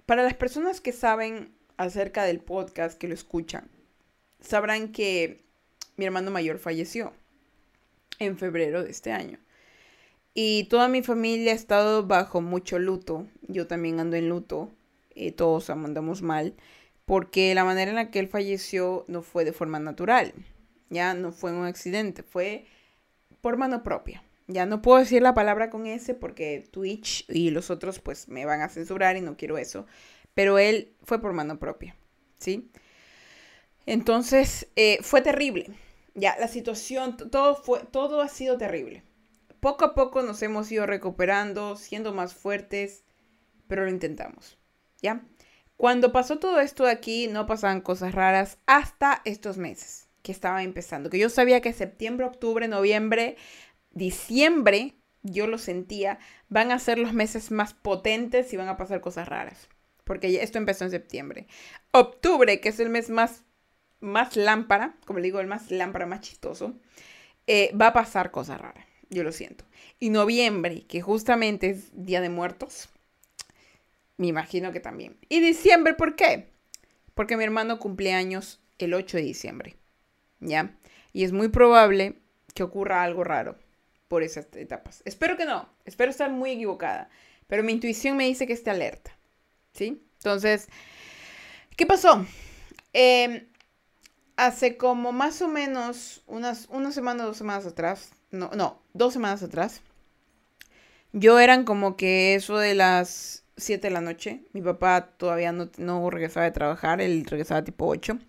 para 0.06 0.22
las 0.22 0.36
personas 0.36 0.82
que 0.82 0.92
saben 0.92 1.59
acerca 1.80 2.26
del 2.26 2.42
podcast, 2.42 3.00
que 3.00 3.08
lo 3.08 3.14
escuchan, 3.14 3.70
sabrán 4.42 4.92
que 4.92 5.46
mi 5.96 6.06
hermano 6.06 6.30
mayor 6.30 6.60
falleció 6.60 7.14
en 8.20 8.38
febrero 8.38 8.84
de 8.84 8.92
este 8.92 9.14
año. 9.14 9.40
Y 10.34 10.66
toda 10.66 10.90
mi 10.90 11.02
familia 11.02 11.54
ha 11.54 11.56
estado 11.56 12.06
bajo 12.06 12.42
mucho 12.42 12.80
luto. 12.80 13.28
Yo 13.48 13.66
también 13.66 14.00
ando 14.02 14.18
en 14.18 14.28
luto. 14.28 14.70
Eh, 15.16 15.32
todos 15.32 15.70
andamos 15.70 16.22
mal. 16.22 16.54
Porque 17.06 17.56
la 17.56 17.64
manera 17.64 17.92
en 17.92 17.96
la 17.96 18.12
que 18.12 18.20
él 18.20 18.28
falleció 18.28 19.06
no 19.08 19.22
fue 19.22 19.46
de 19.46 19.54
forma 19.54 19.80
natural. 19.80 20.34
Ya 20.90 21.14
no 21.14 21.32
fue 21.32 21.54
un 21.54 21.66
accidente. 21.66 22.24
Fue 22.24 22.66
por 23.42 23.56
mano 23.56 23.84
propia. 23.84 24.22
Ya 24.48 24.66
no 24.66 24.82
puedo 24.82 25.00
decir 25.00 25.22
la 25.22 25.34
palabra 25.34 25.70
con 25.70 25.86
ese 25.86 26.14
porque 26.14 26.68
Twitch 26.72 27.26
y 27.30 27.52
los 27.52 27.70
otros 27.70 28.00
pues 28.00 28.28
me 28.28 28.46
van 28.46 28.62
a 28.62 28.70
censurar 28.70 29.16
y 29.16 29.22
no 29.22 29.38
quiero 29.38 29.58
eso. 29.58 29.86
Pero 30.34 30.60
él 30.60 30.96
fue 31.04 31.22
por 31.22 31.34
mano 31.34 31.60
propia, 31.60 31.96
¿sí? 32.38 32.72
Entonces 33.86 34.68
eh, 34.76 35.00
fue 35.02 35.22
terrible. 35.22 35.68
Ya, 36.16 36.38
la 36.40 36.48
situación, 36.48 37.18
todo, 37.18 37.56
fue, 37.56 37.80
todo 37.92 38.22
ha 38.22 38.28
sido 38.28 38.58
terrible. 38.58 39.04
Poco 39.60 39.86
a 39.86 39.96
poco 39.96 40.22
nos 40.22 40.42
hemos 40.42 40.72
ido 40.72 40.86
recuperando, 40.86 41.76
siendo 41.76 42.14
más 42.14 42.34
fuertes, 42.34 43.04
pero 43.68 43.84
lo 43.84 43.90
intentamos, 43.90 44.58
¿ya? 45.02 45.24
Cuando 45.76 46.12
pasó 46.12 46.40
todo 46.40 46.60
esto 46.60 46.86
aquí, 46.86 47.28
no 47.28 47.46
pasaban 47.46 47.82
cosas 47.82 48.14
raras 48.14 48.58
hasta 48.66 49.22
estos 49.24 49.58
meses 49.58 50.10
que 50.22 50.32
estaba 50.32 50.64
empezando. 50.64 51.10
Que 51.10 51.20
yo 51.20 51.30
sabía 51.30 51.62
que 51.62 51.72
septiembre, 51.72 52.26
octubre, 52.26 52.68
noviembre, 52.68 53.38
diciembre, 53.92 54.96
yo 55.24 55.48
lo 55.48 55.58
sentía, 55.58 56.20
van 56.50 56.72
a 56.72 56.80
ser 56.80 57.00
los 57.00 57.14
meses 57.14 57.52
más 57.52 57.74
potentes 57.74 58.52
y 58.54 58.58
van 58.58 58.68
a 58.68 58.78
pasar 58.78 59.02
cosas 59.02 59.28
raras. 59.28 59.70
Porque 60.10 60.42
esto 60.42 60.58
empezó 60.58 60.86
en 60.86 60.90
septiembre. 60.90 61.46
Octubre, 61.92 62.60
que 62.60 62.70
es 62.70 62.80
el 62.80 62.90
mes 62.90 63.12
más, 63.12 63.44
más 64.00 64.36
lámpara, 64.36 64.96
como 65.06 65.20
le 65.20 65.26
digo, 65.26 65.40
el 65.40 65.46
más 65.46 65.70
lámpara, 65.70 66.08
más 66.08 66.22
chistoso, 66.22 66.74
eh, 67.46 67.72
va 67.80 67.90
a 67.90 67.94
pasar 67.94 68.32
cosas 68.32 68.60
raras. 68.60 68.88
Yo 69.12 69.24
lo 69.24 69.32
siento. 69.32 69.66
Y 70.00 70.10
noviembre, 70.10 70.82
que 70.88 71.00
justamente 71.02 71.70
es 71.70 71.92
Día 71.94 72.22
de 72.22 72.30
Muertos, 72.30 72.90
me 74.18 74.26
imagino 74.26 74.72
que 74.72 74.80
también. 74.80 75.16
Y 75.30 75.42
diciembre, 75.42 75.94
¿por 75.94 76.16
qué? 76.16 76.48
Porque 77.14 77.38
mi 77.38 77.44
hermano 77.44 77.78
cumple 77.78 78.12
años 78.12 78.60
el 78.80 78.96
8 78.96 79.18
de 79.18 79.24
diciembre. 79.24 79.76
¿ya? 80.40 80.76
Y 81.14 81.24
es 81.24 81.34
muy 81.34 81.50
probable 81.50 82.16
que 82.56 82.64
ocurra 82.64 83.04
algo 83.04 83.24
raro 83.24 83.60
por 84.08 84.24
esas 84.24 84.48
etapas. 84.56 85.04
Espero 85.06 85.38
que 85.38 85.46
no, 85.46 85.70
espero 85.86 86.10
estar 86.10 86.32
muy 86.32 86.54
equivocada, 86.54 87.12
pero 87.46 87.62
mi 87.62 87.74
intuición 87.74 88.18
me 88.18 88.26
dice 88.26 88.48
que 88.48 88.54
esté 88.54 88.72
alerta, 88.72 89.19
¿sí? 89.74 90.04
Entonces, 90.18 90.68
¿qué 91.76 91.86
pasó? 91.86 92.26
Em, 92.94 93.48
hace 94.38 94.78
como 94.78 95.12
más 95.12 95.42
o 95.42 95.48
menos 95.48 96.24
unas 96.28 96.68
una 96.70 96.92
semana, 96.92 97.24
dos 97.26 97.38
semanas 97.38 97.66
atrás, 97.66 98.12
no, 98.32 98.50
no, 98.56 98.82
dos 98.94 99.14
semanas 99.14 99.44
atrás, 99.44 99.82
yo 101.14 101.40
eran 101.40 101.64
como 101.64 101.98
que 101.98 102.36
eso 102.36 102.58
de 102.58 102.76
las 102.76 103.44
7 103.58 103.88
de 103.88 103.94
la 103.94 104.02
noche. 104.02 104.42
Mi 104.54 104.62
papá 104.62 105.10
todavía 105.18 105.52
no, 105.52 105.70
no 105.78 106.10
regresaba 106.10 106.46
de 106.46 106.52
trabajar, 106.52 107.02
él 107.02 107.26
regresaba 107.26 107.64
tipo 107.64 107.88
8. 107.88 108.20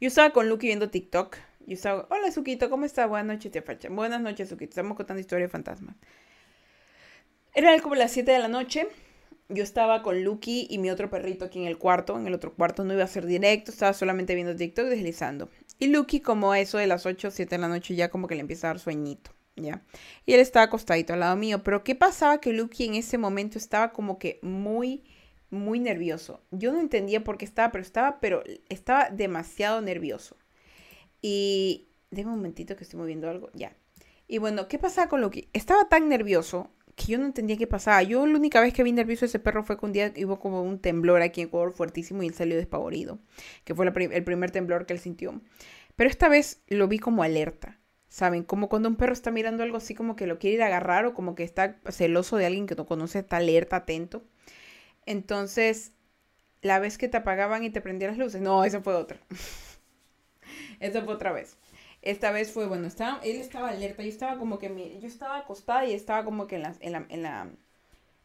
Yo 0.00 0.08
estaba 0.08 0.30
con 0.30 0.48
Lucky 0.48 0.68
viendo 0.68 0.90
TikTok. 0.90 1.36
Yo 1.66 1.74
estaba, 1.74 2.06
hola 2.10 2.30
Suquito, 2.32 2.70
¿cómo 2.70 2.84
estás? 2.84 3.08
Buenas 3.08 3.36
noches, 3.36 3.52
te 3.52 3.62
facha. 3.62 3.88
Buenas 3.88 4.20
noches, 4.20 4.48
Suquito. 4.48 4.70
Estamos 4.70 4.96
contando 4.96 5.20
historia 5.20 5.46
de 5.46 5.50
fantasmas. 5.50 5.96
Era 7.54 7.78
como 7.80 7.94
las 7.94 8.12
7 8.12 8.32
de 8.32 8.38
la 8.38 8.48
noche. 8.48 8.88
Yo 9.48 9.62
estaba 9.62 10.02
con 10.02 10.24
Lucky 10.24 10.66
y 10.70 10.78
mi 10.78 10.90
otro 10.90 11.10
perrito 11.10 11.44
aquí 11.44 11.58
en 11.58 11.66
el 11.66 11.78
cuarto. 11.78 12.16
En 12.18 12.26
el 12.26 12.34
otro 12.34 12.54
cuarto 12.54 12.84
no 12.84 12.94
iba 12.94 13.04
a 13.04 13.08
ser 13.08 13.26
directo, 13.26 13.70
estaba 13.70 13.92
solamente 13.92 14.34
viendo 14.34 14.56
TikTok 14.56 14.86
deslizando. 14.86 15.50
Y 15.78 15.88
Lucky, 15.88 16.20
como 16.20 16.54
eso 16.54 16.78
de 16.78 16.86
las 16.86 17.06
8 17.06 17.28
o 17.28 17.30
7 17.30 17.54
de 17.54 17.60
la 17.60 17.68
noche, 17.68 17.94
ya 17.94 18.10
como 18.10 18.28
que 18.28 18.34
le 18.34 18.40
empieza 18.40 18.68
a 18.68 18.70
dar 18.70 18.78
sueñito. 18.78 19.32
¿Ya? 19.54 19.82
Y 20.24 20.32
él 20.32 20.40
estaba 20.40 20.64
acostadito 20.64 21.12
al 21.12 21.20
lado 21.20 21.36
mío. 21.36 21.62
Pero 21.62 21.84
¿qué 21.84 21.94
pasaba? 21.94 22.40
Que 22.40 22.52
Lucky 22.52 22.86
en 22.86 22.94
ese 22.94 23.18
momento 23.18 23.58
estaba 23.58 23.92
como 23.92 24.18
que 24.18 24.38
muy, 24.42 25.04
muy 25.50 25.78
nervioso. 25.78 26.42
Yo 26.50 26.72
no 26.72 26.80
entendía 26.80 27.22
por 27.22 27.36
qué 27.36 27.44
estaba, 27.44 27.70
pero 27.70 27.82
estaba, 27.82 28.20
pero 28.20 28.42
estaba 28.68 29.10
demasiado 29.10 29.80
nervioso. 29.80 30.36
Y... 31.20 31.88
Deme 32.12 32.30
un 32.30 32.36
momentito 32.36 32.76
que 32.76 32.84
estoy 32.84 33.00
moviendo 33.00 33.30
algo. 33.30 33.50
Ya. 33.54 33.74
Y 34.28 34.36
bueno, 34.36 34.68
¿qué 34.68 34.78
pasaba 34.78 35.08
con 35.08 35.22
Lucky? 35.22 35.48
Estaba 35.54 35.88
tan 35.88 36.10
nervioso 36.10 36.70
que 36.94 37.12
yo 37.12 37.18
no 37.18 37.26
entendía 37.26 37.56
qué 37.56 37.66
pasaba. 37.66 38.02
Yo 38.02 38.26
la 38.26 38.36
única 38.36 38.60
vez 38.60 38.72
que 38.74 38.82
vi 38.82 38.92
nervioso 38.92 39.24
a 39.24 39.28
ese 39.28 39.38
perro 39.38 39.64
fue 39.64 39.78
que 39.78 39.86
un 39.86 39.92
día 39.92 40.12
hubo 40.24 40.38
como 40.38 40.62
un 40.62 40.78
temblor 40.78 41.22
aquí 41.22 41.40
en 41.40 41.48
Ecuador 41.48 41.72
fuertísimo 41.72 42.22
y 42.22 42.28
él 42.28 42.34
salió 42.34 42.56
despavorido, 42.56 43.18
que 43.64 43.74
fue 43.74 43.86
el 43.86 44.24
primer 44.24 44.50
temblor 44.50 44.86
que 44.86 44.92
él 44.92 45.00
sintió. 45.00 45.40
Pero 45.96 46.10
esta 46.10 46.28
vez 46.28 46.62
lo 46.68 46.88
vi 46.88 46.98
como 46.98 47.22
alerta, 47.22 47.78
¿saben? 48.08 48.44
Como 48.44 48.68
cuando 48.68 48.88
un 48.88 48.96
perro 48.96 49.12
está 49.12 49.30
mirando 49.30 49.62
algo 49.62 49.76
así 49.76 49.94
como 49.94 50.16
que 50.16 50.26
lo 50.26 50.38
quiere 50.38 50.56
ir 50.56 50.62
a 50.62 50.66
agarrar 50.66 51.06
o 51.06 51.14
como 51.14 51.34
que 51.34 51.44
está 51.44 51.78
celoso 51.90 52.36
de 52.36 52.46
alguien 52.46 52.66
que 52.66 52.74
no 52.74 52.86
conoce, 52.86 53.20
está 53.20 53.38
alerta, 53.38 53.76
atento. 53.76 54.24
Entonces, 55.06 55.92
la 56.62 56.78
vez 56.78 56.98
que 56.98 57.08
te 57.08 57.18
apagaban 57.18 57.64
y 57.64 57.70
te 57.70 57.80
prendían 57.80 58.12
las 58.12 58.18
luces, 58.18 58.40
no, 58.40 58.64
esa 58.64 58.80
fue 58.80 58.94
otra. 58.94 59.18
esa 60.80 61.02
fue 61.02 61.14
otra 61.14 61.32
vez. 61.32 61.56
Esta 62.02 62.32
vez 62.32 62.52
fue, 62.52 62.66
bueno, 62.66 62.86
estaba, 62.88 63.20
él 63.22 63.36
estaba 63.36 63.68
alerta, 63.70 64.02
yo 64.02 64.08
estaba 64.08 64.38
como 64.38 64.58
que, 64.58 64.98
yo 65.00 65.06
estaba 65.06 65.38
acostada 65.38 65.84
y 65.86 65.94
estaba 65.94 66.24
como 66.24 66.48
que 66.48 66.56
en 66.56 66.62
la, 66.62 66.74
en 66.80 66.92
la, 66.92 67.06
en 67.08 67.22
la 67.22 67.50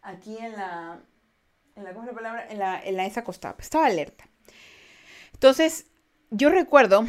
aquí 0.02 0.38
en 0.38 0.54
la, 0.54 1.00
en 1.76 1.84
la, 1.84 1.94
¿cómo 1.94 2.06
es 2.06 2.08
la 2.08 2.16
palabra? 2.16 2.48
En 2.50 2.58
la, 2.58 2.80
en 2.84 2.98
la 2.98 3.06
esa 3.06 3.20
acostada, 3.20 3.56
estaba 3.60 3.86
alerta. 3.86 4.28
Entonces, 5.34 5.86
yo 6.32 6.50
recuerdo, 6.50 7.06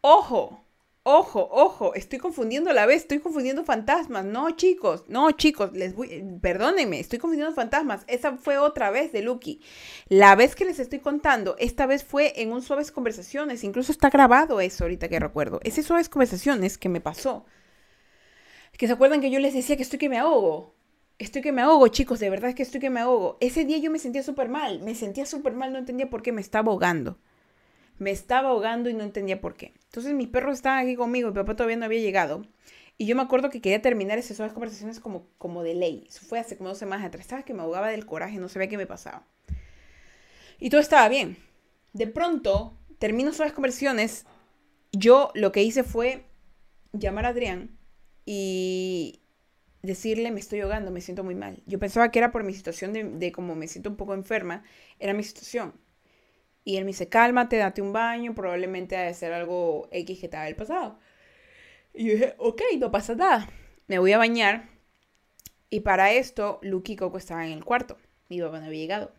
ojo, 0.00 0.64
Ojo, 1.10 1.48
ojo, 1.50 1.94
estoy 1.94 2.18
confundiendo 2.18 2.68
a 2.68 2.74
la 2.74 2.84
vez, 2.84 2.98
estoy 2.98 3.18
confundiendo 3.20 3.64
fantasmas. 3.64 4.26
No, 4.26 4.50
chicos, 4.50 5.04
no, 5.08 5.30
chicos, 5.30 5.72
les 5.72 5.94
voy, 5.94 6.22
perdónenme, 6.42 7.00
estoy 7.00 7.18
confundiendo 7.18 7.54
fantasmas. 7.54 8.04
Esa 8.08 8.36
fue 8.36 8.58
otra 8.58 8.90
vez 8.90 9.10
de 9.10 9.22
Lucky. 9.22 9.62
La 10.10 10.36
vez 10.36 10.54
que 10.54 10.66
les 10.66 10.78
estoy 10.78 10.98
contando, 10.98 11.56
esta 11.58 11.86
vez 11.86 12.04
fue 12.04 12.34
en 12.42 12.52
un 12.52 12.60
Suaves 12.60 12.92
Conversaciones, 12.92 13.64
incluso 13.64 13.90
está 13.90 14.10
grabado 14.10 14.60
eso 14.60 14.84
ahorita 14.84 15.08
que 15.08 15.18
recuerdo. 15.18 15.60
Ese 15.64 15.82
Suaves 15.82 16.10
Conversaciones 16.10 16.76
que 16.76 16.90
me 16.90 17.00
pasó. 17.00 17.46
Que 18.76 18.86
se 18.86 18.92
acuerdan 18.92 19.22
que 19.22 19.30
yo 19.30 19.40
les 19.40 19.54
decía 19.54 19.78
que 19.78 19.84
estoy 19.84 19.98
que 19.98 20.10
me 20.10 20.18
ahogo. 20.18 20.74
Estoy 21.18 21.40
que 21.40 21.52
me 21.52 21.62
ahogo, 21.62 21.88
chicos, 21.88 22.20
de 22.20 22.28
verdad 22.28 22.50
es 22.50 22.54
que 22.54 22.64
estoy 22.64 22.82
que 22.82 22.90
me 22.90 23.00
ahogo. 23.00 23.38
Ese 23.40 23.64
día 23.64 23.78
yo 23.78 23.90
me 23.90 23.98
sentía 23.98 24.22
súper 24.22 24.50
mal, 24.50 24.82
me 24.82 24.94
sentía 24.94 25.24
súper 25.24 25.54
mal, 25.54 25.72
no 25.72 25.78
entendía 25.78 26.10
por 26.10 26.20
qué 26.20 26.32
me 26.32 26.42
estaba 26.42 26.70
ahogando. 26.70 27.16
Me 27.98 28.10
estaba 28.10 28.50
ahogando 28.50 28.88
y 28.88 28.94
no 28.94 29.02
entendía 29.04 29.40
por 29.40 29.54
qué. 29.54 29.72
Entonces 29.84 30.14
mis 30.14 30.28
perros 30.28 30.54
estaban 30.54 30.84
aquí 30.84 30.94
conmigo, 30.94 31.28
mi 31.28 31.34
papá 31.34 31.56
todavía 31.56 31.76
no 31.76 31.84
había 31.84 32.00
llegado. 32.00 32.46
Y 32.96 33.06
yo 33.06 33.14
me 33.14 33.22
acuerdo 33.22 33.48
que 33.48 33.60
quería 33.60 33.80
terminar 33.80 34.18
esas 34.18 34.52
conversaciones 34.52 34.98
como, 34.98 35.28
como 35.38 35.62
de 35.62 35.74
ley. 35.74 36.04
Eso 36.08 36.26
fue 36.26 36.40
hace 36.40 36.56
como 36.56 36.70
dos 36.70 36.78
semanas 36.78 37.06
atrás. 37.06 37.22
Estaba 37.22 37.44
que 37.44 37.54
me 37.54 37.62
ahogaba 37.62 37.90
del 37.90 38.06
coraje, 38.06 38.38
no 38.38 38.48
sabía 38.48 38.68
qué 38.68 38.76
me 38.76 38.86
pasaba. 38.86 39.24
Y 40.58 40.70
todo 40.70 40.80
estaba 40.80 41.08
bien. 41.08 41.36
De 41.92 42.08
pronto, 42.08 42.76
termino 42.98 43.30
esas 43.30 43.52
conversaciones. 43.52 44.26
Yo 44.90 45.30
lo 45.34 45.52
que 45.52 45.62
hice 45.62 45.84
fue 45.84 46.24
llamar 46.92 47.26
a 47.26 47.28
Adrián 47.28 47.78
y 48.26 49.20
decirle 49.82 50.32
me 50.32 50.40
estoy 50.40 50.60
ahogando, 50.60 50.90
me 50.90 51.00
siento 51.00 51.22
muy 51.22 51.36
mal. 51.36 51.62
Yo 51.66 51.78
pensaba 51.78 52.10
que 52.10 52.18
era 52.18 52.32
por 52.32 52.42
mi 52.42 52.52
situación 52.52 52.92
de, 52.92 53.04
de 53.04 53.30
como 53.30 53.54
me 53.54 53.68
siento 53.68 53.90
un 53.90 53.96
poco 53.96 54.14
enferma, 54.14 54.64
era 54.98 55.14
mi 55.14 55.22
situación. 55.22 55.72
Y 56.64 56.76
él 56.76 56.84
me 56.84 56.88
dice, 56.88 57.08
cálmate, 57.08 57.56
date 57.56 57.82
un 57.82 57.92
baño, 57.92 58.34
probablemente 58.34 58.96
ha 58.96 59.02
de 59.02 59.14
ser 59.14 59.32
algo 59.32 59.88
X 59.90 60.20
que 60.20 60.28
te 60.28 60.46
el 60.46 60.56
pasado. 60.56 60.98
Y 61.94 62.06
yo 62.06 62.12
dije, 62.12 62.34
ok, 62.38 62.62
no 62.78 62.90
pasa 62.90 63.14
nada. 63.14 63.48
Me 63.86 63.98
voy 63.98 64.12
a 64.12 64.18
bañar. 64.18 64.68
Y 65.70 65.80
para 65.80 66.12
esto, 66.12 66.58
Luke 66.62 66.92
y 66.92 66.96
Coco 66.96 67.18
estaban 67.18 67.46
en 67.46 67.52
el 67.52 67.64
cuarto. 67.64 67.96
Mi 68.28 68.40
papá 68.40 68.60
no 68.60 68.66
había 68.66 68.80
llegado. 68.80 69.12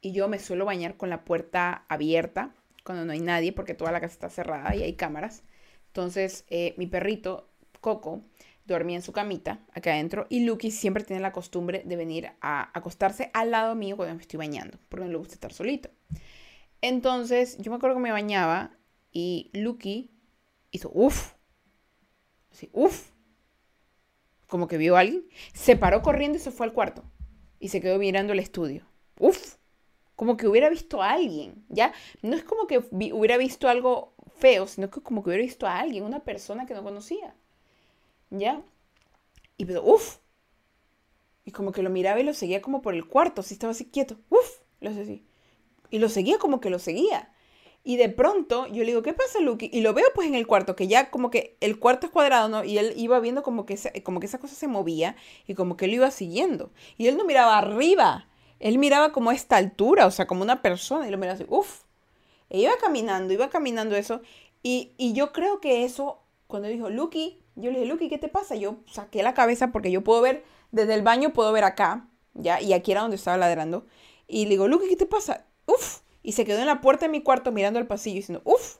Y 0.00 0.12
yo 0.12 0.28
me 0.28 0.38
suelo 0.38 0.64
bañar 0.64 0.96
con 0.96 1.10
la 1.10 1.24
puerta 1.24 1.84
abierta 1.88 2.54
cuando 2.84 3.04
no 3.04 3.12
hay 3.12 3.20
nadie, 3.20 3.52
porque 3.52 3.74
toda 3.74 3.92
la 3.92 4.00
casa 4.00 4.12
está 4.12 4.30
cerrada 4.30 4.74
y 4.74 4.82
hay 4.82 4.94
cámaras. 4.94 5.42
Entonces, 5.88 6.44
eh, 6.48 6.74
mi 6.76 6.86
perrito, 6.86 7.48
Coco, 7.80 8.22
dormía 8.66 8.96
en 8.96 9.02
su 9.02 9.12
camita 9.12 9.60
acá 9.72 9.92
adentro 9.92 10.26
y 10.28 10.40
Lucky 10.44 10.70
siempre 10.70 11.04
tiene 11.04 11.20
la 11.20 11.32
costumbre 11.32 11.82
de 11.84 11.96
venir 11.96 12.32
a 12.40 12.76
acostarse 12.76 13.30
al 13.34 13.50
lado 13.50 13.74
mío 13.74 13.96
cuando 13.96 14.14
me 14.14 14.22
estoy 14.22 14.38
bañando, 14.38 14.78
porque 14.88 15.04
no 15.04 15.10
le 15.12 15.18
gusta 15.18 15.34
estar 15.34 15.52
solito. 15.52 15.90
Entonces, 16.86 17.56
yo 17.56 17.70
me 17.70 17.78
acuerdo 17.78 17.96
que 17.96 18.02
me 18.02 18.12
bañaba 18.12 18.76
y 19.10 19.48
Lucky 19.54 20.10
hizo 20.70 20.90
uff. 20.92 21.32
Así, 22.52 22.68
uff. 22.74 23.10
Como 24.48 24.68
que 24.68 24.76
vio 24.76 24.94
a 24.94 25.00
alguien. 25.00 25.26
Se 25.54 25.76
paró 25.76 26.02
corriendo 26.02 26.36
y 26.36 26.42
se 26.42 26.50
fue 26.50 26.66
al 26.66 26.74
cuarto. 26.74 27.02
Y 27.58 27.68
se 27.68 27.80
quedó 27.80 27.98
mirando 27.98 28.34
el 28.34 28.38
estudio. 28.38 28.86
Uff. 29.18 29.56
Como 30.14 30.36
que 30.36 30.46
hubiera 30.46 30.68
visto 30.68 31.02
a 31.02 31.12
alguien, 31.12 31.64
¿ya? 31.70 31.94
No 32.20 32.36
es 32.36 32.44
como 32.44 32.66
que 32.66 32.84
hubiera 32.90 33.38
visto 33.38 33.70
algo 33.70 34.14
feo, 34.36 34.66
sino 34.66 34.90
que 34.90 35.00
como 35.00 35.22
que 35.22 35.30
hubiera 35.30 35.42
visto 35.42 35.66
a 35.66 35.78
alguien, 35.78 36.04
una 36.04 36.20
persona 36.20 36.66
que 36.66 36.74
no 36.74 36.82
conocía. 36.82 37.34
¿Ya? 38.28 38.62
Y 39.56 39.64
pero, 39.64 39.82
uff. 39.82 40.18
Y 41.46 41.50
como 41.50 41.72
que 41.72 41.82
lo 41.82 41.88
miraba 41.88 42.20
y 42.20 42.24
lo 42.24 42.34
seguía 42.34 42.60
como 42.60 42.82
por 42.82 42.92
el 42.92 43.08
cuarto, 43.08 43.40
así 43.40 43.54
estaba 43.54 43.70
así 43.70 43.86
quieto. 43.86 44.18
Uff. 44.28 44.60
Lo 44.80 44.90
hacía 44.90 45.04
así. 45.04 45.24
Y 45.94 46.00
lo 46.00 46.08
seguía 46.08 46.38
como 46.38 46.60
que 46.60 46.70
lo 46.70 46.80
seguía. 46.80 47.30
Y 47.84 47.98
de 47.98 48.08
pronto 48.08 48.66
yo 48.66 48.82
le 48.82 48.86
digo, 48.86 49.02
¿qué 49.02 49.12
pasa, 49.12 49.38
Lucky? 49.38 49.70
Y 49.72 49.80
lo 49.80 49.94
veo 49.94 50.06
pues 50.12 50.26
en 50.26 50.34
el 50.34 50.44
cuarto, 50.44 50.74
que 50.74 50.88
ya 50.88 51.08
como 51.08 51.30
que 51.30 51.56
el 51.60 51.78
cuarto 51.78 52.06
es 52.06 52.12
cuadrado, 52.12 52.48
¿no? 52.48 52.64
Y 52.64 52.78
él 52.78 52.94
iba 52.96 53.20
viendo 53.20 53.44
como 53.44 53.64
que, 53.64 53.78
como 54.02 54.18
que 54.18 54.26
esa 54.26 54.40
cosa 54.40 54.56
se 54.56 54.66
movía 54.66 55.14
y 55.46 55.54
como 55.54 55.76
que 55.76 55.86
lo 55.86 55.94
iba 55.94 56.10
siguiendo. 56.10 56.72
Y 56.98 57.06
él 57.06 57.16
no 57.16 57.24
miraba 57.24 57.58
arriba, 57.58 58.26
él 58.58 58.78
miraba 58.78 59.12
como 59.12 59.30
a 59.30 59.34
esta 59.34 59.56
altura, 59.56 60.06
o 60.06 60.10
sea, 60.10 60.26
como 60.26 60.42
una 60.42 60.62
persona, 60.62 61.06
y 61.06 61.12
lo 61.12 61.16
miraba 61.16 61.34
así, 61.34 61.46
uff. 61.48 61.82
E 62.50 62.58
iba 62.58 62.72
caminando, 62.80 63.32
iba 63.32 63.48
caminando 63.48 63.94
eso. 63.94 64.20
Y, 64.64 64.94
y 64.96 65.12
yo 65.12 65.32
creo 65.32 65.60
que 65.60 65.84
eso, 65.84 66.24
cuando 66.48 66.66
dijo, 66.66 66.90
Lucky, 66.90 67.40
yo 67.54 67.70
le 67.70 67.78
dije, 67.78 67.92
Lucky, 67.92 68.08
¿qué 68.08 68.18
te 68.18 68.26
pasa? 68.26 68.56
Yo 68.56 68.78
saqué 68.90 69.22
la 69.22 69.34
cabeza 69.34 69.70
porque 69.70 69.92
yo 69.92 70.02
puedo 70.02 70.20
ver, 70.22 70.42
desde 70.72 70.94
el 70.94 71.02
baño 71.02 71.32
puedo 71.32 71.52
ver 71.52 71.62
acá, 71.62 72.08
¿ya? 72.32 72.60
Y 72.60 72.72
aquí 72.72 72.90
era 72.90 73.02
donde 73.02 73.14
estaba 73.14 73.36
ladrando. 73.36 73.86
Y 74.26 74.46
le 74.46 74.50
digo, 74.50 74.66
Lucky, 74.66 74.88
¿qué 74.88 74.96
te 74.96 75.06
pasa? 75.06 75.46
¡Uf! 75.66 76.00
Y 76.22 76.32
se 76.32 76.44
quedó 76.44 76.58
en 76.58 76.66
la 76.66 76.80
puerta 76.80 77.06
de 77.06 77.12
mi 77.12 77.22
cuarto 77.22 77.52
mirando 77.52 77.78
al 77.78 77.86
pasillo 77.86 78.16
diciendo, 78.16 78.42
¡uf! 78.44 78.78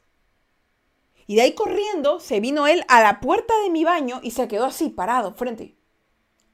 Y 1.27 1.37
de 1.37 1.43
ahí 1.43 1.55
corriendo 1.55 2.21
se 2.21 2.41
vino 2.41 2.67
él 2.67 2.85
a 2.89 3.03
la 3.03 3.21
puerta 3.21 3.55
de 3.63 3.71
mi 3.71 3.85
baño 3.85 4.21
y 4.23 4.33
se 4.33 4.49
quedó 4.49 4.65
así, 4.65 4.91
parado, 4.91 5.35
frente. 5.35 5.77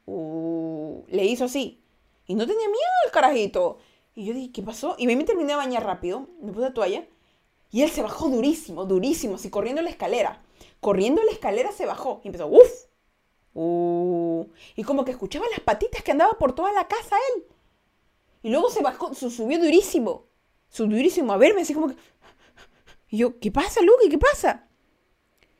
Uh, 0.06 1.02
le 1.08 1.24
hizo 1.24 1.44
así. 1.44 1.82
Y 2.26 2.34
no 2.34 2.46
tenía 2.46 2.68
miedo 2.68 2.92
el 3.06 3.10
carajito. 3.10 3.78
Y 4.14 4.26
yo 4.26 4.34
dije, 4.34 4.52
¿qué 4.52 4.62
pasó? 4.62 4.94
Y 4.98 5.06
me 5.06 5.24
terminé 5.24 5.50
de 5.50 5.56
bañar 5.56 5.84
rápido, 5.84 6.28
me 6.40 6.52
puse 6.52 6.66
la 6.66 6.74
toalla. 6.74 7.06
Y 7.70 7.82
él 7.82 7.90
se 7.90 8.02
bajó 8.02 8.28
durísimo, 8.28 8.84
durísimo, 8.84 9.36
así 9.36 9.50
corriendo 9.50 9.82
la 9.82 9.90
escalera. 9.90 10.42
Corriendo 10.80 11.22
la 11.22 11.30
escalera 11.32 11.72
se 11.72 11.86
bajó 11.86 12.20
y 12.24 12.28
empezó, 12.28 12.46
¡uf! 12.46 12.86
Uh, 13.54 14.46
y 14.76 14.84
como 14.84 15.04
que 15.04 15.10
escuchaba 15.10 15.46
las 15.50 15.60
patitas 15.60 16.02
que 16.02 16.12
andaba 16.12 16.38
por 16.38 16.54
toda 16.54 16.72
la 16.72 16.86
casa 16.86 17.16
él. 17.34 17.46
Y 18.42 18.50
luego 18.50 18.70
se 18.70 18.82
bajó, 18.82 19.14
se 19.14 19.30
subió 19.30 19.58
durísimo. 19.58 20.26
Subió 20.68 20.96
durísimo 20.96 21.32
a 21.32 21.36
verme, 21.36 21.62
así 21.62 21.74
como 21.74 21.88
que... 21.88 21.96
Y 23.08 23.18
yo, 23.18 23.38
¿qué 23.40 23.50
pasa, 23.50 23.80
Luke? 23.82 24.08
¿Qué 24.08 24.18
pasa? 24.18 24.68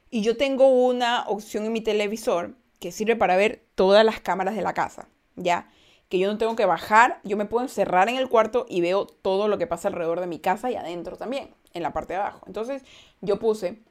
Y 0.09 0.23
yo 0.23 0.37
tengo 0.37 0.69
una 0.69 1.25
opción 1.29 1.65
en 1.67 1.73
mi 1.73 1.81
televisor 1.81 2.57
que 2.79 2.93
sirve 2.93 3.17
para 3.17 3.37
ver 3.37 3.67
todas 3.75 4.05
las 4.05 4.21
cámaras 4.21 4.55
de 4.57 4.63
la 4.63 4.73
casa, 4.73 5.09
¿ya? 5.37 5.69
Que 6.09 6.19
yo 6.19 6.31
no 6.31 6.39
tengo 6.39 6.57
que 6.57 6.65
bajar, 6.65 7.21
yo 7.25 7.37
me 7.37 7.45
puedo 7.45 7.65
encerrar 7.65 8.09
en 8.09 8.17
el 8.17 8.29
cuarto 8.29 8.67
y 8.69 8.81
veo 8.81 9.07
todo 9.07 9.49
lo 9.49 9.59
que 9.59 9.67
pasa 9.67 9.89
alrededor 9.89 10.21
de 10.21 10.27
mi 10.27 10.39
casa 10.39 10.71
y 10.71 10.77
adentro 10.77 11.17
también, 11.17 11.55
en 11.75 11.83
la 11.83 11.93
parte 11.93 12.15
de 12.15 12.21
abajo. 12.21 12.45
Entonces 12.47 12.83
yo 13.21 13.39
puse, 13.39 13.83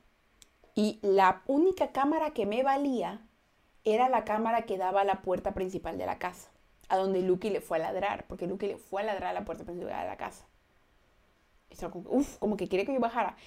y 0.74 1.00
la 1.02 1.44
única 1.46 1.92
cámara 1.92 2.32
que 2.32 2.46
me 2.46 2.64
valía 2.64 3.22
era 3.84 4.10
la 4.10 4.26
cámara 4.26 4.64
que 4.64 4.78
daba 4.78 5.02
a 5.02 5.06
la 5.06 5.22
puerta 5.22 5.54
principal 5.54 5.98
de 5.98 6.06
la 6.06 6.18
casa 6.18 6.50
a 6.90 6.98
donde 6.98 7.22
Lucky 7.22 7.50
le 7.50 7.62
fue 7.62 7.78
a 7.78 7.82
ladrar, 7.82 8.26
porque 8.28 8.48
Lucky 8.48 8.68
le 8.68 8.78
fue 8.78 9.02
a 9.02 9.06
ladrar 9.06 9.30
a 9.30 9.34
la 9.34 9.46
puerta 9.46 9.64
principal 9.64 10.02
de 10.02 10.08
la 10.08 10.18
casa. 10.18 10.46
Uf, 12.06 12.38
como 12.38 12.58
que 12.58 12.68
quiere 12.68 12.86
que 12.86 12.94
yo 12.94 13.00
bajara. 13.00 13.38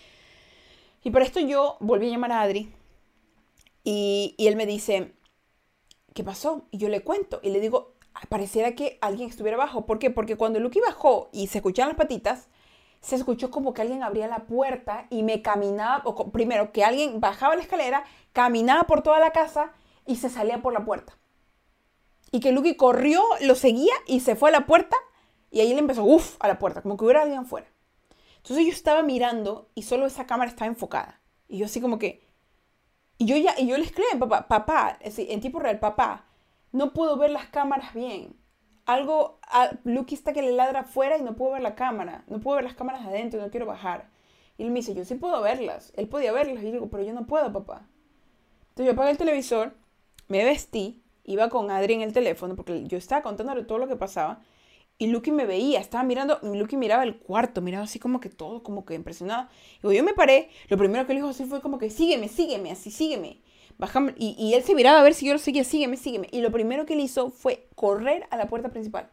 Y 1.03 1.11
por 1.11 1.23
esto 1.23 1.41
yo 1.41 1.77
volví 1.81 2.07
a 2.07 2.11
llamar 2.11 2.33
a 2.33 2.43
Adri 2.43 2.73
y, 3.85 4.35
y 4.39 4.47
él 4.47 4.57
me 4.57 4.67
dice, 4.67 5.15
¿qué 6.15 6.23
pasó? 6.23 6.69
Y 6.71 6.79
yo 6.79 6.89
le 6.89 7.03
cuento 7.03 7.41
y 7.43 7.51
le 7.51 7.61
digo, 7.61 7.95
pareciera 8.29 8.75
que 8.75 8.99
alguien 9.01 9.29
estuviera 9.29 9.57
abajo. 9.57 9.87
¿Por 9.87 9.99
qué? 9.99 10.11
Porque 10.11 10.37
cuando 10.37 10.61
Lucky 10.61 10.81
bajó 10.81 11.29
y 11.33 11.49
se 11.49 11.59
escuchaban 11.59 11.91
las 11.91 11.99
patitas, 11.99 12.49
se 13.01 13.17
escuchó 13.17 13.51
como 13.51 13.75
que 13.75 13.83
alguien 13.83 14.03
abría 14.03 14.29
la 14.29 14.47
puerta 14.47 15.07
y 15.11 15.25
me 15.25 15.43
caminaba, 15.43 16.03
o 16.05 16.31
primero 16.31 16.73
que 16.73 16.85
alguien 16.85 17.21
bajaba 17.21 17.57
la 17.57 17.63
escalera, 17.63 18.05
caminaba 18.33 18.85
por 18.85 19.03
toda 19.03 19.19
la 19.19 19.33
casa 19.33 19.73
y 20.07 20.17
se 20.17 20.31
salía 20.31 20.63
por 20.63 20.73
la 20.73 20.85
puerta. 20.85 21.19
Y 22.33 22.41
que 22.41 22.51
Lucky 22.51 22.75
corrió, 22.75 23.23
lo 23.43 23.55
seguía 23.55 23.95
y 24.07 24.21
se 24.21 24.35
fue 24.35 24.49
a 24.49 24.53
la 24.53 24.67
puerta 24.67 24.97
y 25.53 25.61
ahí 25.61 25.73
le 25.73 25.79
empezó, 25.79 26.03
uff, 26.03 26.37
a 26.41 26.49
la 26.49 26.59
puerta, 26.59 26.83
como 26.83 26.97
que 26.97 27.05
hubiera 27.05 27.23
alguien 27.23 27.41
afuera. 27.41 27.67
Entonces 28.39 28.65
yo 28.65 28.73
estaba 28.73 29.03
mirando 29.03 29.71
y 29.75 29.83
solo 29.83 30.07
esa 30.07 30.27
cámara 30.27 30.51
estaba 30.51 30.67
enfocada. 30.67 31.21
Y 31.47 31.59
yo 31.59 31.67
así 31.67 31.81
como 31.81 31.99
que... 31.99 32.27
Y 33.19 33.27
yo 33.27 33.37
ya, 33.37 33.55
y 33.59 33.69
yo 33.69 33.77
le 33.77 33.85
escribí 33.85 34.09
a 34.13 34.19
papá, 34.19 34.49
papá, 34.49 34.99
en 35.01 35.41
tipo 35.41 35.61
real, 35.61 35.79
papá, 35.79 36.25
no 36.73 36.95
puedo 36.95 37.17
ver 37.19 37.31
las 37.31 37.47
cámaras 37.47 37.93
bien. 37.95 38.35
Algo, 38.87 39.39
a, 39.43 39.71
Lucky 39.85 40.15
está 40.15 40.33
que 40.33 40.43
le 40.43 40.53
ladra 40.53 40.81
afuera 40.81 41.19
y 41.19 41.23
no 41.23 41.37
puedo 41.37 41.53
ver 41.53 41.63
la 41.63 41.77
cámara. 41.77 42.25
No 42.27 42.41
puedo 42.41 42.57
ver 42.57 42.65
las 42.65 42.75
cámaras 42.75 43.07
adentro 43.07 43.41
no 43.41 43.51
quiero 43.51 43.67
bajar. 43.67 44.09
Y 44.57 44.65
él 44.65 44.71
me 44.71 44.81
dice, 44.81 44.95
yo 44.95 45.05
sí 45.05 45.15
puedo 45.15 45.41
verlas. 45.43 45.93
Él 45.97 46.09
podía 46.09 46.33
verlas. 46.33 46.63
Y 46.63 46.67
yo 46.67 46.73
digo, 46.73 46.91
pero 46.91 47.05
yo 47.05 47.13
no 47.13 47.27
puedo, 47.27 47.53
papá. 47.53 47.87
Entonces 48.71 48.87
yo 48.87 48.93
apagué 48.93 49.11
el 49.11 49.19
televisor, 49.19 49.77
me 50.29 50.45
vestí, 50.45 51.02
iba 51.25 51.49
con 51.49 51.71
Adri 51.71 51.95
en 51.95 52.03
el 52.03 52.13
teléfono, 52.13 52.57
porque 52.57 52.85
yo 52.87 52.99
estaba 52.99 53.23
contándole 53.23 53.65
todo 53.65 53.79
lo 53.79 53.89
que 53.89 53.97
pasaba. 53.97 54.41
Y 54.99 55.09
Lucky 55.09 55.33
me 55.33 55.47
veía, 55.47 55.81
estaba 55.81 56.05
mirando, 56.05 56.39
Lucky 56.43 56.77
miraba 56.77 57.03
el 57.03 57.17
cuarto, 57.17 57.61
miraba 57.61 57.85
así 57.85 57.99
como 57.99 58.21
que 58.21 58.29
todo, 58.29 58.63
como 58.63 58.85
que 58.85 58.95
impresionado. 58.95 59.49
Y 59.83 59.95
yo 59.95 60.05
me 60.05 60.15
paré, 60.15 60.51
lo 60.69 60.77
primero 60.77 61.07
que 61.07 61.15
le 61.15 61.21
dijo 61.21 61.31
así 61.31 61.45
fue 61.45 61.61
como 61.61 61.79
que 61.79 61.91
sígueme, 61.91 62.29
sígueme, 62.29 62.71
así 62.71 62.91
sígueme. 62.91 63.41
Bajame, 63.79 64.15
y, 64.17 64.37
y, 64.39 64.55
él 64.55 64.63
se 64.63 64.75
miraba 64.75 65.01
a 65.01 65.03
ver 65.03 65.15
si 65.15 65.27
yo 65.27 65.33
lo 65.33 65.39
seguía, 65.39 65.65
sígueme, 65.65 65.97
sígueme. 65.97 66.29
Y 66.31 66.41
lo 66.41 66.53
primero 66.53 66.87
que 66.87 66.93
él 66.93 67.01
hizo 67.01 67.31
fue 67.31 67.69
correr 67.75 68.27
a 68.31 68.37
la 68.37 68.47
puerta 68.47 68.69
principal. 68.69 69.11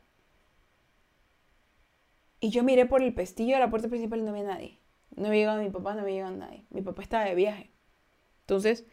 Y 2.39 2.49
yo 2.49 2.63
miré 2.63 2.85
por 2.85 3.01
el 3.01 3.13
pestillo 3.13 3.55
de 3.55 3.59
la 3.59 3.69
puerta 3.69 3.89
principal 3.89 4.19
y 4.19 4.23
no 4.23 4.31
había 4.31 4.43
nadie. 4.43 4.79
No 5.15 5.27
había 5.27 5.39
llegado 5.41 5.61
mi 5.61 5.69
papá, 5.69 5.93
no 5.93 6.01
había 6.01 6.15
llegado 6.15 6.35
nadie. 6.37 6.65
Mi 6.69 6.81
papá 6.81 7.01
estaba 7.01 7.25
de 7.25 7.35
viaje. 7.35 7.71
Entonces, 8.41 8.85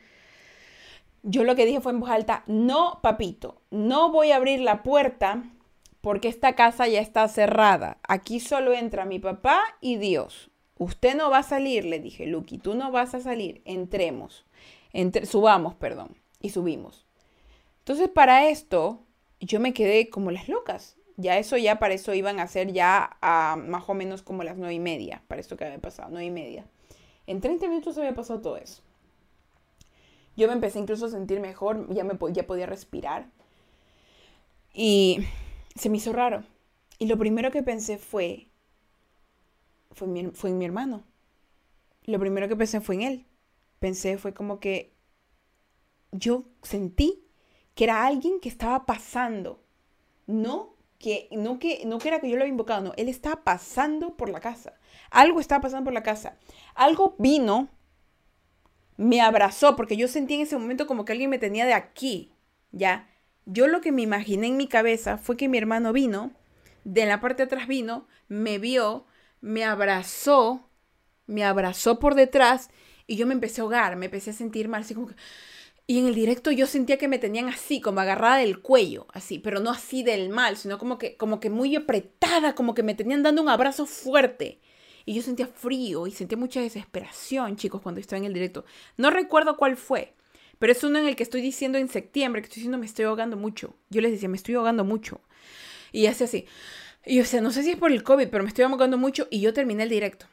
yo 1.28 1.42
lo 1.42 1.56
que 1.56 1.66
dije 1.66 1.80
fue 1.80 1.90
en 1.90 1.98
voz 1.98 2.10
alta, 2.10 2.44
no, 2.46 3.00
papito, 3.02 3.60
no 3.70 4.12
voy 4.12 4.30
a 4.30 4.36
abrir 4.36 4.60
la 4.60 4.84
puerta 4.84 5.42
porque 6.00 6.28
esta 6.28 6.54
casa 6.54 6.86
ya 6.86 7.00
está 7.00 7.26
cerrada. 7.26 7.98
Aquí 8.06 8.38
solo 8.38 8.72
entra 8.72 9.04
mi 9.04 9.18
papá 9.18 9.60
y 9.80 9.96
Dios. 9.96 10.52
Usted 10.78 11.16
no 11.16 11.28
va 11.28 11.38
a 11.38 11.42
salir, 11.42 11.84
le 11.84 11.98
dije, 11.98 12.26
Lucky, 12.26 12.58
tú 12.58 12.76
no 12.76 12.92
vas 12.92 13.14
a 13.14 13.20
salir, 13.20 13.60
entremos, 13.64 14.46
subamos, 15.24 15.74
perdón, 15.74 16.16
y 16.40 16.50
subimos. 16.50 17.06
Entonces 17.78 18.08
para 18.08 18.48
esto 18.48 19.00
yo 19.40 19.58
me 19.58 19.74
quedé 19.74 20.08
como 20.10 20.30
las 20.30 20.48
locas. 20.48 20.96
Ya 21.16 21.38
eso, 21.38 21.56
ya 21.56 21.80
para 21.80 21.94
eso 21.94 22.14
iban 22.14 22.38
a 22.38 22.46
ser 22.46 22.72
ya 22.72 23.16
a 23.20 23.56
más 23.56 23.88
o 23.88 23.94
menos 23.94 24.22
como 24.22 24.44
las 24.44 24.58
nueve 24.58 24.74
y 24.74 24.80
media, 24.80 25.24
para 25.26 25.40
esto 25.40 25.56
que 25.56 25.64
había 25.64 25.80
pasado, 25.80 26.10
nueve 26.12 26.26
y 26.26 26.30
media. 26.30 26.66
En 27.26 27.40
30 27.40 27.66
minutos 27.66 27.98
había 27.98 28.14
pasado 28.14 28.40
todo 28.40 28.58
eso. 28.58 28.85
Yo 30.36 30.46
me 30.48 30.54
empecé 30.54 30.78
incluso 30.78 31.06
a 31.06 31.10
sentir 31.10 31.40
mejor, 31.40 31.92
ya, 31.94 32.04
me, 32.04 32.18
ya 32.32 32.46
podía 32.46 32.66
respirar. 32.66 33.30
Y 34.72 35.26
se 35.74 35.88
me 35.88 35.96
hizo 35.96 36.12
raro. 36.12 36.44
Y 36.98 37.06
lo 37.06 37.18
primero 37.18 37.50
que 37.50 37.62
pensé 37.62 37.98
fue, 37.98 38.48
fue, 39.92 40.30
fue 40.32 40.50
en 40.50 40.58
mi 40.58 40.64
hermano. 40.64 41.04
Lo 42.04 42.18
primero 42.18 42.48
que 42.48 42.56
pensé 42.56 42.80
fue 42.80 42.96
en 42.96 43.02
él. 43.02 43.26
Pensé, 43.78 44.18
fue 44.18 44.34
como 44.34 44.60
que 44.60 44.94
yo 46.12 46.44
sentí 46.62 47.24
que 47.74 47.84
era 47.84 48.06
alguien 48.06 48.40
que 48.40 48.48
estaba 48.48 48.86
pasando. 48.86 49.62
No 50.26 50.76
que, 50.98 51.28
no 51.30 51.58
que, 51.58 51.84
no 51.86 51.98
que 51.98 52.08
era 52.08 52.20
que 52.20 52.28
yo 52.28 52.36
lo 52.36 52.42
había 52.42 52.50
invocado, 52.50 52.82
no, 52.82 52.92
él 52.96 53.08
estaba 53.08 53.44
pasando 53.44 54.16
por 54.16 54.28
la 54.28 54.40
casa. 54.40 54.74
Algo 55.10 55.40
estaba 55.40 55.60
pasando 55.60 55.84
por 55.84 55.92
la 55.92 56.02
casa. 56.02 56.38
Algo 56.74 57.14
vino, 57.18 57.68
me 58.96 59.20
abrazó, 59.20 59.76
porque 59.76 59.96
yo 59.96 60.08
sentí 60.08 60.34
en 60.34 60.42
ese 60.42 60.56
momento 60.56 60.86
como 60.86 61.04
que 61.04 61.12
alguien 61.12 61.30
me 61.30 61.38
tenía 61.38 61.66
de 61.66 61.74
aquí, 61.74 62.32
¿ya? 62.72 63.08
Yo 63.44 63.68
lo 63.68 63.80
que 63.80 63.92
me 63.92 64.02
imaginé 64.02 64.48
en 64.48 64.56
mi 64.56 64.66
cabeza 64.66 65.18
fue 65.18 65.36
que 65.36 65.48
mi 65.48 65.58
hermano 65.58 65.92
vino, 65.92 66.32
de 66.84 67.06
la 67.06 67.20
parte 67.20 67.42
de 67.42 67.46
atrás 67.46 67.68
vino, 67.68 68.06
me 68.28 68.58
vio, 68.58 69.06
me 69.40 69.64
abrazó, 69.64 70.68
me 71.26 71.44
abrazó 71.44 71.98
por 71.98 72.14
detrás 72.14 72.70
y 73.06 73.16
yo 73.16 73.26
me 73.26 73.34
empecé 73.34 73.60
a 73.60 73.64
ahogar, 73.64 73.96
me 73.96 74.06
empecé 74.06 74.30
a 74.30 74.34
sentir 74.34 74.68
mal, 74.68 74.82
así 74.82 74.94
como 74.94 75.08
que... 75.08 75.14
Y 75.88 76.00
en 76.00 76.06
el 76.06 76.16
directo 76.16 76.50
yo 76.50 76.66
sentía 76.66 76.98
que 76.98 77.06
me 77.06 77.20
tenían 77.20 77.48
así, 77.48 77.80
como 77.80 78.00
agarrada 78.00 78.38
del 78.38 78.60
cuello, 78.60 79.06
así, 79.12 79.38
pero 79.38 79.60
no 79.60 79.70
así 79.70 80.02
del 80.02 80.30
mal, 80.30 80.56
sino 80.56 80.78
como 80.78 80.98
que, 80.98 81.16
como 81.16 81.38
que 81.38 81.48
muy 81.48 81.76
apretada, 81.76 82.56
como 82.56 82.74
que 82.74 82.82
me 82.82 82.96
tenían 82.96 83.22
dando 83.22 83.42
un 83.42 83.48
abrazo 83.48 83.86
fuerte. 83.86 84.60
Y 85.06 85.14
yo 85.14 85.22
sentía 85.22 85.46
frío 85.46 86.06
y 86.06 86.10
sentía 86.10 86.36
mucha 86.36 86.60
desesperación, 86.60 87.56
chicos, 87.56 87.80
cuando 87.80 88.00
estaba 88.00 88.18
en 88.18 88.26
el 88.26 88.34
directo. 88.34 88.64
No 88.98 89.10
recuerdo 89.10 89.56
cuál 89.56 89.76
fue, 89.76 90.12
pero 90.58 90.72
es 90.72 90.82
uno 90.84 90.98
en 90.98 91.06
el 91.06 91.16
que 91.16 91.22
estoy 91.22 91.40
diciendo 91.40 91.78
en 91.78 91.88
septiembre, 91.88 92.42
que 92.42 92.46
estoy 92.46 92.60
diciendo 92.60 92.76
me 92.76 92.86
estoy 92.86 93.04
ahogando 93.04 93.36
mucho. 93.36 93.74
Yo 93.88 94.00
les 94.00 94.10
decía, 94.10 94.28
me 94.28 94.36
estoy 94.36 94.56
ahogando 94.56 94.84
mucho. 94.84 95.20
Y 95.92 96.06
hace 96.06 96.24
así. 96.24 96.46
Y 97.04 97.20
o 97.20 97.24
sea, 97.24 97.40
no 97.40 97.52
sé 97.52 97.62
si 97.62 97.70
es 97.70 97.76
por 97.76 97.92
el 97.92 98.02
COVID, 98.02 98.28
pero 98.28 98.42
me 98.42 98.48
estoy 98.48 98.64
ahogando 98.64 98.98
mucho 98.98 99.28
y 99.30 99.40
yo 99.40 99.54
terminé 99.54 99.84
el 99.84 99.88
directo. 99.88 100.26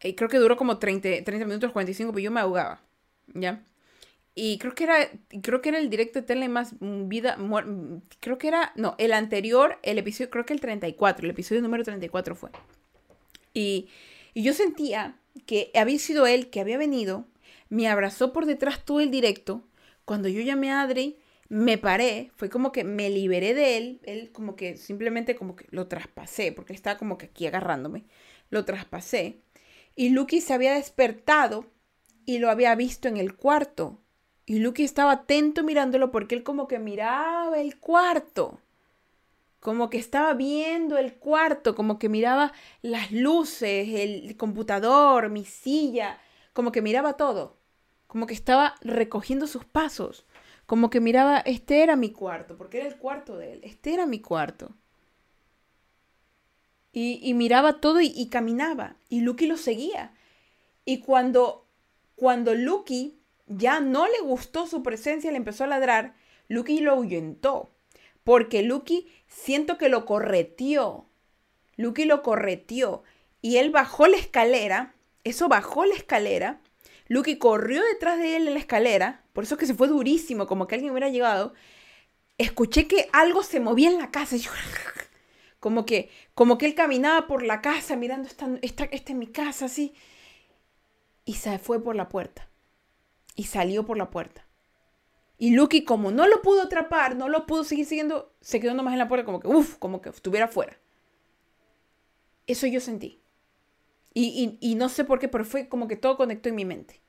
Y 0.00 0.14
creo 0.14 0.28
que 0.28 0.38
duró 0.38 0.56
como 0.56 0.78
30, 0.78 1.24
30 1.24 1.44
minutos, 1.44 1.72
45, 1.72 2.12
pero 2.12 2.22
yo 2.22 2.30
me 2.30 2.40
ahogaba. 2.40 2.80
¿Ya? 3.34 3.64
Y 4.34 4.58
creo 4.58 4.74
que 4.74 4.84
era, 4.84 5.10
creo 5.42 5.60
que 5.60 5.68
era 5.68 5.78
el 5.78 5.90
directo 5.90 6.20
de 6.20 6.26
tele 6.26 6.48
más 6.48 6.74
vida, 6.80 7.36
creo 8.20 8.38
que 8.38 8.48
era, 8.48 8.72
no, 8.76 8.94
el 8.98 9.12
anterior, 9.12 9.78
el 9.82 9.98
episodio, 9.98 10.30
creo 10.30 10.46
que 10.46 10.54
el 10.54 10.60
34, 10.60 11.26
el 11.26 11.30
episodio 11.30 11.60
número 11.60 11.84
34 11.84 12.34
fue. 12.34 12.50
Y, 13.54 13.88
y 14.34 14.42
yo 14.42 14.52
sentía 14.52 15.18
que 15.46 15.70
había 15.74 15.98
sido 15.98 16.26
él 16.26 16.50
que 16.50 16.60
había 16.60 16.78
venido 16.78 17.26
me 17.72 17.88
abrazó 17.88 18.34
por 18.34 18.44
detrás 18.44 18.84
todo 18.84 19.00
el 19.00 19.10
directo. 19.10 19.62
Cuando 20.04 20.28
yo 20.28 20.42
llamé 20.42 20.70
a 20.70 20.82
Adri, 20.82 21.16
me 21.48 21.78
paré, 21.78 22.30
fue 22.36 22.50
como 22.50 22.70
que 22.70 22.84
me 22.84 23.08
liberé 23.08 23.54
de 23.54 23.78
él, 23.78 24.00
él 24.04 24.30
como 24.30 24.56
que 24.56 24.76
simplemente 24.76 25.34
como 25.36 25.56
que 25.56 25.64
lo 25.70 25.88
traspasé, 25.88 26.52
porque 26.52 26.74
estaba 26.74 26.98
como 26.98 27.16
que 27.16 27.26
aquí 27.26 27.46
agarrándome, 27.46 28.04
lo 28.50 28.66
traspasé. 28.66 29.40
Y 29.96 30.10
Lucky 30.10 30.42
se 30.42 30.52
había 30.52 30.74
despertado 30.74 31.64
y 32.26 32.40
lo 32.40 32.50
había 32.50 32.74
visto 32.74 33.08
en 33.08 33.16
el 33.16 33.36
cuarto. 33.36 33.98
Y 34.44 34.58
Lucky 34.58 34.84
estaba 34.84 35.12
atento 35.12 35.62
mirándolo 35.62 36.10
porque 36.10 36.34
él 36.34 36.42
como 36.42 36.68
que 36.68 36.78
miraba 36.78 37.58
el 37.58 37.78
cuarto. 37.78 38.60
Como 39.62 39.88
que 39.88 39.96
estaba 39.96 40.34
viendo 40.34 40.98
el 40.98 41.14
cuarto, 41.14 41.74
como 41.74 41.98
que 41.98 42.10
miraba 42.10 42.52
las 42.82 43.12
luces, 43.12 43.88
el 43.88 44.36
computador, 44.36 45.30
mi 45.30 45.46
silla, 45.46 46.18
como 46.52 46.72
que 46.72 46.82
miraba 46.82 47.14
todo 47.14 47.62
como 48.12 48.26
que 48.26 48.34
estaba 48.34 48.74
recogiendo 48.82 49.46
sus 49.46 49.64
pasos, 49.64 50.26
como 50.66 50.90
que 50.90 51.00
miraba, 51.00 51.38
este 51.38 51.82
era 51.82 51.96
mi 51.96 52.10
cuarto, 52.10 52.58
porque 52.58 52.76
era 52.76 52.86
el 52.86 52.98
cuarto 52.98 53.38
de 53.38 53.54
él, 53.54 53.60
este 53.62 53.94
era 53.94 54.04
mi 54.04 54.20
cuarto. 54.20 54.74
Y, 56.92 57.32
miraba 57.32 57.80
todo 57.80 58.02
y, 58.02 58.28
caminaba, 58.28 58.96
y 59.08 59.22
Lucky 59.22 59.46
lo 59.46 59.56
seguía. 59.56 60.12
Y 60.84 60.98
cuando, 60.98 61.64
cuando 62.14 62.54
Lucky 62.54 63.18
ya 63.46 63.80
no 63.80 64.06
le 64.06 64.20
gustó 64.20 64.66
su 64.66 64.82
presencia, 64.82 65.30
le 65.30 65.38
empezó 65.38 65.64
a 65.64 65.68
ladrar, 65.68 66.14
Lucky 66.48 66.80
lo 66.80 66.92
ahuyentó, 66.92 67.70
porque 68.24 68.62
Lucky 68.62 69.08
siento 69.34 69.78
que 69.78 69.88
lo 69.88 70.04
correteó. 70.04 71.06
Lucky 71.76 72.04
lo 72.04 72.22
correteó 72.22 73.02
y 73.40 73.56
él 73.56 73.70
bajó 73.70 74.06
la 74.06 74.16
escalera, 74.16 74.94
eso 75.24 75.48
bajó 75.48 75.84
la 75.84 75.94
escalera 75.94 76.60
Lucky 77.12 77.36
corrió 77.36 77.82
detrás 77.84 78.18
de 78.18 78.36
él 78.36 78.48
en 78.48 78.54
la 78.54 78.60
escalera, 78.60 79.22
por 79.34 79.44
eso 79.44 79.58
que 79.58 79.66
se 79.66 79.74
fue 79.74 79.86
durísimo, 79.86 80.46
como 80.46 80.66
que 80.66 80.76
alguien 80.76 80.92
hubiera 80.92 81.10
llegado. 81.10 81.52
Escuché 82.38 82.88
que 82.88 83.10
algo 83.12 83.42
se 83.42 83.60
movía 83.60 83.90
en 83.90 83.98
la 83.98 84.10
casa. 84.10 84.36
como 85.60 85.84
que, 85.84 86.10
como 86.34 86.56
que 86.56 86.64
él 86.64 86.74
caminaba 86.74 87.26
por 87.26 87.42
la 87.42 87.60
casa 87.60 87.96
mirando, 87.96 88.28
esta, 88.28 88.48
esta, 88.62 88.84
esta 88.84 89.12
es 89.12 89.18
mi 89.18 89.26
casa, 89.26 89.66
así. 89.66 89.94
Y 91.26 91.34
se 91.34 91.58
fue 91.58 91.82
por 91.82 91.96
la 91.96 92.08
puerta. 92.08 92.48
Y 93.36 93.44
salió 93.44 93.84
por 93.84 93.98
la 93.98 94.10
puerta. 94.10 94.46
Y 95.42 95.56
Lucky, 95.56 95.82
como 95.82 96.12
no 96.12 96.28
lo 96.28 96.40
pudo 96.40 96.62
atrapar, 96.62 97.16
no 97.16 97.28
lo 97.28 97.46
pudo 97.46 97.64
seguir 97.64 97.84
siguiendo, 97.84 98.32
se 98.40 98.60
quedó 98.60 98.74
nomás 98.74 98.92
en 98.92 99.00
la 99.00 99.08
puerta, 99.08 99.24
como 99.24 99.40
que, 99.40 99.48
uff, 99.48 99.74
como 99.74 100.00
que 100.00 100.10
estuviera 100.10 100.44
afuera. 100.44 100.78
Eso 102.46 102.68
yo 102.68 102.78
sentí. 102.78 103.20
Y, 104.14 104.56
y, 104.60 104.74
no 104.76 104.88
sé 104.88 105.04
por 105.04 105.18
qué, 105.18 105.26
pero 105.26 105.44
fue 105.44 105.68
como 105.68 105.88
que 105.88 105.96
todo 105.96 106.16
conectó 106.16 106.48
en 106.48 106.54
mi 106.54 106.64
mente. 106.64 107.00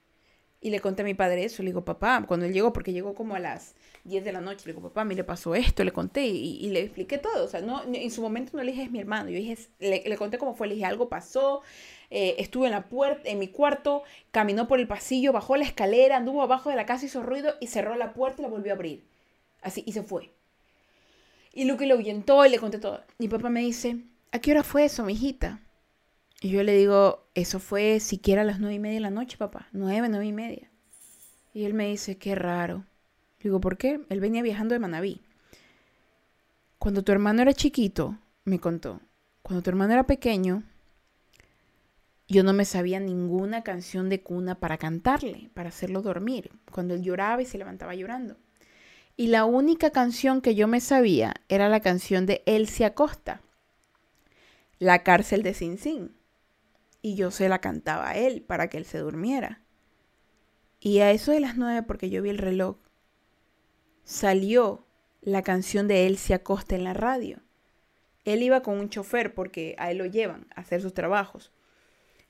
Y 0.61 0.71
le 0.71 0.79
conté 0.79 1.03
a 1.03 1.05
mi 1.05 1.13
padre 1.13 1.43
eso. 1.43 1.61
Le 1.61 1.69
digo, 1.69 1.86
papá, 1.86 2.25
cuando 2.27 2.47
él 2.47 2.53
llegó, 2.53 2.73
porque 2.73 2.91
llegó 2.91 3.13
como 3.13 3.36
a 3.36 3.39
las 3.39 3.75
10 4.05 4.25
de 4.25 4.31
la 4.31 4.41
noche, 4.41 4.65
le 4.65 4.73
digo, 4.73 4.89
papá, 4.89 5.05
le 5.05 5.23
pasó 5.23 5.53
esto, 5.53 5.84
le 5.84 5.91
conté 5.91 6.25
y, 6.25 6.67
le 6.71 6.79
expliqué 6.79 7.19
todo. 7.19 7.45
O 7.45 7.47
sea, 7.47 7.61
no, 7.61 7.84
en 7.86 8.09
su 8.09 8.23
momento 8.23 8.57
no 8.57 8.63
le 8.63 8.71
dije, 8.71 8.86
es 8.86 8.91
mi 8.91 8.99
hermano. 8.99 9.29
Yo 9.29 9.38
dije, 9.38 9.59
le, 9.77 10.01
le 10.07 10.17
conté 10.17 10.39
cómo 10.39 10.55
fue, 10.55 10.65
le 10.65 10.73
dije, 10.73 10.88
algo 10.88 11.07
pasó. 11.07 11.61
Eh, 12.16 12.36
estuve 12.38 12.68
en 12.68 12.74
la 12.74 12.89
puerta, 12.89 13.28
en 13.28 13.39
mi 13.39 13.47
cuarto, 13.47 14.03
caminó 14.30 14.68
por 14.68 14.80
el 14.80 14.88
pasillo, 14.88 15.34
bajó 15.34 15.57
la 15.57 15.64
escalera, 15.64 16.18
anduvo 16.18 16.43
abajo 16.43 16.70
de 16.70 16.76
la 16.76 16.86
casa, 16.86 17.07
hizo 17.07 17.24
ruido 17.24 17.55
y 17.59 17.66
cerró 17.66 17.95
la 17.95 18.14
puerta 18.14 18.39
y 18.39 18.43
la 18.43 18.49
volvió 18.49 18.72
a 18.72 18.76
abrir. 18.76 19.03
Así, 19.64 19.82
y 19.88 19.93
se 19.93 20.03
fue. 20.03 20.30
Y 21.53 21.66
Luke 21.66 21.88
le 21.88 21.93
ahuyentó 21.93 22.45
y 22.45 22.49
le 22.49 22.59
conté 22.59 22.78
todo. 22.78 23.01
Mi 23.18 23.28
papá 23.28 23.49
me 23.49 23.61
dice, 23.61 23.97
¿a 24.32 24.38
qué 24.38 24.51
hora 24.51 24.61
fue 24.61 24.86
eso, 24.86 25.03
mi 25.03 25.14
hijita? 25.14 25.59
Y 26.39 26.51
yo 26.51 26.61
le 26.61 26.78
digo, 26.78 27.26
eso 27.34 27.59
fue 27.59 27.99
siquiera 27.99 28.43
a 28.43 28.45
las 28.45 28.59
nueve 28.59 28.76
y 28.76 28.80
media 28.80 28.97
de 28.97 29.01
la 29.01 29.09
noche, 29.09 29.38
papá. 29.38 29.68
Nueve, 29.72 30.07
nueve 30.07 30.28
y 30.28 30.34
media. 30.34 30.70
Y 31.51 31.66
él 31.66 31.74
me 31.74 31.88
dice, 31.88 32.20
qué 32.20 32.36
raro. 32.36 32.86
digo, 33.41 33.59
¿por 33.59 33.76
qué? 33.76 34.01
Él 34.09 34.20
venía 34.20 34.43
viajando 34.43 34.74
de 34.74 34.80
Manabí. 34.80 35.22
Cuando 36.78 37.01
tu 37.01 37.11
hermano 37.11 37.41
era 37.41 37.53
chiquito, 37.53 38.20
me 38.45 38.59
contó, 38.59 39.01
cuando 39.41 39.64
tu 39.64 39.72
hermano 39.72 39.93
era 39.93 40.03
pequeño, 40.03 40.61
yo 42.28 42.43
no 42.43 42.53
me 42.53 42.65
sabía 42.65 42.99
ninguna 42.99 43.63
canción 43.63 44.09
de 44.09 44.21
cuna 44.21 44.55
para 44.55 44.78
cantarle, 44.78 45.49
para 45.53 45.69
hacerlo 45.69 46.01
dormir, 46.01 46.51
cuando 46.71 46.93
él 46.93 47.03
lloraba 47.03 47.41
y 47.41 47.45
se 47.45 47.57
levantaba 47.57 47.95
llorando. 47.95 48.38
Y 49.15 49.28
la 49.28 49.45
única 49.45 49.91
canción 49.91 50.41
que 50.41 50.55
yo 50.55 50.67
me 50.67 50.80
sabía 50.80 51.34
era 51.49 51.69
la 51.69 51.82
canción 51.82 52.26
de 52.26 52.41
Elsie 52.45 52.86
Acosta, 52.86 53.41
La 54.80 55.03
cárcel 55.03 55.43
de 55.43 55.53
Sin 55.53 55.78
Sin 55.78 56.15
y 57.03 57.15
yo 57.15 57.30
se 57.30 57.49
la 57.49 57.59
cantaba 57.59 58.09
a 58.09 58.17
él 58.17 58.41
para 58.41 58.69
que 58.69 58.78
él 58.78 58.86
se 58.86 58.97
durmiera. 58.97 59.61
Y 60.80 60.99
a 60.99 61.11
eso 61.11 61.32
de 61.32 61.41
las 61.41 61.57
nueve, 61.57 61.84
porque 61.84 62.09
yo 62.09 62.24
vi 62.24 62.30
el 62.30 62.38
reloj, 62.39 62.78
salió 64.03 64.88
la 65.21 65.43
canción 65.43 65.88
de 65.88 66.07
Elsie 66.07 66.34
Acosta 66.34 66.76
en 66.76 66.86
la 66.86 66.93
radio. 66.93 67.39
Él 68.26 68.41
iba 68.41 68.63
con 68.63 68.80
un 68.80 68.89
chofer 68.89 69.36
porque 69.36 69.76
a 69.78 69.91
él 69.91 69.97
lo 69.97 70.05
llevan 70.05 70.47
a 70.55 70.61
hacer 70.61 70.82
sus 70.82 70.93
trabajos. 70.93 71.51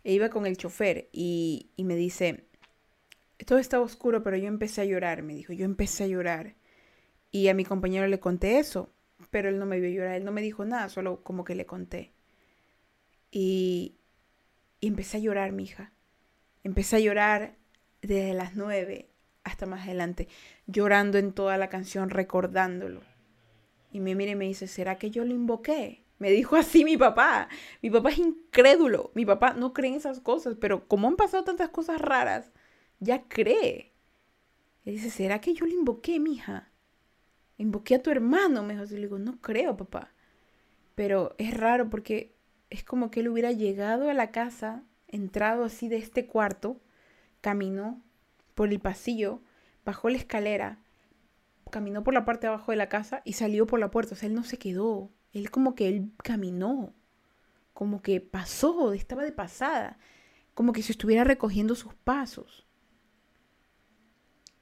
E 0.04 0.14
iba 0.14 0.30
con 0.30 0.46
el 0.46 0.58
chofer 0.58 1.10
y, 1.12 1.72
y 1.76 1.84
me 1.84 1.96
dice, 1.96 2.46
todo 3.46 3.60
estaba 3.60 3.84
oscuro, 3.84 4.24
pero 4.24 4.38
yo 4.38 4.48
empecé 4.48 4.82
a 4.82 4.86
llorar, 4.86 5.24
me 5.24 5.34
dijo, 5.34 5.54
yo 5.54 5.66
empecé 5.66 6.04
a 6.04 6.08
llorar. 6.08 6.56
Y 7.32 7.48
a 7.48 7.54
mi 7.54 7.66
compañero 7.66 8.08
le 8.08 8.20
conté 8.20 8.60
eso, 8.60 8.94
pero 9.30 9.50
él 9.50 9.60
no 9.60 9.66
me 9.66 9.80
vio 9.80 9.90
llorar, 9.90 10.16
él 10.16 10.26
no 10.26 10.32
me 10.32 10.42
dijo 10.42 10.66
nada, 10.66 10.90
solo 10.90 11.24
como 11.24 11.44
que 11.44 11.56
le 11.56 11.66
conté. 11.66 12.14
Y, 13.32 13.96
y 14.80 14.88
empecé 14.88 15.18
a 15.18 15.22
llorar, 15.22 15.52
mi 15.52 15.64
hija. 15.64 15.94
Empecé 16.64 16.98
a 16.98 17.00
llorar 17.00 17.56
desde 18.02 18.34
las 18.34 18.56
nueve 18.56 19.10
hasta 19.44 19.66
más 19.66 19.84
adelante, 19.84 20.28
llorando 20.68 21.18
en 21.18 21.34
toda 21.34 21.58
la 21.58 21.70
canción, 21.70 22.10
recordándolo. 22.10 23.02
Y 23.92 24.00
me 24.00 24.16
mira 24.16 24.32
y 24.32 24.36
me 24.36 24.46
dice, 24.46 24.68
¿será 24.68 24.98
que 24.98 25.12
yo 25.12 25.26
lo 25.26 25.34
invoqué? 25.34 26.03
Me 26.24 26.32
dijo 26.32 26.56
así 26.56 26.86
mi 26.86 26.96
papá. 26.96 27.50
Mi 27.82 27.90
papá 27.90 28.10
es 28.12 28.18
incrédulo. 28.18 29.12
Mi 29.14 29.26
papá 29.26 29.56
no 29.56 29.74
cree 29.74 29.90
en 29.92 29.98
esas 29.98 30.22
cosas, 30.22 30.56
pero 30.58 30.88
como 30.88 31.10
han 31.10 31.18
pasado 31.18 31.44
tantas 31.44 31.68
cosas 31.68 32.00
raras, 32.00 32.54
ya 33.02 33.24
cree. 33.28 33.92
Y 34.86 34.92
dice, 34.92 35.10
¿será 35.10 35.42
que 35.42 35.54
yo 35.54 35.66
lo 35.66 35.74
invoqué, 35.74 36.22
mija? 36.22 36.72
Invoqué 37.58 37.96
a 37.96 38.02
tu 38.02 38.10
hermano, 38.10 38.64
me 38.64 38.74
dijo. 38.74 38.86
Y 38.86 38.96
le 38.96 39.02
digo, 39.02 39.20
no 39.20 39.42
creo, 39.42 39.76
papá. 39.76 40.14
Pero 40.96 41.36
es 41.40 41.54
raro 41.58 41.90
porque 41.90 42.38
es 42.70 42.86
como 42.86 43.12
que 43.12 43.20
él 43.20 43.28
hubiera 43.28 43.52
llegado 43.52 44.10
a 44.10 44.14
la 44.14 44.32
casa, 44.32 44.86
entrado 45.10 45.66
así 45.66 45.90
de 45.90 45.98
este 45.98 46.26
cuarto, 46.26 46.80
caminó 47.42 48.02
por 48.56 48.70
el 48.70 48.80
pasillo, 48.80 49.42
bajó 49.84 50.08
la 50.08 50.20
escalera, 50.20 50.80
caminó 51.70 52.02
por 52.02 52.14
la 52.14 52.24
parte 52.24 52.48
de 52.48 52.54
abajo 52.54 52.72
de 52.72 52.78
la 52.78 52.88
casa 52.88 53.22
y 53.26 53.34
salió 53.34 53.68
por 53.68 53.82
la 53.82 53.92
puerta. 53.92 54.14
O 54.14 54.18
sea, 54.18 54.30
él 54.30 54.36
no 54.36 54.46
se 54.46 54.58
quedó. 54.58 55.12
Él 55.34 55.52
como 55.52 55.76
que 55.76 55.88
él 55.88 56.12
caminó, 56.24 56.94
como 57.74 58.02
que 58.02 58.22
pasó, 58.22 58.94
estaba 58.94 59.24
de 59.24 59.32
pasada, 59.32 59.98
como 60.54 60.74
que 60.74 60.84
se 60.84 60.92
estuviera 60.92 61.24
recogiendo 61.24 61.76
sus 61.76 61.96
pasos. 61.96 62.68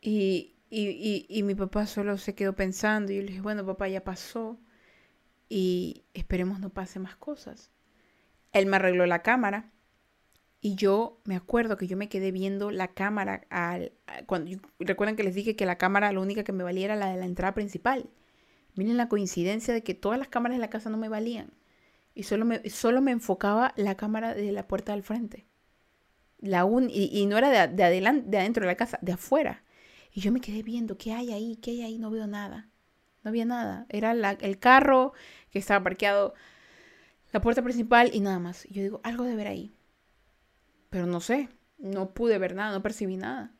Y, 0.02 0.56
y, 0.70 1.26
y, 1.30 1.44
mi 1.44 1.54
papá 1.54 1.86
solo 1.86 2.18
se 2.18 2.34
quedó 2.34 2.56
pensando 2.56 3.12
y 3.12 3.18
yo 3.18 3.22
le 3.22 3.28
dije, 3.28 3.42
bueno, 3.42 3.66
papá, 3.66 3.88
ya 3.88 4.04
pasó 4.04 4.60
y 5.50 6.06
esperemos 6.14 6.60
no 6.60 6.70
pase 6.70 7.00
más 7.00 7.16
cosas. 7.18 7.70
Él 8.54 8.66
me 8.66 8.78
arregló 8.78 9.06
la 9.06 9.22
cámara 9.22 9.72
y 10.62 10.76
yo 10.76 11.20
me 11.26 11.36
acuerdo 11.36 11.76
que 11.76 11.88
yo 11.88 11.98
me 11.98 12.08
quedé 12.08 12.32
viendo 12.32 12.72
la 12.72 12.90
cámara 12.90 13.46
al, 13.50 13.94
cuando 14.28 14.62
recuerden 14.80 15.16
que 15.16 15.24
les 15.24 15.36
dije 15.36 15.56
que 15.56 15.66
la 15.66 15.78
cámara 15.78 16.12
la 16.12 16.20
única 16.20 16.44
que 16.44 16.52
me 16.54 16.64
valía 16.64 16.86
era 16.86 16.96
la 16.96 17.08
de 17.08 17.18
la 17.18 17.26
entrada 17.26 17.54
principal. 17.54 18.10
Miren 18.76 18.98
la 18.98 19.10
coincidencia 19.10 19.74
de 19.74 19.84
que 19.84 19.94
todas 19.94 20.18
las 20.18 20.28
cámaras 20.28 20.58
de 20.58 20.62
la 20.62 20.70
casa 20.70 20.90
no 20.90 20.98
me 20.98 21.10
valían 21.10 21.54
y 22.14 22.24
solo 22.24 22.46
me, 22.46 22.70
solo 22.70 23.02
me 23.02 23.12
enfocaba 23.12 23.74
la 23.78 23.96
cámara 23.96 24.34
de 24.34 24.52
la 24.52 24.68
puerta 24.68 24.94
del 24.94 25.04
frente. 25.04 25.46
La 26.40 26.66
un, 26.66 26.90
y, 26.90 27.26
no 27.28 27.38
era 27.38 27.50
de, 27.50 27.76
de, 27.76 27.84
adelante, 27.84 28.30
de 28.30 28.38
adentro 28.40 28.62
de 28.62 28.68
la 28.68 28.76
casa, 28.76 28.98
de 29.02 29.12
afuera. 29.12 29.64
Y 30.14 30.22
yo 30.22 30.32
me 30.32 30.42
quedé 30.42 30.64
viendo, 30.64 30.98
¿qué 30.98 31.14
hay 31.14 31.32
ahí? 31.32 31.58
¿Qué 31.58 31.72
hay 31.72 31.84
ahí? 31.84 31.98
No 31.98 32.10
veo 32.10 32.28
nada. 32.28 32.70
No 33.24 33.30
había 33.30 33.46
nada. 33.46 33.86
Era 33.90 34.12
el 34.12 34.60
carro 34.60 35.14
que 35.52 35.60
estaba 35.60 35.84
parqueado 35.84 36.34
la 37.32 37.42
puerta 37.42 37.62
principal 37.62 38.10
y 38.14 38.20
nada 38.20 38.40
más. 38.40 38.66
Y 38.66 38.74
yo 38.74 38.82
digo, 38.82 39.02
algo 39.04 39.24
de 39.24 39.36
ver 39.36 39.48
ahí. 39.48 39.74
Pero 40.90 41.06
no 41.06 41.22
sé, 41.22 41.50
no 41.78 42.14
pude 42.14 42.38
ver 42.38 42.56
nada, 42.56 42.74
no 42.74 42.82
percibí 42.82 43.16
nada. 43.16 43.54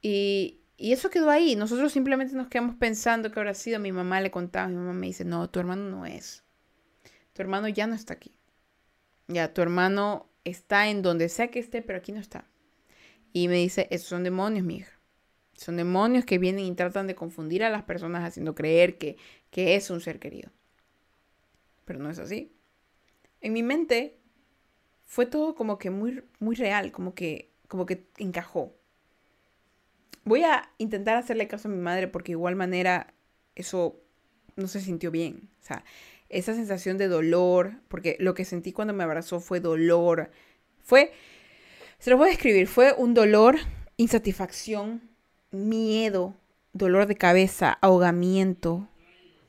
Y, 0.00 0.57
y 0.78 0.92
eso 0.92 1.10
quedó 1.10 1.28
ahí. 1.28 1.56
Nosotros 1.56 1.92
simplemente 1.92 2.34
nos 2.34 2.48
quedamos 2.48 2.76
pensando 2.76 3.30
que 3.30 3.38
habrá 3.38 3.52
sido. 3.52 3.78
Mi 3.78 3.92
mamá 3.92 4.22
le 4.22 4.30
contaba, 4.30 4.68
mi 4.68 4.76
mamá 4.76 4.94
me 4.94 5.08
dice, 5.08 5.24
no, 5.24 5.50
tu 5.50 5.60
hermano 5.60 5.82
no 5.90 6.06
es. 6.06 6.44
Tu 7.34 7.42
hermano 7.42 7.68
ya 7.68 7.86
no 7.86 7.94
está 7.94 8.14
aquí. 8.14 8.34
Ya, 9.26 9.52
tu 9.52 9.60
hermano 9.60 10.30
está 10.44 10.88
en 10.88 11.02
donde 11.02 11.28
sea 11.28 11.48
que 11.48 11.58
esté, 11.58 11.82
pero 11.82 11.98
aquí 11.98 12.12
no 12.12 12.20
está. 12.20 12.48
Y 13.34 13.48
me 13.48 13.56
dice, 13.56 13.88
esos 13.90 14.08
son 14.08 14.24
demonios, 14.24 14.64
mi 14.64 14.76
hija. 14.76 14.98
Son 15.52 15.76
demonios 15.76 16.24
que 16.24 16.38
vienen 16.38 16.64
y 16.64 16.74
tratan 16.74 17.06
de 17.06 17.14
confundir 17.14 17.64
a 17.64 17.68
las 17.68 17.82
personas 17.82 18.24
haciendo 18.24 18.54
creer 18.54 18.96
que, 18.96 19.18
que 19.50 19.74
es 19.74 19.90
un 19.90 20.00
ser 20.00 20.18
querido. 20.18 20.50
Pero 21.84 21.98
no 21.98 22.08
es 22.08 22.18
así 22.18 22.54
en 23.40 23.52
mi 23.52 23.62
mente 23.62 24.18
fue 25.04 25.26
todo 25.26 25.54
como 25.54 25.78
que 25.78 25.90
muy, 25.90 26.22
muy 26.38 26.56
real, 26.56 26.92
como 26.92 27.14
que, 27.14 27.54
como 27.68 27.86
que 27.86 28.08
encajó. 28.18 28.74
Voy 30.28 30.44
a 30.44 30.70
intentar 30.76 31.16
hacerle 31.16 31.48
caso 31.48 31.68
a 31.68 31.70
mi 31.70 31.78
madre 31.78 32.06
porque 32.06 32.32
de 32.32 32.36
igual 32.36 32.54
manera 32.54 33.14
eso 33.54 33.98
no 34.56 34.68
se 34.68 34.80
sintió 34.82 35.10
bien. 35.10 35.48
O 35.62 35.64
sea, 35.64 35.84
esa 36.28 36.54
sensación 36.54 36.98
de 36.98 37.08
dolor, 37.08 37.80
porque 37.88 38.16
lo 38.20 38.34
que 38.34 38.44
sentí 38.44 38.72
cuando 38.72 38.92
me 38.92 39.04
abrazó 39.04 39.40
fue 39.40 39.60
dolor. 39.60 40.30
Fue, 40.82 41.12
se 41.98 42.10
lo 42.10 42.18
voy 42.18 42.28
a 42.28 42.30
describir, 42.30 42.66
fue 42.66 42.92
un 42.92 43.14
dolor, 43.14 43.56
insatisfacción, 43.96 45.00
miedo, 45.50 46.34
dolor 46.74 47.06
de 47.06 47.16
cabeza, 47.16 47.78
ahogamiento. 47.80 48.86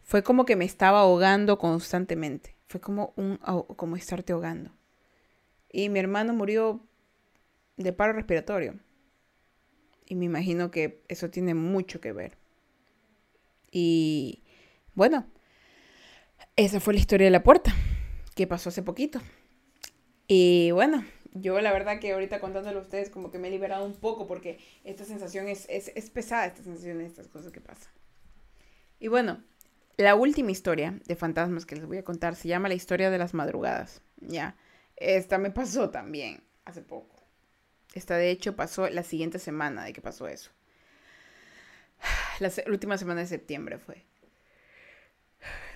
Fue 0.03 0.23
como 0.23 0.45
que 0.45 0.55
me 0.55 0.63
estaba 0.63 1.01
ahogando 1.01 1.57
constantemente. 1.57 2.55
Fue 2.67 2.79
como, 2.79 3.11
un, 3.17 3.37
como 3.75 3.97
estarte 3.97 4.31
ahogando. 4.31 4.71
Y 5.69 5.89
mi 5.89 5.99
hermano 5.99 6.33
murió 6.33 6.79
de 7.75 7.91
paro 7.91 8.13
respiratorio. 8.13 8.79
Y 10.09 10.15
me 10.15 10.25
imagino 10.25 10.71
que 10.71 11.01
eso 11.07 11.29
tiene 11.29 11.53
mucho 11.53 12.01
que 12.01 12.11
ver. 12.11 12.37
Y 13.71 14.43
bueno, 14.95 15.25
esa 16.55 16.81
fue 16.81 16.95
la 16.95 16.99
historia 16.99 17.25
de 17.25 17.31
la 17.31 17.43
puerta, 17.43 17.73
que 18.35 18.47
pasó 18.47 18.69
hace 18.69 18.81
poquito. 18.81 19.21
Y 20.27 20.71
bueno, 20.71 21.05
yo 21.33 21.61
la 21.61 21.71
verdad 21.71 21.99
que 21.99 22.11
ahorita 22.11 22.39
contándolo 22.39 22.79
a 22.79 22.81
ustedes 22.81 23.09
como 23.09 23.31
que 23.31 23.37
me 23.37 23.47
he 23.47 23.51
liberado 23.51 23.85
un 23.85 23.95
poco 23.95 24.27
porque 24.27 24.59
esta 24.83 25.05
sensación 25.05 25.47
es, 25.47 25.67
es, 25.69 25.91
es 25.95 26.09
pesada, 26.09 26.47
esta 26.47 26.63
sensación 26.63 27.01
estas 27.01 27.27
cosas 27.27 27.51
que 27.51 27.61
pasan. 27.61 27.93
Y 28.99 29.07
bueno, 29.07 29.43
la 29.97 30.15
última 30.15 30.51
historia 30.51 30.99
de 31.05 31.15
fantasmas 31.15 31.65
que 31.65 31.75
les 31.75 31.85
voy 31.85 31.97
a 31.97 32.03
contar 32.03 32.35
se 32.35 32.47
llama 32.47 32.67
La 32.67 32.73
historia 32.73 33.11
de 33.11 33.17
las 33.19 33.33
madrugadas. 33.33 34.01
Ya, 34.17 34.57
esta 34.95 35.37
me 35.37 35.51
pasó 35.51 35.91
también 35.91 36.43
hace 36.65 36.81
poco. 36.81 37.18
Esta 37.93 38.17
de 38.17 38.29
hecho 38.29 38.55
pasó 38.55 38.89
la 38.89 39.03
siguiente 39.03 39.39
semana 39.39 39.83
de 39.83 39.93
que 39.93 40.01
pasó 40.01 40.27
eso. 40.27 40.51
La, 42.39 42.51
última 42.67 42.97
semana 42.97 43.21
de 43.21 43.27
septiembre 43.27 43.79
fue. 43.79 44.05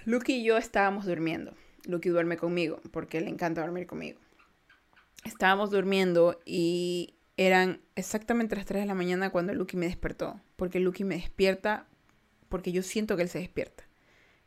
Lucky 0.05 0.34
y 0.34 0.43
yo 0.43 0.57
estábamos 0.57 1.05
durmiendo. 1.05 1.55
Lucky 1.86 2.09
duerme 2.09 2.38
conmigo 2.38 2.80
porque 2.91 3.22
le 3.22 3.30
encanta 3.30 3.61
dormir 3.61 3.88
conmigo. 3.88 4.20
Estábamos 5.26 5.72
durmiendo 5.72 6.41
y 6.45 7.16
eran 7.38 7.82
exactamente 7.95 8.55
las 8.55 8.66
3 8.66 8.82
de 8.84 8.88
la 8.88 8.93
mañana 8.93 9.32
cuando 9.32 9.53
Lucky 9.53 9.78
me 9.78 9.88
despertó. 9.88 10.39
Porque 10.55 10.80
Lucky 10.80 11.03
me 11.03 11.16
despierta 11.16 11.88
porque 12.49 12.72
yo 12.72 12.84
siento 12.84 13.16
que 13.16 13.24
él 13.24 13.30
se 13.30 13.39
despierta. 13.39 13.84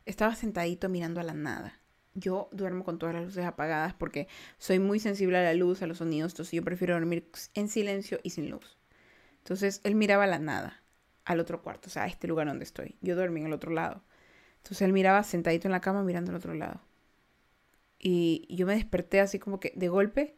Estaba 0.05 0.35
sentadito 0.35 0.87
mirando 0.87 1.19
a 1.19 1.23
la 1.23 1.33
nada. 1.33 1.79
Yo 2.19 2.49
duermo 2.51 2.83
con 2.83 2.97
todas 2.97 3.13
las 3.13 3.25
luces 3.25 3.45
apagadas 3.45 3.93
porque 3.93 4.27
soy 4.57 4.79
muy 4.79 4.99
sensible 4.99 5.37
a 5.37 5.43
la 5.43 5.53
luz, 5.53 5.83
a 5.83 5.87
los 5.87 5.99
sonidos, 5.99 6.33
entonces 6.33 6.53
yo 6.53 6.63
prefiero 6.63 6.95
dormir 6.95 7.29
en 7.53 7.67
silencio 7.69 8.19
y 8.23 8.31
sin 8.31 8.49
luz. 8.49 8.77
Entonces 9.37 9.81
él 9.83 9.93
miraba 9.93 10.25
la 10.25 10.39
nada, 10.39 10.81
al 11.25 11.39
otro 11.39 11.61
cuarto, 11.61 11.89
o 11.89 11.91
sea, 11.91 12.03
a 12.03 12.07
este 12.07 12.27
lugar 12.27 12.47
donde 12.47 12.63
estoy. 12.63 12.95
Yo 13.01 13.15
dormí 13.15 13.41
en 13.41 13.47
el 13.47 13.53
otro 13.53 13.71
lado. 13.71 14.01
Entonces 14.57 14.81
él 14.81 14.93
miraba 14.93 15.21
sentadito 15.23 15.67
en 15.67 15.73
la 15.73 15.81
cama 15.81 16.03
mirando 16.03 16.31
al 16.31 16.37
otro 16.37 16.53
lado. 16.53 16.81
Y 17.99 18.47
yo 18.49 18.65
me 18.65 18.75
desperté 18.75 19.19
así 19.19 19.37
como 19.37 19.59
que 19.59 19.73
de 19.75 19.87
golpe 19.87 20.35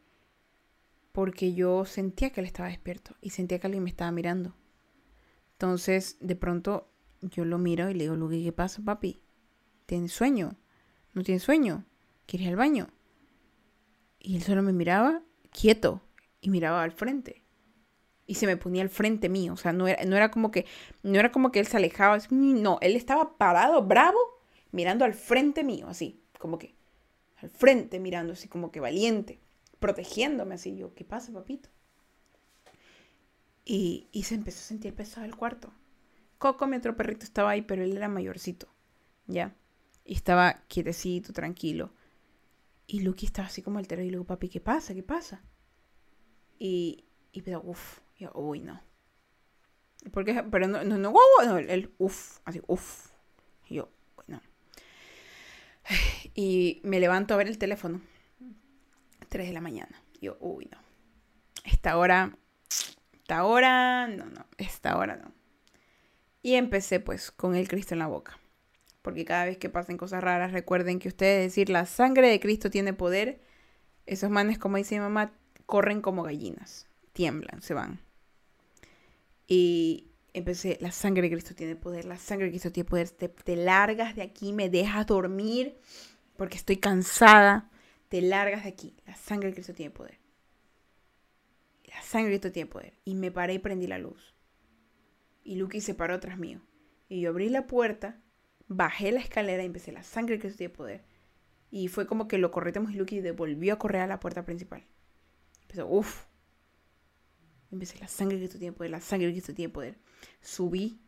porque 1.12 1.54
yo 1.54 1.86
sentía 1.86 2.32
que 2.32 2.42
él 2.42 2.46
estaba 2.46 2.70
despierto 2.70 3.16
y 3.22 3.32
sentía 3.32 3.60
que 3.60 3.68
alguien 3.68 3.84
me 3.84 3.90
estaba 3.90 4.12
mirando. 4.12 4.54
Entonces, 5.54 6.18
de 6.22 6.36
pronto, 6.36 6.90
yo 7.22 7.46
lo 7.46 7.58
miro 7.58 7.90
y 7.90 7.94
le 7.94 8.04
digo, 8.06 8.16
Luqui, 8.16 8.44
¿qué 8.44 8.52
pasa, 8.52 8.82
papi? 8.84 9.22
¿Tienes 9.86 10.14
sueño? 10.14 10.56
¿No 11.14 11.24
tienes 11.24 11.44
sueño? 11.44 11.86
¿Quieres 12.26 12.48
ir 12.48 12.52
al 12.52 12.58
baño? 12.58 12.88
Y 14.20 14.36
él 14.36 14.44
solo 14.44 14.62
me 14.62 14.74
miraba 14.74 15.22
quieto 15.52 16.02
y 16.42 16.50
miraba 16.50 16.84
al 16.84 16.92
frente. 16.92 17.44
Y 18.26 18.36
se 18.36 18.46
me 18.46 18.58
ponía 18.58 18.84
al 18.84 18.90
frente 18.90 19.30
mío. 19.30 19.54
O 19.54 19.58
sea, 19.58 19.74
no 19.74 19.88
era, 19.88 20.04
no 20.06 20.16
era 20.16 20.30
como 20.30 20.52
que, 20.52 20.66
no 21.02 21.20
era 21.20 21.32
como 21.32 21.52
que 21.52 21.60
él 21.60 21.68
se 21.68 21.78
alejaba. 21.78 22.20
No, 22.30 22.78
él 22.82 22.96
estaba 22.96 23.38
parado, 23.38 23.82
bravo, 23.84 24.20
mirando 24.72 25.06
al 25.06 25.14
frente 25.14 25.64
mío, 25.64 25.88
así, 25.88 26.22
como 26.38 26.60
que 26.60 26.76
al 27.38 27.50
frente 27.50 28.00
mirando, 28.00 28.34
así 28.34 28.48
como 28.48 28.72
que 28.72 28.80
valiente, 28.80 29.40
protegiéndome 29.80 30.56
así. 30.56 30.76
Yo, 30.76 30.94
¿qué 30.94 31.06
pasa, 31.06 31.34
papito? 31.34 31.70
Y, 33.66 34.08
se 34.24 34.36
empezó 34.36 34.60
a 34.60 34.64
sentir 34.64 34.96
pesado 34.96 35.26
el 35.26 35.36
cuarto. 35.36 35.72
Coco, 36.40 36.66
mi 36.66 36.78
otro 36.78 36.96
perrito, 36.96 37.24
estaba 37.24 37.52
ahí, 37.52 37.62
pero 37.62 37.84
él 37.84 37.96
era 37.96 38.08
mayorcito, 38.08 38.68
¿ya? 39.28 39.56
Y 40.10 40.16
estaba 40.16 40.64
quietecito, 40.68 41.34
tranquilo. 41.34 41.94
Y 42.88 43.02
Lucky 43.02 43.28
estaba 43.28 43.48
así 43.48 43.62
como 43.62 43.78
alterado 43.78 44.04
y 44.04 44.10
le 44.10 44.18
digo, 44.18 44.24
papi, 44.24 44.50
¿qué 44.50 44.60
pasa? 44.60 44.96
¿Qué 44.96 45.04
pasa? 45.04 45.44
Y, 46.58 47.06
y 47.32 47.44
pero, 47.44 47.62
uff, 47.64 48.00
yo, 48.18 48.32
uy, 48.34 48.62
no. 48.62 48.82
Porque, 50.12 50.34
pero 50.50 50.68
no, 50.68 50.84
no, 50.84 50.98
no, 50.98 51.14
no, 51.46 51.58
el 51.60 51.94
uff, 52.00 52.40
así, 52.46 52.60
uff. 52.66 53.12
Y 53.68 53.76
yo, 53.76 53.92
no. 54.26 54.42
Y 56.34 56.82
me 56.84 57.00
levanto 57.00 57.36
a 57.36 57.38
ver 57.38 57.48
el 57.48 57.60
teléfono. 57.60 58.02
3 59.28 59.46
de 59.46 59.54
la 59.54 59.62
mañana. 59.62 60.02
Yo, 60.20 60.38
uy, 60.40 60.68
no. 60.72 60.80
Esta 61.66 62.00
hora 62.00 62.36
esta 63.30 63.46
hora, 63.46 64.08
no, 64.08 64.26
no, 64.26 64.48
esta 64.58 64.98
hora 64.98 65.18
no. 65.18 65.32
Y 66.42 66.56
empecé 66.56 67.00
pues 67.00 67.30
con 67.30 67.54
el 67.54 67.68
Cristo 67.68 67.94
en 67.94 68.00
la 68.00 68.08
boca. 68.08 68.39
Porque 69.02 69.26
cada 69.26 69.46
vez 69.46 69.58
que 69.58 69.70
pasen 69.70 69.98
cosas 69.98 70.24
raras, 70.24 70.52
recuerden 70.52 71.00
que 71.00 71.08
ustedes 71.08 71.44
decir 71.44 71.70
la 71.70 71.86
sangre 71.86 72.30
de 72.30 72.40
Cristo 72.40 72.70
tiene 72.70 72.94
poder. 72.94 73.42
Esos 74.06 74.30
manes, 74.30 74.58
como 74.58 74.78
dice 74.78 74.96
mi 74.96 75.02
mamá, 75.02 75.34
corren 75.66 76.02
como 76.02 76.24
gallinas, 76.24 76.88
tiemblan, 77.14 77.62
se 77.62 77.74
van. 77.74 78.02
Y 79.48 80.12
empecé, 80.34 80.78
la 80.82 80.92
sangre 80.92 81.24
de 81.24 81.32
Cristo 81.32 81.56
tiene 81.56 81.76
poder, 81.76 82.06
la 82.06 82.18
sangre 82.18 82.46
de 82.46 82.52
Cristo 82.52 82.72
tiene 82.72 82.90
poder. 82.90 83.10
Te, 83.10 83.30
te 83.30 83.56
largas 83.56 84.16
de 84.16 84.22
aquí, 84.22 84.54
me 84.54 84.70
dejas 84.70 85.08
dormir 85.08 85.78
porque 86.38 86.58
estoy 86.58 86.78
cansada. 86.78 87.70
Te 88.10 88.22
largas 88.22 88.64
de 88.64 88.70
aquí, 88.70 88.96
la 89.06 89.16
sangre 89.16 89.50
de 89.50 89.54
Cristo 89.54 89.74
tiene 89.74 89.92
poder 89.92 90.20
la 91.90 92.02
sangre 92.02 92.32
de 92.32 92.40
Cristo 92.40 92.54
tiene 92.54 92.70
poder. 92.70 92.94
Y 93.04 93.16
me 93.16 93.32
paré 93.32 93.56
y 93.56 93.60
prendí 93.60 93.88
la 93.88 93.98
luz. 93.98 94.34
Y 95.44 95.56
Lucky 95.56 95.82
se 95.82 95.96
paró 95.96 96.20
tras 96.20 96.38
mío. 96.38 96.62
Y 97.08 97.22
yo 97.22 97.30
abrí 97.30 97.50
la 97.50 97.68
puerta, 97.68 98.22
bajé 98.70 99.12
la 99.12 99.20
escalera 99.20 99.64
y 99.64 99.66
empecé 99.66 99.92
la 99.92 100.04
sangre 100.04 100.36
de 100.36 100.42
Cristo 100.42 100.58
tiene 100.60 100.74
poder. 100.74 101.04
Y 101.70 101.90
fue 101.90 102.08
como 102.08 102.30
que 102.30 102.38
lo 102.38 102.50
corretamos 102.52 102.94
y 102.94 102.96
Lucky 102.96 103.20
volvió 103.32 103.74
a 103.74 103.80
correr 103.80 104.02
a 104.02 104.08
la 104.08 104.22
puerta 104.22 104.46
principal. 104.46 104.86
Empezó, 105.64 105.86
uff. 105.88 106.26
Empecé 107.72 108.00
la 108.00 108.08
sangre 108.08 108.38
de 108.38 108.44
Cristo 108.44 108.58
tiene 108.58 108.74
poder, 108.74 108.92
la 108.92 109.02
sangre 109.02 109.28
de 109.28 109.34
Cristo 109.34 109.54
tiene 109.54 109.72
poder. 109.72 110.00
Subí 110.42 111.02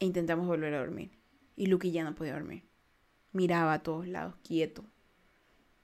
e 0.00 0.04
intentamos 0.04 0.46
volver 0.46 0.74
a 0.74 0.80
dormir. 0.80 1.16
Y 1.54 1.66
Lucky 1.66 1.92
ya 1.92 2.02
no 2.02 2.16
podía 2.16 2.34
dormir. 2.34 2.68
Miraba 3.30 3.74
a 3.74 3.82
todos 3.82 4.08
lados, 4.08 4.34
quieto. 4.42 4.84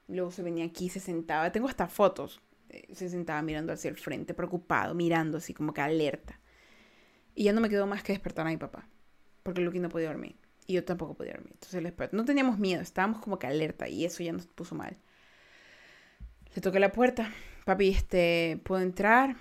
Luego 0.07 0.31
se 0.31 0.43
venía 0.43 0.65
aquí, 0.65 0.89
se 0.89 0.99
sentaba. 0.99 1.51
Tengo 1.51 1.69
hasta 1.69 1.87
fotos 1.87 2.41
eh, 2.71 2.87
se 2.95 3.09
sentaba 3.09 3.41
mirando 3.41 3.73
hacia 3.73 3.89
el 3.89 3.97
frente, 3.97 4.33
preocupado, 4.33 4.93
mirando 4.93 5.37
así 5.37 5.53
como 5.53 5.73
que 5.73 5.81
alerta. 5.81 6.39
Y 7.35 7.43
ya 7.43 7.53
no 7.53 7.59
me 7.59 7.69
quedó 7.69 7.85
más 7.85 8.01
que 8.01 8.13
despertar 8.13 8.47
a 8.47 8.49
mi 8.49 8.57
papá, 8.57 8.87
porque 9.43 9.61
Lucky 9.61 9.79
no 9.79 9.89
podía 9.89 10.07
dormir. 10.07 10.37
Y 10.67 10.73
yo 10.73 10.83
tampoco 10.83 11.15
podía 11.15 11.33
dormir. 11.33 11.53
Entonces 11.53 11.81
le 11.83 11.93
No 12.11 12.25
teníamos 12.25 12.59
miedo, 12.59 12.81
estábamos 12.81 13.19
como 13.19 13.39
que 13.39 13.47
alerta 13.47 13.89
y 13.89 14.05
eso 14.05 14.23
ya 14.23 14.33
nos 14.33 14.47
puso 14.47 14.75
mal. 14.75 14.97
Le 16.55 16.61
toqué 16.61 16.79
la 16.79 16.91
puerta. 16.91 17.31
Papi, 17.65 17.89
este, 17.89 18.59
¿puedo 18.63 18.81
entrar? 18.81 19.37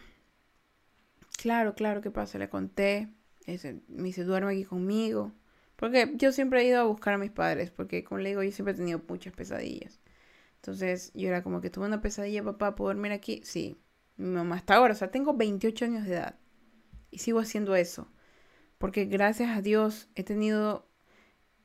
Claro, 1.39 1.75
claro, 1.75 2.01
¿qué 2.01 2.11
pasa? 2.11 2.39
Le 2.39 2.49
conté. 2.49 3.09
Ese, 3.47 3.81
me 3.89 4.05
dice, 4.05 4.25
duerme 4.25 4.53
aquí 4.53 4.65
conmigo. 4.65 5.33
Porque 5.77 6.13
yo 6.17 6.33
siempre 6.33 6.61
he 6.61 6.67
ido 6.67 6.81
a 6.81 6.85
buscar 6.85 7.15
a 7.15 7.19
mis 7.19 7.31
padres, 7.31 7.71
porque 7.71 8.05
como 8.05 8.21
le 8.21 8.29
digo, 8.31 8.43
yo 8.43 8.53
siempre 8.53 8.75
he 8.75 8.77
tenido 8.77 9.01
muchas 9.09 9.33
pesadillas. 9.33 10.01
Entonces 10.57 11.11
yo 11.15 11.29
era 11.29 11.43
como 11.43 11.63
que 11.63 11.71
tuve 11.71 11.87
una 11.87 12.03
pesadilla, 12.03 12.45
papá, 12.45 12.75
¿puedo 12.77 12.91
dormir 12.91 13.13
aquí? 13.13 13.41
Sí, 13.45 13.81
mi 14.19 14.29
mamá 14.29 14.57
hasta 14.57 14.75
ahora, 14.75 14.93
o 14.93 14.97
sea, 14.97 15.11
tengo 15.11 15.35
28 15.35 15.87
años 15.87 16.05
de 16.05 16.17
edad 16.17 16.39
y 17.11 17.19
sigo 17.19 17.41
haciendo 17.41 17.75
eso. 17.75 18.09
Porque 18.79 19.07
gracias 19.07 19.57
a 19.57 19.63
Dios 19.63 20.11
he 20.15 20.23
tenido, 20.25 20.90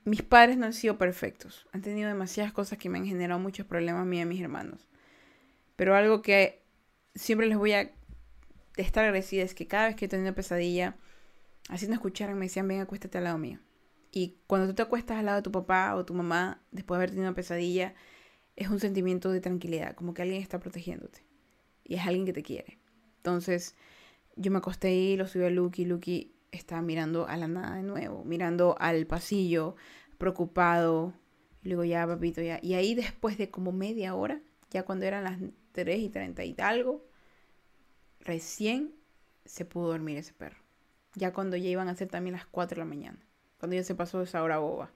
mis 0.05 0.21
padres 0.21 0.55
no 0.57 0.67
han 0.67 0.73
sido 0.73 0.97
perfectos, 0.97 1.67
han 1.73 1.81
tenido 1.81 2.07
demasiadas 2.07 2.53
cosas 2.53 2.77
que 2.77 2.89
me 2.89 2.99
han 2.99 3.05
generado 3.05 3.39
muchos 3.39 3.65
problemas 3.65 4.03
a 4.03 4.05
mí 4.05 4.19
y 4.19 4.21
a 4.21 4.25
mis 4.25 4.39
hermanos. 4.39 4.87
Pero 5.75 5.95
algo 5.95 6.21
que 6.21 6.63
siempre 7.15 7.47
les 7.47 7.57
voy 7.57 7.73
a 7.73 7.91
estar 8.77 9.03
agradecida 9.03 9.43
es 9.43 9.55
que 9.55 9.67
cada 9.67 9.87
vez 9.87 9.95
que 9.95 10.05
he 10.05 10.07
tenido 10.07 10.33
pesadilla, 10.35 10.95
así 11.69 11.87
no 11.87 11.95
escucharan, 11.95 12.37
me 12.37 12.45
decían, 12.45 12.67
ven, 12.67 12.81
acuéstate 12.81 13.17
al 13.17 13.25
lado 13.25 13.39
mío. 13.39 13.59
Y 14.11 14.37
cuando 14.47 14.67
tú 14.67 14.75
te 14.75 14.83
acuestas 14.83 15.17
al 15.17 15.25
lado 15.25 15.37
de 15.37 15.43
tu 15.43 15.51
papá 15.51 15.95
o 15.95 16.05
tu 16.05 16.13
mamá, 16.13 16.61
después 16.71 16.97
de 16.97 16.99
haber 16.99 17.09
tenido 17.09 17.27
una 17.27 17.35
pesadilla, 17.35 17.95
es 18.55 18.69
un 18.69 18.79
sentimiento 18.79 19.31
de 19.31 19.41
tranquilidad, 19.41 19.95
como 19.95 20.13
que 20.13 20.21
alguien 20.21 20.41
está 20.41 20.59
protegiéndote 20.59 21.25
y 21.83 21.95
es 21.95 22.05
alguien 22.05 22.25
que 22.25 22.33
te 22.33 22.43
quiere. 22.43 22.77
Entonces, 23.17 23.75
yo 24.35 24.51
me 24.51 24.59
acosté 24.59 24.89
ahí, 24.89 25.17
lo 25.17 25.27
subí 25.27 25.45
a 25.45 25.49
Lucky, 25.49 25.85
Lucky 25.85 26.34
estaba 26.55 26.81
mirando 26.81 27.27
a 27.27 27.37
la 27.37 27.47
nada 27.47 27.75
de 27.75 27.83
nuevo, 27.83 28.23
mirando 28.23 28.75
al 28.79 29.05
pasillo, 29.07 29.75
preocupado. 30.17 31.13
Y 31.63 31.69
luego 31.69 31.83
ya, 31.83 32.05
papito, 32.07 32.41
ya. 32.41 32.59
Y 32.61 32.73
ahí 32.73 32.95
después 32.95 33.37
de 33.37 33.49
como 33.49 33.71
media 33.71 34.15
hora, 34.15 34.41
ya 34.69 34.83
cuando 34.83 35.05
eran 35.05 35.23
las 35.23 35.39
3 35.71 35.99
y 35.99 36.09
30 36.09 36.43
y 36.45 36.55
algo, 36.59 37.05
recién 38.19 38.95
se 39.45 39.65
pudo 39.65 39.89
dormir 39.89 40.17
ese 40.17 40.33
perro. 40.33 40.59
Ya 41.15 41.31
cuando 41.33 41.55
ya 41.55 41.69
iban 41.69 41.87
a 41.87 41.95
ser 41.95 42.09
también 42.09 42.35
las 42.35 42.45
4 42.45 42.75
de 42.75 42.79
la 42.79 42.85
mañana. 42.85 43.19
Cuando 43.59 43.75
ya 43.75 43.83
se 43.83 43.95
pasó 43.95 44.21
esa 44.21 44.43
hora 44.43 44.57
boba. 44.57 44.91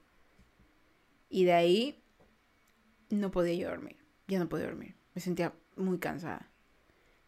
Y 1.28 1.44
de 1.44 1.52
ahí 1.52 2.02
no 3.08 3.30
podía 3.30 3.54
yo 3.54 3.68
dormir. 3.68 3.96
Ya 4.28 4.38
no 4.38 4.48
podía 4.48 4.66
dormir. 4.66 4.96
Me 5.14 5.20
sentía 5.20 5.54
muy 5.76 5.98
cansada. 5.98 6.49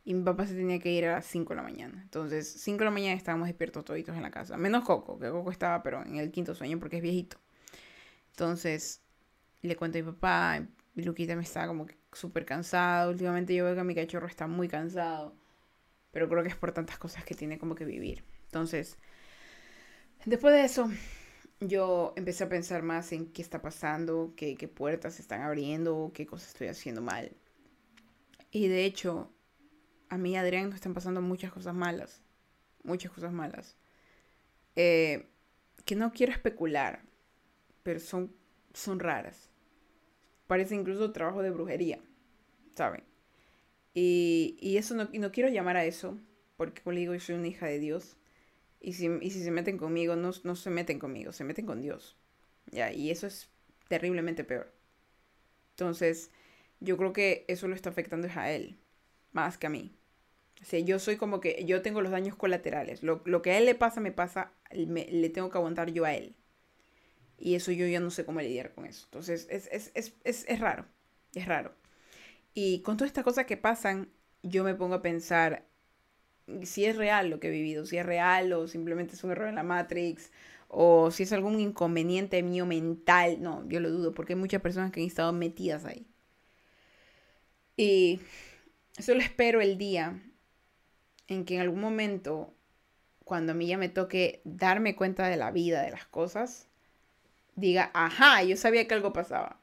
Y 0.04 0.14
mi 0.14 0.24
papá 0.24 0.46
se 0.46 0.54
tenía 0.54 0.78
que 0.80 0.90
ir 0.90 1.06
a 1.06 1.12
las 1.12 1.26
5 1.26 1.50
de 1.50 1.56
la 1.56 1.62
mañana. 1.62 2.00
Entonces, 2.02 2.52
5 2.60 2.78
de 2.78 2.84
la 2.86 2.90
mañana 2.90 3.14
estábamos 3.14 3.46
despiertos 3.46 3.84
toditos 3.84 4.16
en 4.16 4.22
la 4.22 4.30
casa. 4.30 4.56
Menos 4.56 4.84
Coco, 4.84 5.18
que 5.18 5.30
Coco 5.30 5.50
estaba, 5.50 5.82
pero 5.82 6.02
en 6.04 6.16
el 6.16 6.32
quinto 6.32 6.54
sueño 6.54 6.78
porque 6.80 6.96
es 6.96 7.02
viejito. 7.02 7.38
Entonces, 8.30 9.00
le 9.62 9.76
cuento 9.76 9.98
a 9.98 10.02
mi 10.02 10.12
papá. 10.12 10.66
Y 10.94 11.02
Luquita 11.02 11.36
me 11.36 11.42
estaba 11.42 11.68
como 11.68 11.86
súper 12.12 12.44
cansado. 12.44 13.10
Últimamente 13.10 13.54
yo 13.54 13.64
veo 13.64 13.76
que 13.76 13.84
mi 13.84 13.94
cachorro 13.94 14.26
está 14.26 14.46
muy 14.46 14.68
cansado. 14.68 15.34
Pero 16.10 16.28
creo 16.28 16.42
que 16.42 16.50
es 16.50 16.56
por 16.56 16.72
tantas 16.72 16.98
cosas 16.98 17.24
que 17.24 17.34
tiene 17.34 17.58
como 17.58 17.74
que 17.74 17.84
vivir. 17.84 18.24
Entonces, 18.46 18.98
después 20.26 20.52
de 20.52 20.64
eso, 20.64 20.90
yo 21.60 22.12
empecé 22.16 22.44
a 22.44 22.48
pensar 22.48 22.82
más 22.82 23.12
en 23.12 23.32
qué 23.32 23.40
está 23.40 23.62
pasando, 23.62 24.34
qué, 24.36 24.56
qué 24.56 24.68
puertas 24.68 25.14
se 25.14 25.22
están 25.22 25.42
abriendo, 25.42 26.10
qué 26.12 26.26
cosas 26.26 26.48
estoy 26.48 26.68
haciendo 26.68 27.00
mal. 27.00 27.32
Y 28.50 28.68
de 28.68 28.84
hecho, 28.84 29.32
a 30.12 30.18
mí 30.18 30.32
y 30.32 30.36
Adrián 30.36 30.66
nos 30.66 30.74
están 30.74 30.92
pasando 30.92 31.22
muchas 31.22 31.50
cosas 31.50 31.74
malas. 31.74 32.20
Muchas 32.82 33.10
cosas 33.10 33.32
malas. 33.32 33.78
Eh, 34.76 35.26
que 35.86 35.96
no 35.96 36.12
quiero 36.12 36.32
especular, 36.32 37.00
pero 37.82 37.98
son, 37.98 38.30
son 38.74 39.00
raras. 39.00 39.48
Parece 40.46 40.74
incluso 40.74 41.12
trabajo 41.12 41.40
de 41.40 41.50
brujería, 41.50 41.98
¿saben? 42.74 43.04
Y, 43.94 44.58
y 44.60 44.76
eso 44.76 44.94
no, 44.94 45.08
y 45.12 45.18
no 45.18 45.32
quiero 45.32 45.48
llamar 45.48 45.78
a 45.78 45.86
eso, 45.86 46.18
porque 46.58 46.82
como 46.82 46.92
le 46.92 47.00
digo, 47.00 47.14
yo 47.14 47.20
soy 47.20 47.36
una 47.36 47.48
hija 47.48 47.64
de 47.64 47.78
Dios. 47.78 48.18
Y 48.82 48.92
si, 48.92 49.08
si 49.30 49.42
se 49.42 49.50
meten 49.50 49.78
conmigo, 49.78 50.14
no, 50.14 50.32
no 50.44 50.56
se 50.56 50.68
meten 50.68 50.98
conmigo, 50.98 51.32
se 51.32 51.44
meten 51.44 51.64
con 51.64 51.80
Dios. 51.80 52.18
¿ya? 52.70 52.92
Y 52.92 53.10
eso 53.10 53.26
es 53.26 53.48
terriblemente 53.88 54.44
peor. 54.44 54.74
Entonces, 55.70 56.30
yo 56.80 56.98
creo 56.98 57.14
que 57.14 57.46
eso 57.48 57.66
lo 57.66 57.74
está 57.74 57.88
afectando 57.88 58.28
a 58.34 58.50
él, 58.50 58.78
más 59.32 59.56
que 59.56 59.68
a 59.68 59.70
mí. 59.70 59.96
O 60.62 60.76
yo 60.76 60.98
soy 60.98 61.16
como 61.16 61.40
que 61.40 61.64
yo 61.64 61.82
tengo 61.82 62.00
los 62.02 62.12
daños 62.12 62.36
colaterales. 62.36 63.02
Lo, 63.02 63.22
que 63.42 63.50
a 63.50 63.58
él 63.58 63.66
le 63.66 63.74
pasa, 63.74 64.00
me 64.00 64.12
pasa, 64.12 64.52
le 64.70 65.28
tengo 65.30 65.50
que 65.50 65.58
aguantar 65.58 65.90
yo 65.90 66.04
a 66.04 66.14
él. 66.14 66.36
Y 67.38 67.56
eso 67.56 67.72
yo 67.72 67.86
ya 67.86 67.98
no 67.98 68.10
sé 68.10 68.24
cómo 68.24 68.40
lidiar 68.40 68.72
con 68.72 68.86
eso. 68.86 69.04
Entonces, 69.06 69.48
es, 69.50 69.68
es, 69.72 69.90
es, 69.94 70.14
es, 70.22 70.44
es 70.48 70.60
raro. 70.60 70.86
Es 71.34 71.46
raro. 71.46 71.74
Y 72.54 72.80
con 72.82 72.96
todas 72.96 73.08
estas 73.08 73.24
cosas 73.24 73.46
que 73.46 73.56
pasan, 73.56 74.08
yo 74.42 74.62
me 74.62 74.74
pongo 74.74 74.94
a 74.94 75.02
pensar 75.02 75.66
si 76.62 76.84
es 76.84 76.96
real 76.96 77.30
lo 77.30 77.40
que 77.40 77.48
he 77.48 77.50
vivido, 77.50 77.86
si 77.86 77.98
es 77.98 78.06
real 78.06 78.52
o 78.52 78.68
simplemente 78.68 79.14
es 79.14 79.24
un 79.24 79.32
error 79.32 79.48
en 79.48 79.56
la 79.56 79.62
Matrix 79.62 80.30
o 80.68 81.10
si 81.10 81.24
es 81.24 81.32
algún 81.32 81.58
inconveniente 81.60 82.42
mío 82.42 82.66
mental. 82.66 83.42
No, 83.42 83.68
yo 83.68 83.80
lo 83.80 83.90
dudo 83.90 84.14
porque 84.14 84.34
hay 84.34 84.38
muchas 84.38 84.62
personas 84.62 84.92
que 84.92 85.00
han 85.00 85.06
estado 85.06 85.32
metidas 85.32 85.84
ahí. 85.84 86.06
Y 87.76 88.20
solo 88.98 89.20
espero 89.20 89.60
el 89.60 89.78
día 89.78 90.20
en 91.32 91.44
que 91.44 91.56
en 91.56 91.62
algún 91.62 91.80
momento, 91.80 92.52
cuando 93.24 93.52
a 93.52 93.54
mí 93.54 93.66
ya 93.66 93.78
me 93.78 93.88
toque 93.88 94.40
darme 94.44 94.94
cuenta 94.96 95.26
de 95.28 95.36
la 95.36 95.50
vida, 95.50 95.82
de 95.82 95.90
las 95.90 96.06
cosas, 96.06 96.68
diga, 97.56 97.90
ajá, 97.94 98.42
yo 98.42 98.56
sabía 98.56 98.86
que 98.86 98.94
algo 98.94 99.12
pasaba. 99.12 99.58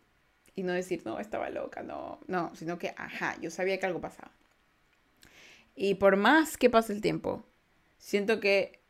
Y 0.56 0.64
no 0.64 0.74
decir, 0.74 1.04
no, 1.06 1.20
estaba 1.20 1.50
loca, 1.50 1.84
no, 1.84 2.20
no, 2.28 2.54
sino 2.56 2.78
que, 2.78 2.94
ajá, 2.98 3.38
yo 3.42 3.50
sabía 3.50 3.80
que 3.80 3.86
algo 3.86 4.02
pasaba. 4.02 4.32
Y 5.76 5.96
por 5.96 6.18
más 6.18 6.58
que 6.58 6.70
pase 6.70 6.92
el 6.92 7.02
tiempo, 7.02 7.46
siento 7.98 8.40
que 8.40 8.82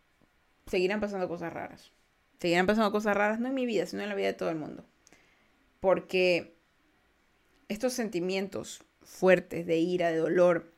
seguirán 0.66 1.00
pasando 1.00 1.28
cosas 1.28 1.54
raras. 1.54 1.92
Seguirán 2.40 2.66
pasando 2.66 2.92
cosas 2.92 3.16
raras, 3.16 3.40
no 3.40 3.50
en 3.50 3.54
mi 3.54 3.66
vida, 3.66 3.86
sino 3.86 4.02
en 4.02 4.10
la 4.10 4.16
vida 4.16 4.28
de 4.28 4.34
todo 4.34 4.50
el 4.50 4.56
mundo. 4.56 4.86
Porque 5.80 6.56
estos 7.68 7.94
sentimientos 7.94 8.84
fuertes 9.04 9.66
de 9.68 9.78
ira, 9.78 10.10
de 10.10 10.18
dolor, 10.18 10.74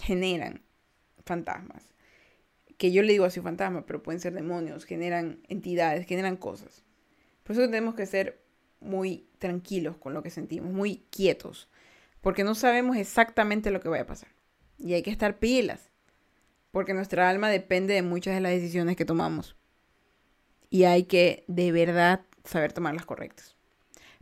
generan 0.00 0.62
fantasmas. 1.30 1.84
Que 2.76 2.90
yo 2.90 3.02
le 3.02 3.12
digo 3.12 3.24
así 3.24 3.40
fantasmas, 3.40 3.84
pero 3.86 4.02
pueden 4.02 4.20
ser 4.20 4.32
demonios, 4.32 4.84
generan 4.84 5.38
entidades, 5.46 6.06
generan 6.06 6.36
cosas. 6.36 6.82
Por 7.44 7.52
eso 7.52 7.66
tenemos 7.66 7.94
que 7.94 8.06
ser 8.06 8.42
muy 8.80 9.28
tranquilos 9.38 9.96
con 9.96 10.12
lo 10.12 10.24
que 10.24 10.30
sentimos, 10.30 10.72
muy 10.72 11.04
quietos, 11.10 11.68
porque 12.20 12.42
no 12.42 12.56
sabemos 12.56 12.96
exactamente 12.96 13.70
lo 13.70 13.80
que 13.80 13.88
vaya 13.88 14.02
a 14.02 14.06
pasar. 14.06 14.30
Y 14.76 14.94
hay 14.94 15.02
que 15.02 15.12
estar 15.12 15.38
pilas, 15.38 15.92
porque 16.72 16.94
nuestra 16.94 17.28
alma 17.28 17.48
depende 17.48 17.94
de 17.94 18.02
muchas 18.02 18.34
de 18.34 18.40
las 18.40 18.52
decisiones 18.52 18.96
que 18.96 19.04
tomamos. 19.04 19.56
Y 20.68 20.82
hay 20.84 21.04
que 21.04 21.44
de 21.46 21.70
verdad 21.70 22.22
saber 22.42 22.72
tomar 22.72 22.94
las 22.94 23.06
correctas. 23.06 23.54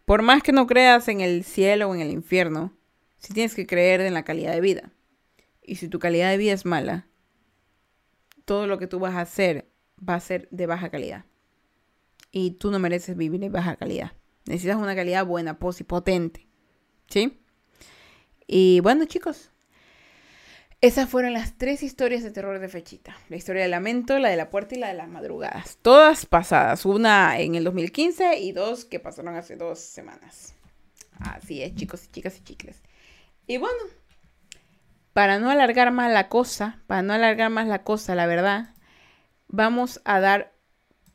Por 0.04 0.20
más 0.20 0.42
que 0.42 0.52
no 0.52 0.66
creas 0.66 1.08
en 1.08 1.22
el 1.22 1.42
cielo 1.42 1.88
o 1.88 1.94
en 1.94 2.02
el 2.02 2.10
infierno, 2.10 2.76
si 3.18 3.32
tienes 3.32 3.54
que 3.54 3.66
creer 3.66 4.02
en 4.02 4.14
la 4.14 4.24
calidad 4.24 4.52
de 4.52 4.60
vida. 4.60 4.92
Y 5.68 5.76
si 5.76 5.88
tu 5.88 5.98
calidad 5.98 6.30
de 6.30 6.38
vida 6.38 6.54
es 6.54 6.64
mala, 6.64 7.06
todo 8.44 8.66
lo 8.66 8.78
que 8.78 8.86
tú 8.86 8.98
vas 8.98 9.14
a 9.14 9.20
hacer 9.20 9.70
va 10.06 10.14
a 10.14 10.20
ser 10.20 10.48
de 10.50 10.66
baja 10.66 10.88
calidad. 10.88 11.26
Y 12.30 12.52
tú 12.52 12.70
no 12.70 12.78
mereces 12.78 13.16
vivir 13.16 13.44
en 13.44 13.52
baja 13.52 13.76
calidad. 13.76 14.12
Necesitas 14.46 14.76
una 14.76 14.96
calidad 14.96 15.26
buena, 15.26 15.58
pos 15.58 15.80
y 15.80 15.84
potente. 15.84 16.48
¿Sí? 17.08 17.42
Y 18.46 18.80
bueno, 18.80 19.04
chicos, 19.04 19.50
esas 20.80 21.10
fueron 21.10 21.34
las 21.34 21.58
tres 21.58 21.82
historias 21.82 22.22
de 22.22 22.30
terror 22.30 22.58
de 22.60 22.68
Fechita. 22.68 23.14
La 23.28 23.36
historia 23.36 23.62
del 23.62 23.72
lamento, 23.72 24.18
la 24.18 24.30
de 24.30 24.36
la 24.36 24.48
puerta 24.48 24.74
y 24.74 24.78
la 24.78 24.88
de 24.88 24.94
las 24.94 25.08
madrugadas. 25.08 25.76
Todas 25.82 26.24
pasadas. 26.24 26.86
Una 26.86 27.38
en 27.40 27.56
el 27.56 27.64
2015 27.64 28.38
y 28.38 28.52
dos 28.52 28.86
que 28.86 29.00
pasaron 29.00 29.36
hace 29.36 29.56
dos 29.56 29.80
semanas. 29.80 30.54
Así 31.18 31.62
es, 31.62 31.74
chicos 31.74 32.06
y 32.06 32.08
chicas 32.08 32.38
y 32.38 32.44
chicles. 32.44 32.82
Y 33.46 33.58
bueno, 33.58 33.82
para 35.18 35.40
no 35.40 35.50
alargar 35.50 35.90
más 35.90 36.12
la 36.12 36.28
cosa, 36.28 36.78
para 36.86 37.02
no 37.02 37.12
alargar 37.12 37.50
más 37.50 37.66
la 37.66 37.82
cosa, 37.82 38.14
la 38.14 38.28
verdad, 38.28 38.68
vamos 39.48 40.00
a 40.04 40.20
dar 40.20 40.52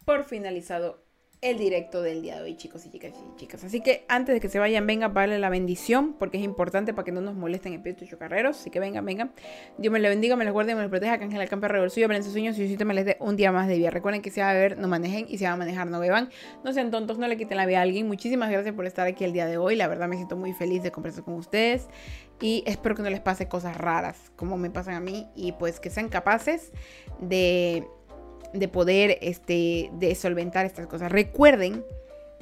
por 0.03 0.25
finalizado 0.25 1.03
el 1.43 1.57
directo 1.57 2.01
del 2.01 2.21
día 2.21 2.37
de 2.37 2.43
hoy, 2.43 2.55
chicos 2.55 2.85
y 2.85 2.89
chicas 2.89 3.13
y 3.13 3.35
chicas. 3.37 3.65
Así 3.65 3.81
que 3.81 4.05
antes 4.07 4.33
de 4.33 4.39
que 4.39 4.47
se 4.47 4.59
vayan, 4.59 4.87
vengan 4.87 5.13
para 5.13 5.27
darle 5.27 5.39
la 5.39 5.49
bendición, 5.49 6.13
porque 6.13 6.37
es 6.37 6.43
importante 6.43 6.93
para 6.93 7.03
que 7.03 7.11
no 7.11 7.19
nos 7.19 7.35
molesten 7.35 7.73
espíritus 7.73 8.09
chocarreros. 8.09 8.61
Así 8.61 8.69
que 8.69 8.79
vengan, 8.79 9.05
vengan. 9.05 9.33
Dios 9.77 9.91
me 9.91 9.99
lo 9.99 10.07
bendiga, 10.07 10.37
me 10.37 10.45
los 10.45 10.53
guarde, 10.53 10.73
me 10.73 10.81
los 10.81 10.89
proteja, 10.89 11.17
que 11.17 11.25
Ángel 11.25 11.41
Acampe 11.41 11.67
el 11.67 11.91
suyo, 11.91 12.07
sus 12.23 12.31
sueños 12.31 12.57
y 12.57 12.71
usted 12.71 12.85
me 12.85 12.93
les 12.93 13.05
dé 13.05 13.17
un 13.19 13.35
día 13.35 13.51
más 13.51 13.67
de 13.67 13.77
vida. 13.77 13.89
Recuerden 13.89 14.21
que 14.21 14.31
si 14.31 14.39
va 14.39 14.51
a 14.51 14.53
beber, 14.53 14.77
no 14.77 14.87
manejen 14.87 15.25
y 15.27 15.37
si 15.37 15.43
va 15.43 15.51
a 15.51 15.57
manejar, 15.57 15.87
no 15.87 15.99
beban. 15.99 16.29
No 16.63 16.71
sean 16.71 16.91
tontos, 16.91 17.17
no 17.17 17.27
le 17.27 17.35
quiten 17.35 17.57
la 17.57 17.65
vida 17.65 17.79
a 17.79 17.81
alguien. 17.81 18.07
Muchísimas 18.07 18.49
gracias 18.49 18.73
por 18.73 18.85
estar 18.85 19.05
aquí 19.05 19.25
el 19.25 19.33
día 19.33 19.45
de 19.45 19.57
hoy. 19.57 19.75
La 19.75 19.87
verdad 19.87 20.07
me 20.07 20.15
siento 20.15 20.37
muy 20.37 20.53
feliz 20.53 20.81
de 20.81 20.91
conversar 20.91 21.25
con 21.25 21.33
ustedes 21.33 21.89
y 22.41 22.63
espero 22.65 22.95
que 22.95 23.03
no 23.03 23.09
les 23.09 23.21
pase 23.21 23.47
cosas 23.47 23.77
raras 23.77 24.31
como 24.35 24.57
me 24.57 24.69
pasan 24.69 24.95
a 24.95 24.99
mí 24.99 25.27
y 25.35 25.53
pues 25.53 25.79
que 25.79 25.89
sean 25.89 26.09
capaces 26.09 26.71
de 27.19 27.87
de 28.53 28.67
poder 28.67 29.17
este, 29.21 29.89
de 29.93 30.15
solventar 30.15 30.65
estas 30.65 30.87
cosas. 30.87 31.11
Recuerden 31.11 31.83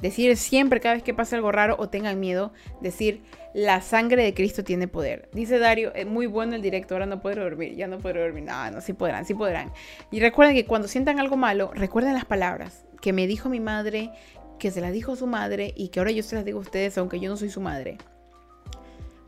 decir 0.00 0.36
siempre 0.36 0.80
cada 0.80 0.94
vez 0.94 1.02
que 1.02 1.14
pase 1.14 1.36
algo 1.36 1.52
raro 1.52 1.76
o 1.78 1.88
tengan 1.88 2.20
miedo, 2.20 2.52
decir 2.80 3.22
la 3.54 3.80
sangre 3.80 4.24
de 4.24 4.34
Cristo 4.34 4.64
tiene 4.64 4.88
poder. 4.88 5.28
Dice 5.32 5.58
Dario, 5.58 5.94
es 5.94 6.06
muy 6.06 6.26
bueno 6.26 6.54
el 6.54 6.62
directo, 6.62 6.94
ahora 6.94 7.06
no 7.06 7.20
puedo 7.20 7.42
dormir, 7.42 7.74
ya 7.76 7.86
no 7.86 7.98
puedo 7.98 8.20
dormir. 8.20 8.44
No, 8.44 8.70
no, 8.70 8.80
sí 8.80 8.92
podrán, 8.92 9.24
sí 9.24 9.34
podrán. 9.34 9.72
Y 10.10 10.20
recuerden 10.20 10.54
que 10.54 10.66
cuando 10.66 10.88
sientan 10.88 11.18
algo 11.18 11.36
malo, 11.36 11.72
recuerden 11.74 12.14
las 12.14 12.24
palabras 12.24 12.84
que 13.00 13.12
me 13.12 13.26
dijo 13.26 13.48
mi 13.48 13.60
madre, 13.60 14.10
que 14.58 14.70
se 14.70 14.80
las 14.80 14.92
dijo 14.92 15.16
su 15.16 15.26
madre 15.26 15.72
y 15.76 15.88
que 15.88 16.00
ahora 16.00 16.12
yo 16.12 16.22
se 16.22 16.36
las 16.36 16.44
digo 16.44 16.58
a 16.58 16.62
ustedes, 16.62 16.98
aunque 16.98 17.20
yo 17.20 17.30
no 17.30 17.36
soy 17.36 17.50
su 17.50 17.60
madre. 17.60 17.98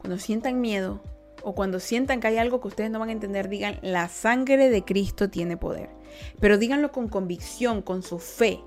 Cuando 0.04 0.18
sientan 0.18 0.60
miedo 0.60 1.00
o 1.42 1.54
cuando 1.54 1.80
sientan 1.80 2.20
que 2.20 2.26
hay 2.26 2.36
algo 2.36 2.60
que 2.60 2.68
ustedes 2.68 2.90
no 2.90 2.98
van 2.98 3.08
a 3.08 3.12
entender, 3.12 3.48
digan, 3.48 3.78
la 3.80 4.08
sangre 4.08 4.68
de 4.68 4.84
Cristo 4.84 5.30
tiene 5.30 5.56
poder. 5.56 5.88
Pero 6.40 6.58
díganlo 6.58 6.92
con 6.92 7.08
convicción, 7.08 7.80
con 7.80 8.02
su 8.02 8.18
fe. 8.18 8.60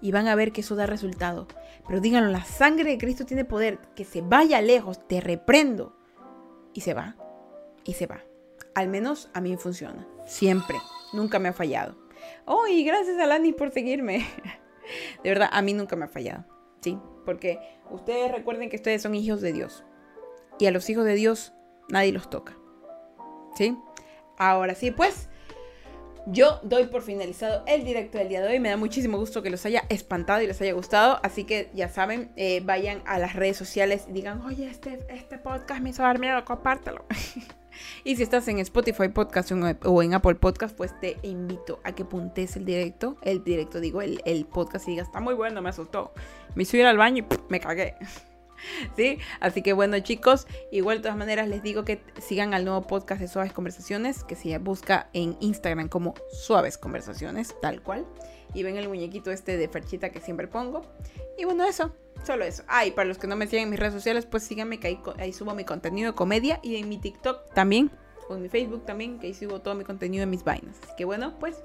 Y 0.00 0.10
van 0.10 0.26
a 0.26 0.34
ver 0.34 0.50
que 0.50 0.62
eso 0.62 0.74
da 0.74 0.86
resultado. 0.86 1.46
Pero 1.86 2.00
díganlo, 2.00 2.32
la 2.32 2.44
sangre 2.44 2.90
de 2.90 2.98
Cristo 2.98 3.24
tiene 3.24 3.44
poder. 3.44 3.78
Que 3.94 4.04
se 4.04 4.22
vaya 4.22 4.60
lejos, 4.60 5.06
te 5.06 5.20
reprendo. 5.20 5.96
Y 6.74 6.80
se 6.80 6.94
va. 6.94 7.14
Y 7.84 7.92
se 7.92 8.06
va. 8.06 8.24
Al 8.74 8.88
menos 8.88 9.30
a 9.34 9.40
mí 9.40 9.56
funciona. 9.56 10.04
Siempre. 10.26 10.78
Nunca 11.12 11.38
me 11.38 11.50
ha 11.50 11.52
fallado. 11.52 11.94
Oh, 12.44 12.66
y 12.66 12.82
gracias 12.82 13.20
a 13.20 13.26
Lani 13.26 13.52
por 13.52 13.70
seguirme. 13.70 14.26
De 15.22 15.30
verdad, 15.30 15.48
a 15.52 15.62
mí 15.62 15.74
nunca 15.74 15.94
me 15.94 16.06
ha 16.06 16.08
fallado. 16.08 16.44
¿Sí? 16.80 16.98
Porque 17.24 17.60
ustedes 17.88 18.32
recuerden 18.32 18.68
que 18.68 18.74
ustedes 18.74 19.00
son 19.00 19.14
hijos 19.14 19.40
de 19.40 19.52
Dios. 19.52 19.84
Y 20.58 20.66
a 20.66 20.70
los 20.70 20.88
hijos 20.90 21.04
de 21.04 21.14
Dios 21.14 21.52
nadie 21.88 22.12
los 22.12 22.30
toca. 22.30 22.56
¿Sí? 23.56 23.76
Ahora 24.38 24.74
sí, 24.74 24.90
pues 24.90 25.28
yo 26.26 26.60
doy 26.62 26.86
por 26.86 27.02
finalizado 27.02 27.64
el 27.66 27.84
directo 27.84 28.18
del 28.18 28.28
día 28.28 28.40
de 28.40 28.48
hoy. 28.48 28.60
Me 28.60 28.68
da 28.68 28.76
muchísimo 28.76 29.18
gusto 29.18 29.42
que 29.42 29.50
los 29.50 29.66
haya 29.66 29.84
espantado 29.88 30.40
y 30.40 30.46
les 30.46 30.60
haya 30.60 30.72
gustado. 30.72 31.18
Así 31.22 31.44
que 31.44 31.70
ya 31.74 31.88
saben, 31.88 32.30
eh, 32.36 32.60
vayan 32.64 33.02
a 33.06 33.18
las 33.18 33.34
redes 33.34 33.56
sociales 33.56 34.06
y 34.08 34.12
digan, 34.12 34.40
oye, 34.42 34.68
este, 34.68 35.00
este 35.08 35.38
podcast 35.38 35.80
me 35.80 35.90
hizo 35.90 36.02
dar 36.02 36.18
miedo, 36.18 36.44
compártelo. 36.44 37.04
y 38.04 38.16
si 38.16 38.22
estás 38.22 38.46
en 38.48 38.58
Spotify 38.60 39.08
Podcast 39.08 39.52
o 39.84 40.02
en 40.02 40.14
Apple 40.14 40.36
Podcast, 40.36 40.76
pues 40.76 40.98
te 41.00 41.18
invito 41.22 41.80
a 41.82 41.92
que 41.92 42.04
puntes 42.04 42.56
el 42.56 42.64
directo. 42.64 43.16
El 43.22 43.42
directo, 43.42 43.80
digo, 43.80 44.00
el, 44.00 44.22
el 44.24 44.44
podcast 44.44 44.86
y 44.86 44.92
digas, 44.92 45.08
está 45.08 45.20
muy 45.20 45.34
bueno, 45.34 45.60
me 45.60 45.70
asustó. 45.70 46.12
Me 46.54 46.62
ir 46.62 46.86
al 46.86 46.98
baño 46.98 47.26
y 47.28 47.36
me 47.48 47.58
cagué. 47.58 47.96
¿Sí? 48.96 49.18
Así 49.40 49.62
que 49.62 49.72
bueno 49.72 49.98
chicos, 50.00 50.46
igual 50.70 50.98
de 50.98 51.02
todas 51.02 51.16
maneras 51.16 51.48
les 51.48 51.62
digo 51.62 51.84
que 51.84 52.02
sigan 52.20 52.54
al 52.54 52.64
nuevo 52.64 52.86
podcast 52.86 53.20
de 53.20 53.28
Suaves 53.28 53.52
Conversaciones, 53.52 54.24
que 54.24 54.36
se 54.36 54.56
busca 54.58 55.08
en 55.12 55.36
Instagram 55.40 55.88
como 55.88 56.14
Suaves 56.32 56.78
Conversaciones, 56.78 57.54
tal 57.60 57.82
cual. 57.82 58.06
Y 58.54 58.62
ven 58.62 58.76
el 58.76 58.88
muñequito 58.88 59.30
este 59.30 59.56
de 59.56 59.68
Ferchita 59.68 60.10
que 60.10 60.20
siempre 60.20 60.46
pongo. 60.46 60.82
Y 61.38 61.44
bueno, 61.44 61.64
eso, 61.64 61.94
solo 62.24 62.44
eso. 62.44 62.62
Ah, 62.68 62.84
para 62.94 63.08
los 63.08 63.18
que 63.18 63.26
no 63.26 63.36
me 63.36 63.46
siguen 63.46 63.64
en 63.64 63.70
mis 63.70 63.80
redes 63.80 63.94
sociales, 63.94 64.26
pues 64.26 64.42
síganme 64.42 64.78
que 64.78 64.98
ahí, 65.18 65.32
subo 65.32 65.54
mi 65.54 65.64
contenido 65.64 66.12
de 66.12 66.16
comedia 66.16 66.60
y 66.62 66.76
en 66.76 66.88
mi 66.88 66.98
TikTok 66.98 67.52
también 67.54 67.90
o 68.28 68.34
en 68.34 68.42
mi 68.42 68.48
Facebook 68.48 68.84
también, 68.84 69.18
que 69.18 69.28
ahí 69.28 69.34
subo 69.34 69.60
todo 69.60 69.74
mi 69.74 69.84
contenido 69.84 70.20
de 70.20 70.26
mis 70.26 70.44
vainas. 70.44 70.76
Así 70.82 70.92
que 70.96 71.04
bueno, 71.04 71.38
pues 71.38 71.62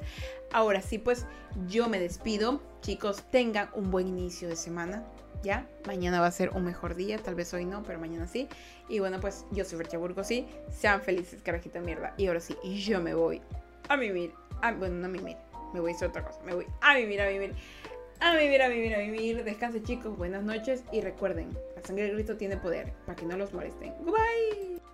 ahora 0.51 0.81
sí, 0.81 0.97
pues 0.97 1.25
yo 1.67 1.89
me 1.89 1.99
despido. 1.99 2.61
Chicos, 2.81 3.23
tengan 3.31 3.69
un 3.73 3.91
buen 3.91 4.07
inicio 4.07 4.47
de 4.47 4.55
semana. 4.55 5.05
¿Ya? 5.43 5.67
Mañana 5.85 6.19
va 6.19 6.27
a 6.27 6.31
ser 6.31 6.49
un 6.51 6.65
mejor 6.65 6.95
día, 6.95 7.17
tal 7.17 7.35
vez 7.35 7.53
hoy 7.53 7.65
no, 7.65 7.83
pero 7.83 7.99
mañana 7.99 8.27
sí. 8.27 8.47
Y 8.89 8.99
bueno, 8.99 9.19
pues 9.19 9.45
yo 9.51 9.65
soy 9.65 9.77
Fercha 9.77 9.97
sí. 10.23 10.47
Sean 10.71 11.01
felices, 11.01 11.41
carajita 11.41 11.79
mierda. 11.79 12.13
Y 12.17 12.27
ahora 12.27 12.39
sí, 12.39 12.55
yo 12.63 13.01
me 13.01 13.13
voy 13.13 13.41
a 13.89 13.97
mimir. 13.97 14.33
bueno, 14.77 14.95
no 14.95 15.05
a 15.05 15.09
mimir, 15.09 15.37
me 15.73 15.79
voy 15.79 15.91
a 15.91 15.95
hacer 15.95 16.09
otra 16.09 16.23
cosa. 16.23 16.41
Me 16.43 16.53
voy 16.53 16.65
a 16.81 16.93
mimir, 16.95 17.21
a 17.21 17.29
vivir. 17.29 17.53
A 18.19 18.35
vivir, 18.35 18.61
a 18.61 18.67
vivir, 18.67 18.95
a 18.95 18.99
vivir. 18.99 19.43
Descansen 19.43 19.83
chicos, 19.83 20.17
buenas 20.17 20.43
noches 20.43 20.83
y 20.91 21.01
recuerden, 21.01 21.55
la 21.75 21.81
sangre 21.83 22.05
de 22.05 22.13
Cristo 22.13 22.35
tiene 22.35 22.57
poder 22.57 22.93
para 23.05 23.15
que 23.15 23.25
no 23.25 23.37
los 23.37 23.53
molesten. 23.53 23.93
Goodbye. 23.99 24.86